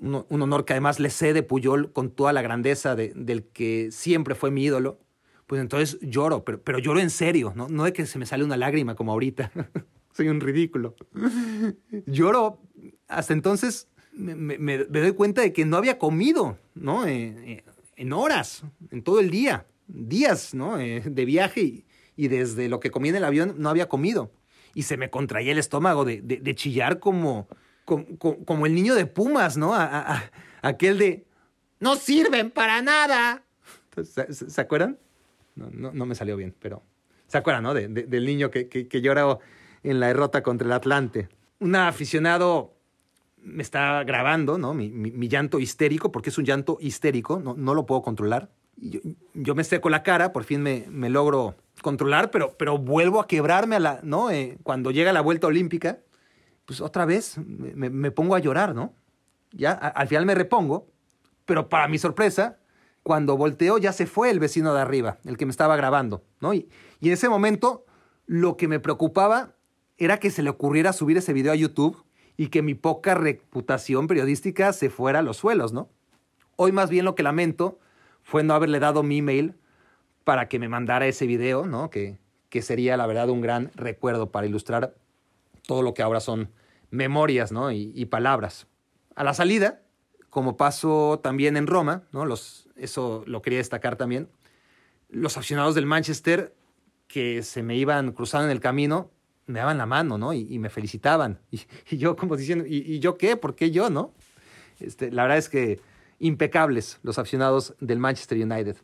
[0.00, 4.50] un, honor que además le cede Puyol con toda la grandeza del que siempre fue
[4.50, 5.00] mi ídolo
[5.46, 7.68] pues entonces lloro, pero, pero lloro en serio, ¿no?
[7.68, 9.52] No de que se me sale una lágrima como ahorita.
[10.12, 10.96] Soy un ridículo.
[12.06, 12.60] lloro,
[13.06, 17.06] hasta entonces me, doy cuenta de que no había comido, ¿no?
[17.06, 17.64] Eh, eh,
[17.96, 20.78] en horas, en todo el día, días, ¿no?
[20.80, 21.84] Eh, de viaje
[22.16, 24.32] y, desde lo que comí en el avión no había comido.
[24.74, 27.48] Y se me contraía el estómago de, de, chillar como,
[27.86, 29.72] como, el niño de Pumas, ¿no?
[30.60, 31.24] aquel de,
[31.80, 33.42] no sirven para nada.
[34.02, 34.98] ¿Se acuerdan?
[35.54, 36.82] No, no, me salió bien, pero
[37.28, 37.72] ¿se acuerdan, no?
[37.72, 39.40] del niño que, que, lloró
[39.82, 41.28] en la derrota contra el Atlante.
[41.60, 42.74] Un aficionado
[43.38, 44.74] me está grabando, ¿no?
[44.74, 48.50] Mi, mi, llanto histérico, porque es un llanto histérico, no, no lo puedo controlar.
[48.76, 49.00] Yo,
[49.32, 53.26] yo, me seco la cara, por fin me, me logro controlar, pero, pero vuelvo a
[53.26, 54.30] quebrarme a la, ¿no?
[54.30, 56.00] Eh, cuando llega la vuelta olímpica,
[56.66, 58.92] pues otra vez me, me pongo a llorar, ¿no?
[59.52, 60.86] Ya al final me repongo,
[61.46, 62.58] pero para mi sorpresa,
[63.06, 66.52] cuando volteó ya se fue el vecino de arriba, el que me estaba grabando, ¿no?
[66.52, 66.68] Y,
[67.00, 67.86] en ese momento
[68.26, 69.54] lo que me preocupaba
[69.96, 72.04] era que se le ocurriera subir ese video a YouTube
[72.36, 75.88] y que mi poca reputación periodística se fuera a los suelos, ¿no?
[76.56, 77.78] Hoy más bien lo que lamento
[78.24, 79.54] fue no haberle dado mi email
[80.24, 81.90] para que me mandara ese video, ¿no?
[81.90, 82.18] Que,
[82.48, 84.96] que sería la verdad un gran recuerdo para ilustrar
[85.66, 86.50] todo lo que ahora son
[86.90, 87.72] memorias, ¿no?
[87.72, 88.66] Y, palabras.
[89.14, 89.82] A la salida,
[90.30, 92.24] como pasó también en Roma, ¿no?
[92.24, 94.28] Los, eso lo quería destacar también,
[95.08, 96.54] los aficionados del Manchester
[97.08, 99.10] que se me iban cruzando en el camino,
[99.46, 100.32] me daban la mano, ¿no?
[100.32, 101.40] Y, me felicitaban.
[101.50, 101.60] Y,
[101.90, 103.36] y, yo como diciendo, ¿y, ¿y, yo qué?
[103.36, 104.12] ¿Por qué yo, no?
[104.80, 105.80] Este, la verdad es que
[106.18, 108.76] impecables los aficionados del Manchester United.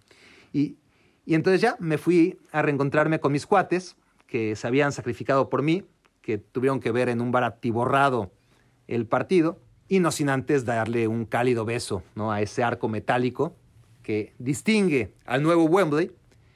[0.53, 0.77] Y,
[1.25, 3.97] y entonces ya me fui a reencontrarme con mis cuates
[4.27, 5.85] que se habían sacrificado por mí,
[6.23, 8.33] que tuvieron que ver en un bar atiborrado
[8.87, 12.33] el partido, y no sin antes darle un cálido beso ¿no?
[12.33, 13.55] a ese arco metálico
[14.03, 16.13] que distingue al nuevo Wembley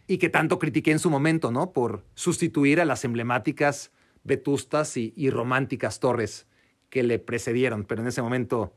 [0.07, 1.73] y que tanto critiqué en su momento, ¿no?
[1.73, 3.91] Por sustituir a las emblemáticas
[4.25, 6.47] vetustas y, románticas torres
[6.89, 8.73] que le precedieron, pero en ese momento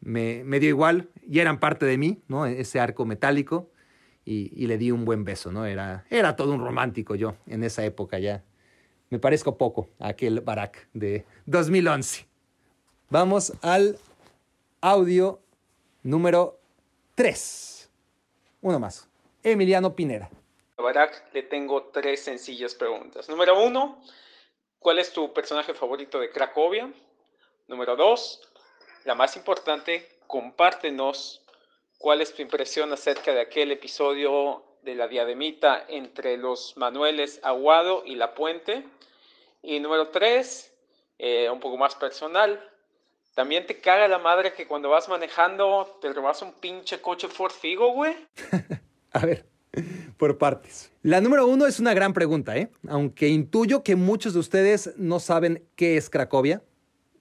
[0.00, 2.44] me, me, dio igual y eran parte de mí, ¿no?
[2.44, 3.70] Ese arco metálico
[4.24, 5.64] y, y, le di un buen beso, ¿no?
[5.64, 8.44] Era, era todo un romántico yo en esa época ya.
[9.14, 12.26] Me parezco poco a aquel Barack de 2011.
[13.10, 13.96] Vamos al
[14.80, 15.38] audio
[16.02, 16.58] número
[17.14, 17.90] 3.
[18.62, 19.08] Uno más.
[19.44, 20.28] Emiliano Pinera.
[20.76, 23.28] A Barack le tengo tres sencillas preguntas.
[23.28, 24.02] Número uno,
[24.80, 26.92] ¿cuál es tu personaje favorito de Cracovia?
[27.68, 28.40] Número dos,
[29.04, 31.40] la más importante, compártenos
[31.98, 38.02] cuál es tu impresión acerca de aquel episodio de la diademita entre los Manueles Aguado
[38.04, 38.84] y La Puente.
[39.62, 40.72] Y número tres,
[41.18, 42.60] eh, un poco más personal,
[43.34, 47.52] ¿también te caga la madre que cuando vas manejando te robas un pinche coche Ford
[47.52, 48.14] Figo, güey?
[49.12, 49.46] A ver,
[50.18, 50.92] por partes.
[51.02, 52.70] La número uno es una gran pregunta, ¿eh?
[52.88, 56.62] Aunque intuyo que muchos de ustedes no saben qué es Cracovia.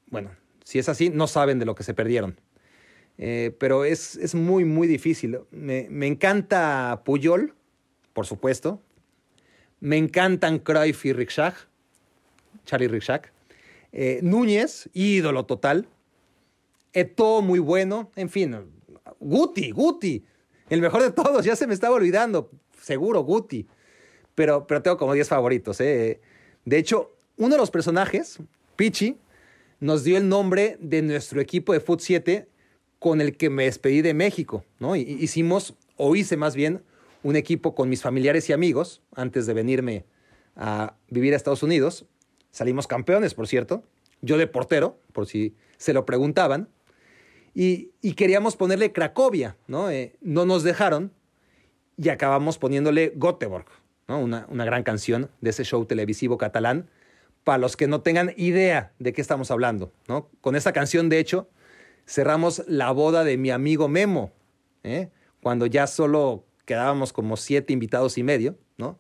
[0.08, 2.40] Bueno, si es así, no saben de lo que se perdieron.
[3.18, 5.40] Eh, pero es, es, muy, muy difícil.
[5.52, 7.54] Me, me, encanta Puyol,
[8.14, 8.82] por supuesto.
[9.80, 11.56] Me encantan Cruyff y Rixach,
[12.66, 13.28] Charlie Rixach.
[13.92, 15.88] Eh, Núñez, ídolo total.
[16.94, 18.12] Eto, muy bueno.
[18.16, 18.58] En fin,
[19.20, 20.26] Guti, Guti.
[20.70, 22.50] El mejor de todos, ya se me estaba olvidando.
[22.82, 23.68] Seguro, Guti.
[24.36, 25.80] Pero, pero tengo como 10 favoritos.
[25.82, 26.20] ¿eh?
[26.66, 28.40] De hecho, uno de los personajes,
[28.76, 29.18] Pichi,
[29.80, 32.48] nos dio el nombre de nuestro equipo de Foot 7
[33.04, 34.96] con el que me despedí de México, ¿no?
[34.96, 36.84] Hicimos, o hice más bien,
[37.22, 40.06] un equipo con mis familiares y amigos antes de venirme
[40.56, 42.06] a vivir a Estados Unidos.
[42.52, 43.84] Salimos campeones, por cierto.
[44.22, 46.70] Yo de portero, por si se lo preguntaban.
[47.54, 49.90] Y, queríamos ponerle Cracovia, ¿no?
[49.92, 51.12] Eh, no nos dejaron
[51.98, 53.66] y acabamos poniéndole Göteborg,
[54.08, 54.18] ¿no?
[54.18, 56.90] Una, una gran canción de ese show televisivo catalán
[57.44, 59.92] para los que no tengan idea de qué estamos hablando.
[60.08, 60.30] ¿no?
[60.40, 61.50] Con esta canción, de hecho,
[62.06, 64.32] cerramos la boda de mi amigo Memo,
[64.84, 65.10] ¿eh?
[65.42, 68.58] cuando ya solo quedábamos como siete invitados y medio.
[68.78, 69.00] ¿no?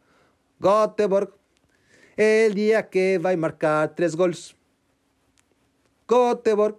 [0.59, 1.33] Göteborg,
[2.17, 4.55] el día que va a marcar tres goles.
[6.07, 6.77] Göteborg,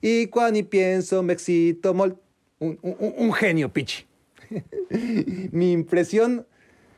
[0.00, 2.18] y cuando pienso me excito mol.
[2.58, 4.06] Un, genio, Pichi.
[5.50, 6.46] mi impresión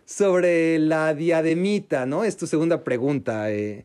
[0.05, 2.25] sobre la diademita, ¿no?
[2.25, 3.51] Es tu segunda pregunta.
[3.51, 3.85] Eh,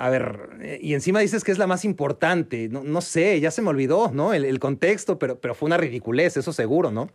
[0.00, 2.68] a ver, y encima dices que es la más importante.
[2.68, 4.32] No, no sé, ya se me olvidó, ¿no?
[4.32, 7.10] El, contexto, pero, pero fue una ridiculez, eso seguro, ¿no?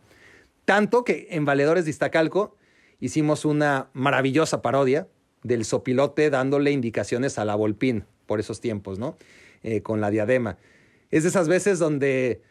[0.64, 2.56] Tanto que en Valedores de Iztacalco
[3.00, 5.08] hicimos una maravillosa parodia
[5.42, 9.16] del sopilote dándole indicaciones a la Volpín por esos tiempos, ¿no?
[9.62, 10.58] Eh, con la diadema.
[11.10, 12.42] Es de esas veces donde,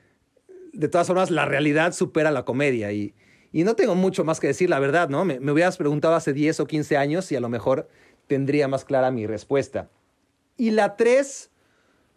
[0.73, 3.13] de todas formas, la realidad supera la comedia y,
[3.53, 5.23] y no tengo mucho más que decir, la verdad, ¿no?
[5.23, 7.87] Me, hubieras preguntado hace 10 o 15 años y a lo mejor
[8.27, 9.89] tendría más clara mi respuesta.
[10.57, 11.51] Y la 3,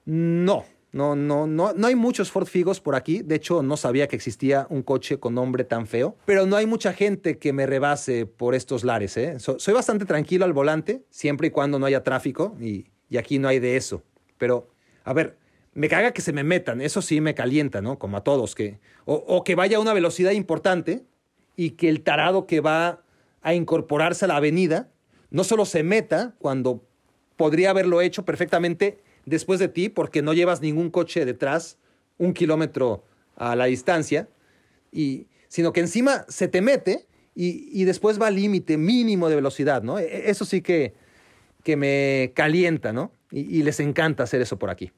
[0.06, 0.64] no.
[0.90, 3.20] No, no, no, no hay muchos Ford Figos por aquí.
[3.22, 6.16] De hecho, no sabía que existía un coche con nombre tan feo.
[6.24, 9.16] Pero no hay mucha gente que me rebase por estos lares.
[9.18, 9.38] ¿eh?
[9.38, 12.56] So, soy bastante tranquilo al volante, siempre y cuando no haya tráfico.
[12.58, 14.02] Y, y aquí no hay de eso.
[14.38, 14.70] Pero,
[15.04, 15.36] a ver,
[15.74, 16.80] me caga que se me metan.
[16.80, 17.98] Eso sí me calienta, ¿no?
[17.98, 18.54] Como a todos.
[18.54, 21.04] Que, o, o que vaya a una velocidad importante
[21.54, 23.02] y que el tarado que va
[23.42, 24.88] a incorporarse a la avenida
[25.30, 26.87] no solo se meta cuando
[27.38, 31.78] podría haberlo hecho perfectamente después de ti porque no llevas ningún coche detrás
[32.18, 33.02] un kilómetro
[33.36, 34.28] a la distancia,
[34.92, 39.36] y, sino que encima se te mete y, y después va al límite mínimo de
[39.36, 39.98] velocidad, ¿no?
[39.98, 40.92] Eso sí que,
[41.62, 43.12] que me calienta, ¿no?
[43.30, 44.90] Y, y, les encanta hacer eso por aquí.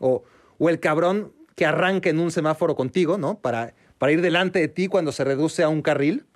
[0.00, 0.24] O,
[0.58, 3.38] o el cabrón que arranca en un semáforo contigo, ¿no?
[3.38, 6.26] Para para ir delante de ti cuando se reduce a un carril.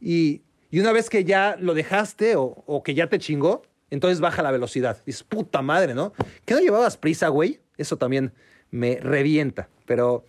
[0.00, 4.20] Y, y una vez que ya lo dejaste o, o, que ya te chingó, entonces
[4.20, 5.02] baja la velocidad.
[5.04, 6.12] Dices, puta madre, ¿no?
[6.44, 7.60] ¿Que no llevabas prisa, güey?
[7.76, 8.32] Eso también
[8.70, 9.68] me revienta.
[9.86, 10.24] Pero,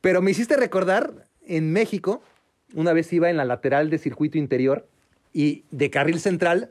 [0.00, 2.22] pero me hiciste recordar en México
[2.74, 4.86] una vez iba en la lateral de circuito interior
[5.32, 6.70] y de carril central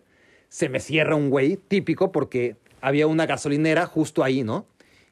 [0.49, 4.67] se me cierra un güey típico porque había una gasolinera justo ahí, ¿no?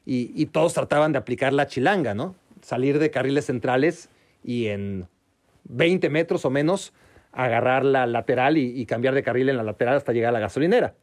[0.06, 2.34] Y, todos trataban de aplicar la chilanga, ¿no?
[2.60, 4.10] Salir de carriles centrales
[4.44, 5.08] y en
[5.64, 6.92] 20 metros o menos
[7.32, 10.94] agarrar la lateral y cambiar de carril en la lateral hasta llegar a la gasolinera.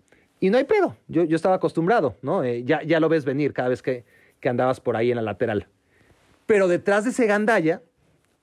[0.42, 2.44] Y no hay pedo, yo, yo estaba acostumbrado, ¿no?
[2.44, 4.04] Eh, ya, ya lo ves venir cada vez que,
[4.40, 5.68] que andabas por ahí en la lateral.
[6.48, 7.82] Pero detrás de ese gandalla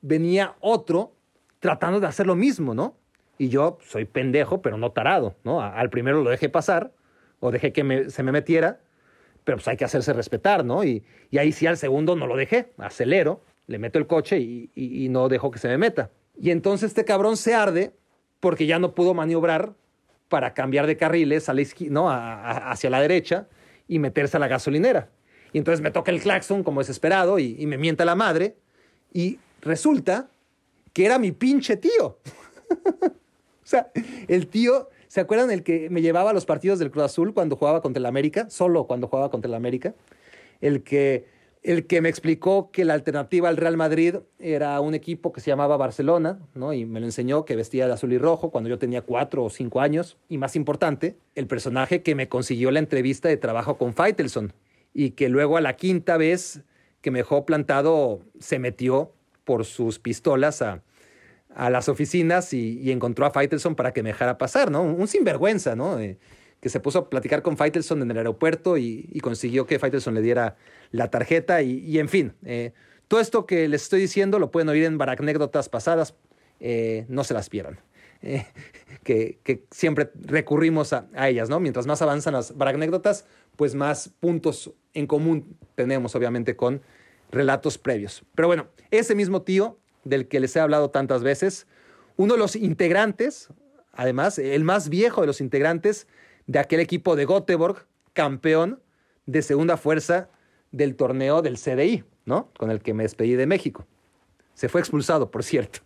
[0.00, 1.12] venía otro
[1.58, 2.96] tratando de hacer lo mismo, ¿no?
[3.36, 5.60] Y yo soy pendejo, pero no tarado, ¿no?
[5.60, 6.92] Al primero lo dejé pasar
[7.40, 8.80] o dejé que me- se me metiera,
[9.44, 10.84] pero pues hay que hacerse respetar, ¿no?
[10.84, 14.70] Y, y ahí sí al segundo no lo dejé, acelero, le meto el coche y,
[14.76, 16.10] y- y no dejo que se me meta.
[16.40, 17.92] Y entonces este cabrón se arde
[18.38, 19.74] porque ya no pudo maniobrar
[20.28, 21.54] para cambiar de carriles a
[21.90, 22.10] ¿no?
[22.10, 23.48] A- hacia la derecha
[23.86, 25.08] y meterse a la gasolinera.
[25.52, 28.56] Y entonces me toca el claxon como desesperado y, y me mienta la madre.
[29.12, 30.28] Y resulta
[30.92, 32.18] que era mi pinche tío.
[33.02, 33.90] o sea,
[34.28, 37.56] el tío, ¿se acuerdan el que me llevaba a los partidos del Cruz Azul cuando
[37.56, 38.50] jugaba contra el América?
[38.50, 39.94] Solo cuando jugaba contra el América.
[40.60, 41.26] El que,
[41.62, 45.50] el que me explicó que la alternativa al Real Madrid era un equipo que se
[45.50, 46.72] llamaba Barcelona, ¿no?
[46.72, 49.50] Y me lo enseñó que vestía de azul y rojo cuando yo tenía cuatro o
[49.50, 50.16] cinco años.
[50.28, 54.52] Y más importante, el personaje que me consiguió la entrevista de trabajo con Faitelson
[54.94, 56.62] y que luego a la quinta vez
[57.00, 59.12] que me dejó plantado se metió
[59.44, 60.82] por sus pistolas a,
[61.54, 64.82] a las oficinas y, encontró a Faitelson para que me dejara pasar, ¿no?
[64.82, 65.98] Un, un sinvergüenza, ¿no?
[65.98, 66.18] Eh,
[66.60, 70.14] que se puso a platicar con Faitelson en el aeropuerto y, y consiguió que Faitelson
[70.14, 70.56] le diera
[70.90, 72.34] la tarjeta y, y en fin.
[72.44, 72.72] eh,
[73.08, 76.14] todo esto que les estoy diciendo lo pueden oír en anécdotas pasadas,
[76.60, 77.80] eh, no se las pierdan.
[78.20, 78.46] Eh,
[79.02, 81.58] que, que siempre recurrimos a, a ellas, ¿no?
[81.60, 83.26] Mientras más avanzan las anécdotas,
[83.56, 86.82] pues más puntos en común tenemos, obviamente, con
[87.30, 88.24] relatos previos.
[88.34, 91.66] Pero bueno, ese mismo tío del que les he hablado tantas veces,
[92.16, 93.48] uno de los integrantes,
[93.92, 96.06] además, el más viejo de los integrantes
[96.48, 98.80] de aquel equipo de Göteborg, campeón
[99.26, 100.30] de segunda fuerza
[100.72, 102.50] del torneo del CDI, ¿no?
[102.58, 103.86] Con el que me despedí de México.
[104.54, 105.80] Se fue expulsado, por cierto,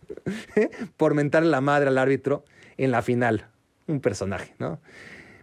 [0.97, 2.45] por mentarle la madre al árbitro
[2.77, 3.47] en la final.
[3.87, 4.79] Un personaje, ¿no?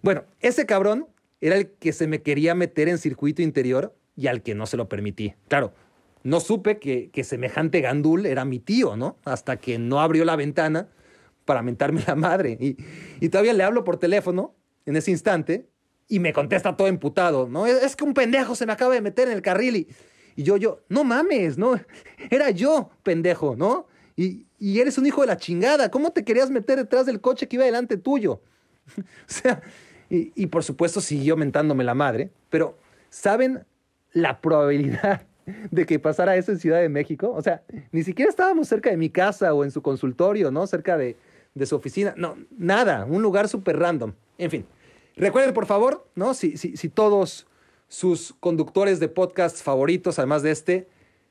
[0.02, 1.06] Bueno, ese cabrón
[1.42, 4.78] era el que se me quería meter en circuito interior y al que no se
[4.78, 5.34] lo permití.
[5.48, 5.74] Claro,
[6.22, 9.18] no supe que, que semejante gandul era mi tío, ¿no?
[9.24, 10.88] Hasta que no abrió la ventana
[11.44, 12.56] para mentarme la madre.
[12.58, 12.78] Y,
[13.20, 14.54] y todavía le hablo por teléfono
[14.90, 15.68] en ese instante
[16.08, 17.66] y me contesta todo emputado, ¿no?
[17.66, 19.88] Es que un pendejo se me acaba de meter en el carril y,
[20.34, 21.80] y yo, yo, no mames, ¿no?
[22.30, 23.86] Era yo, pendejo, ¿no?
[24.16, 25.90] Y, y eres un hijo de la chingada.
[25.90, 28.42] ¿Cómo te querías meter detrás del coche que iba delante tuyo?
[28.96, 29.62] o sea,
[30.10, 32.76] y, y por supuesto siguió mentándome la madre, pero
[33.08, 33.64] ¿saben
[34.12, 35.22] la probabilidad
[35.70, 37.32] de que pasara eso en Ciudad de México?
[37.34, 37.62] O sea,
[37.92, 40.66] ni siquiera estábamos cerca de mi casa o en su consultorio, ¿no?
[40.66, 41.16] Cerca de,
[41.54, 42.12] de su oficina.
[42.16, 44.12] No, nada, un lugar súper random.
[44.36, 44.66] En fin,
[45.20, 46.34] recuerden por favor, ¿no?
[46.34, 47.46] Si, si, si todos
[47.88, 50.88] sus conductores de podcast favoritos, además de este,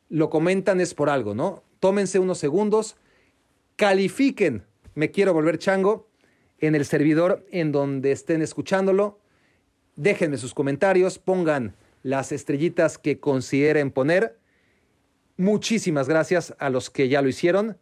[0.09, 1.63] lo comentan es por algo, ¿no?
[1.79, 2.97] Tómense unos segundos,
[3.75, 6.09] califiquen, me quiero volver chango,
[6.59, 9.19] en el servidor en donde estén escuchándolo.
[9.95, 14.37] Déjenme sus comentarios, pongan las estrellitas que consideren poner.
[15.37, 17.77] Muchísimas gracias a los que ya lo hicieron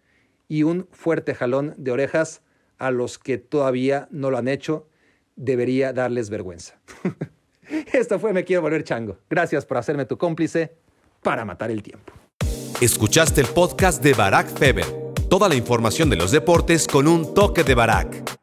[0.47, 2.41] y un fuerte jalón de orejas
[2.77, 4.87] a los que todavía no lo han hecho.
[5.37, 6.77] Debería darles vergüenza.
[7.93, 9.19] Esto fue Me Quiero Volver Chango.
[9.29, 10.75] Gracias por hacerme tu cómplice
[11.21, 12.11] para matar el tiempo.
[12.81, 14.85] Escuchaste el podcast de Barack Feber.
[15.29, 18.36] Toda la información de los deportes con un toque de Barack.